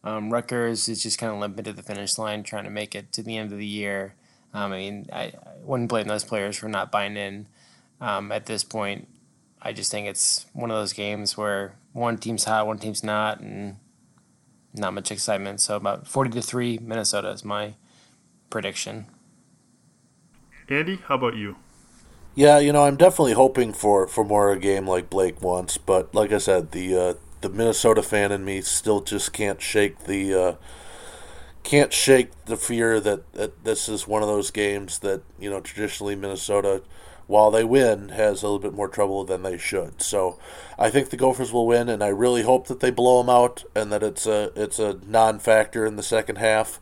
Um, 0.04 0.32
Rutgers 0.32 0.88
is 0.88 1.02
just 1.02 1.18
kind 1.18 1.32
of 1.32 1.38
limping 1.38 1.64
to 1.64 1.72
the 1.72 1.82
finish 1.82 2.16
line, 2.16 2.42
trying 2.42 2.64
to 2.64 2.70
make 2.70 2.94
it 2.94 3.12
to 3.12 3.22
the 3.22 3.36
end 3.36 3.52
of 3.52 3.58
the 3.58 3.66
year. 3.66 4.14
Um, 4.54 4.72
I 4.72 4.76
mean, 4.76 5.06
I, 5.12 5.22
I, 5.22 5.32
wouldn't 5.62 5.88
blame 5.88 6.06
those 6.06 6.24
players 6.24 6.56
for 6.56 6.68
not 6.68 6.90
buying 6.92 7.16
in 7.16 7.46
um, 8.00 8.32
at 8.32 8.46
this 8.46 8.64
point. 8.64 9.08
I 9.60 9.72
just 9.72 9.90
think 9.90 10.06
it's 10.06 10.46
one 10.52 10.70
of 10.70 10.76
those 10.76 10.92
games 10.92 11.36
where 11.36 11.74
one 11.92 12.18
team's 12.18 12.44
hot, 12.44 12.66
one 12.66 12.78
team's 12.78 13.02
not, 13.02 13.40
and 13.40 13.76
not 14.74 14.94
much 14.94 15.10
excitement. 15.10 15.60
So 15.60 15.76
about 15.76 16.06
forty 16.06 16.30
to 16.30 16.42
three, 16.42 16.78
Minnesota 16.78 17.30
is 17.30 17.44
my 17.44 17.74
prediction. 18.50 19.06
Andy, 20.68 21.00
how 21.06 21.14
about 21.14 21.36
you? 21.36 21.56
Yeah, 22.34 22.58
you 22.58 22.70
know, 22.70 22.84
I'm 22.84 22.96
definitely 22.96 23.32
hoping 23.32 23.72
for, 23.72 24.06
for 24.06 24.22
more 24.22 24.52
a 24.52 24.58
game 24.58 24.86
like 24.86 25.08
Blake 25.08 25.40
wants, 25.40 25.78
but 25.78 26.14
like 26.14 26.32
I 26.32 26.38
said, 26.38 26.72
the 26.72 26.94
uh, 26.96 27.14
the 27.40 27.48
Minnesota 27.48 28.02
fan 28.02 28.30
in 28.30 28.44
me 28.44 28.60
still 28.60 29.00
just 29.00 29.32
can't 29.32 29.60
shake 29.60 30.04
the 30.04 30.34
uh, 30.34 30.54
can't 31.62 31.92
shake 31.92 32.30
the 32.44 32.56
fear 32.56 33.00
that, 33.00 33.32
that 33.32 33.64
this 33.64 33.88
is 33.88 34.06
one 34.06 34.22
of 34.22 34.28
those 34.28 34.50
games 34.50 34.98
that 34.98 35.22
you 35.38 35.48
know 35.48 35.60
traditionally 35.60 36.14
Minnesota, 36.14 36.82
while 37.26 37.50
they 37.50 37.64
win, 37.64 38.10
has 38.10 38.42
a 38.42 38.46
little 38.46 38.58
bit 38.58 38.74
more 38.74 38.88
trouble 38.88 39.24
than 39.24 39.42
they 39.42 39.58
should. 39.58 40.00
So 40.00 40.38
I 40.78 40.90
think 40.90 41.10
the 41.10 41.16
Gophers 41.16 41.52
will 41.52 41.66
win, 41.66 41.88
and 41.88 42.02
I 42.02 42.08
really 42.08 42.42
hope 42.42 42.68
that 42.68 42.80
they 42.80 42.90
blow 42.90 43.18
them 43.18 43.30
out 43.30 43.64
and 43.74 43.90
that 43.92 44.02
it's 44.02 44.26
a 44.26 44.52
it's 44.54 44.78
a 44.78 44.98
non-factor 45.06 45.84
in 45.84 45.96
the 45.96 46.02
second 46.02 46.36
half. 46.36 46.80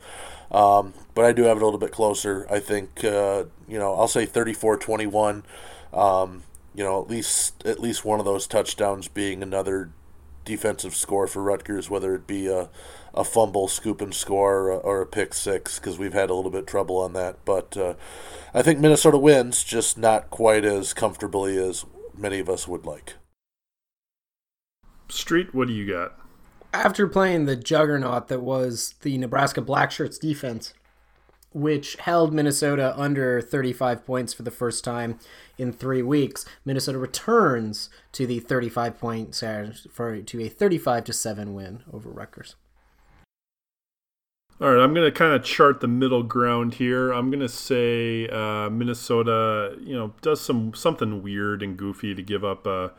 Um, 0.51 0.95
but 1.15 1.25
I 1.25 1.33
do 1.33 1.45
have 1.45 1.57
it 1.57 1.63
a 1.63 1.65
little 1.65 1.81
bit 1.81 1.93
closer. 1.93 2.47
I 2.51 2.61
think 2.61 3.05
uh, 3.05 3.45
you 3.69 3.79
know 3.79 3.95
I'll 3.95 4.09
say 4.09 4.27
34-21. 4.27 5.43
Um, 5.93 6.43
you 6.75 6.85
know 6.85 7.01
at 7.01 7.09
least 7.09 7.65
at 7.67 7.81
least 7.81 8.05
one 8.05 8.19
of 8.19 8.27
those 8.27 8.47
touchdowns 8.47 9.09
being 9.09 9.43
another 9.43 9.91
defensive 10.45 10.95
score 10.95 11.27
for 11.27 11.43
Rutgers, 11.43 11.89
whether 11.89 12.15
it 12.15 12.27
be 12.27 12.49
a, 12.49 12.69
a 13.15 13.25
fumble, 13.25 13.69
scoop 13.69 14.01
and 14.01 14.15
score, 14.15 14.71
or, 14.71 14.81
or 14.81 15.01
a 15.01 15.07
pick 15.07 15.35
six, 15.35 15.79
because 15.79 15.99
we've 15.99 16.13
had 16.13 16.31
a 16.31 16.35
little 16.35 16.51
bit 16.51 16.61
of 16.61 16.67
trouble 16.67 16.99
on 16.99 17.13
that. 17.15 17.45
But 17.45 17.77
uh, 17.77 17.95
I 18.53 18.63
think 18.63 18.81
Minnesota 18.81 19.19
wins, 19.19 19.63
just 19.65 19.97
not 19.97 20.31
quite 20.31 20.65
as 20.65 20.93
comfortably 20.93 21.57
as 21.57 21.85
many 22.17 22.41
of 22.41 22.49
us 22.49 22.67
would 22.67 22.85
like. 22.85 23.15
Street, 25.09 25.55
what 25.55 25.69
do 25.69 25.75
you 25.75 25.87
got? 25.87 26.19
After 26.73 27.07
playing 27.07 27.45
the 27.45 27.57
juggernaut 27.57 28.29
that 28.29 28.43
was 28.43 28.95
the 29.03 29.17
Nebraska 29.19 29.63
Blackshirts 29.63 30.19
defense, 30.19 30.75
which 31.53 31.95
held 32.01 32.35
Minnesota 32.35 32.93
under 32.99 33.41
35 33.41 34.05
points 34.05 34.35
for 34.35 34.43
the 34.43 34.51
first 34.51 34.83
time 34.83 35.21
in 35.57 35.73
three 35.73 36.03
weeks, 36.03 36.45
Minnesota 36.65 36.99
returns 36.99 37.91
to 38.11 38.27
the 38.27 38.41
35 38.41 38.99
points 38.99 39.45
for 39.93 40.21
to 40.21 40.43
a 40.43 40.49
35 40.49 41.05
to 41.05 41.13
seven 41.13 41.55
win 41.55 41.85
over 41.93 42.11
Rutgers. 42.11 42.57
All 44.61 44.73
right, 44.73 44.81
I'm 44.81 44.95
going 44.95 45.05
to 45.05 45.11
kind 45.11 45.35
of 45.35 45.43
chart 45.43 45.81
the 45.81 45.89
middle 45.89 46.23
ground 46.23 46.75
here. 46.75 47.11
I'm 47.11 47.29
going 47.29 47.41
to 47.41 47.49
say 47.49 48.29
uh, 48.29 48.71
Minnesota, 48.71 49.77
you 49.81 49.97
know, 49.97 50.15
does 50.23 50.41
some 50.41 50.73
something 50.75 51.25
weird 51.25 51.61
and 51.61 51.77
goofy 51.77 52.15
to 52.15 52.23
give 52.23 52.45
up 52.45 52.65
a, 52.65 52.93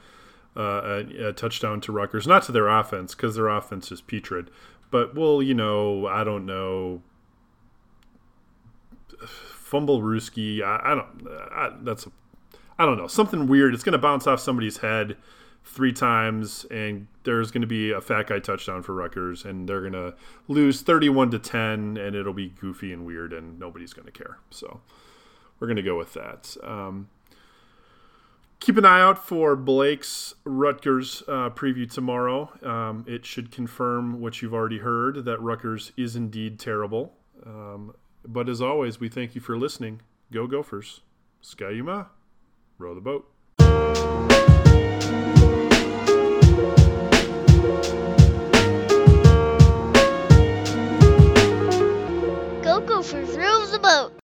a, 0.58 1.28
a 1.28 1.34
touchdown 1.34 1.80
to 1.82 1.94
Rutgers, 1.94 2.28
not 2.28 2.44
to 2.44 2.52
their 2.52 2.68
offense 2.68 3.16
because 3.16 3.36
their 3.36 3.48
offense 3.48 3.90
is 3.90 4.02
putrid, 4.02 4.52
but 4.92 5.16
well, 5.16 5.42
you 5.42 5.54
know, 5.54 6.08
I 6.08 6.26
don't 6.26 6.46
know, 6.46 7.02
fumblerooski. 9.22 10.62
I, 10.62 10.92
I 10.92 10.96
don't. 10.96 11.28
I, 11.52 11.72
that's 11.84 12.06
a, 12.06 12.12
I 12.78 12.86
don't 12.86 12.98
know 12.98 13.08
something 13.08 13.48
weird. 13.48 13.74
It's 13.74 13.84
going 13.84 13.94
to 13.94 13.98
bounce 13.98 14.28
off 14.28 14.42
somebody's 14.42 14.80
head 14.80 15.16
three 15.66 15.92
times, 15.92 16.66
and 16.70 17.08
there's 17.24 17.52
going 17.52 17.62
to 17.62 17.68
be 17.68 17.92
a 17.92 18.00
fat 18.00 18.28
guy 18.28 18.40
touchdown 18.40 18.84
for 18.84 18.94
Rutgers, 18.94 19.44
and 19.44 19.68
they're 19.68 19.82
going 19.82 19.94
to 19.94 20.14
lose 20.48 20.82
31 20.82 21.32
to 21.32 21.40
10, 21.40 21.98
and 21.98 22.16
it'll 22.16 22.34
be 22.34 22.50
goofy 22.50 22.94
and 22.94 23.06
weird, 23.06 23.34
and 23.34 23.60
nobody's 23.60 23.92
going 23.92 24.06
to 24.06 24.12
care. 24.12 24.38
So 24.52 24.82
we're 25.60 25.68
going 25.68 25.78
to 25.78 25.84
go 25.84 25.98
with 25.98 26.14
that. 26.14 26.56
Um, 26.64 27.10
keep 28.60 28.78
an 28.78 28.86
eye 28.86 29.02
out 29.02 29.28
for 29.28 29.56
Blake's 29.56 30.36
Rutgers 30.44 31.24
uh, 31.28 31.50
preview 31.50 31.92
tomorrow. 31.92 32.52
Um, 32.64 33.04
it 33.08 33.26
should 33.26 33.52
confirm 33.52 34.22
what 34.22 34.42
you've 34.42 34.54
already 34.54 34.80
heard 34.80 35.26
that 35.26 35.42
Rutgers 35.42 35.92
is 35.98 36.16
indeed 36.16 36.60
terrible. 36.60 37.14
Um, 37.46 37.94
but 38.24 38.50
as 38.50 38.62
always, 38.62 39.00
we 39.00 39.10
thank 39.10 39.36
you 39.36 39.42
for 39.42 39.58
listening. 39.58 40.02
Go 40.32 40.48
Gophers. 40.48 41.02
Ski-U-Mah. 41.42 42.06
Row 42.78 42.96
the 42.96 43.02
boat. 43.02 44.35
the 53.76 53.80
boat. 53.82 54.12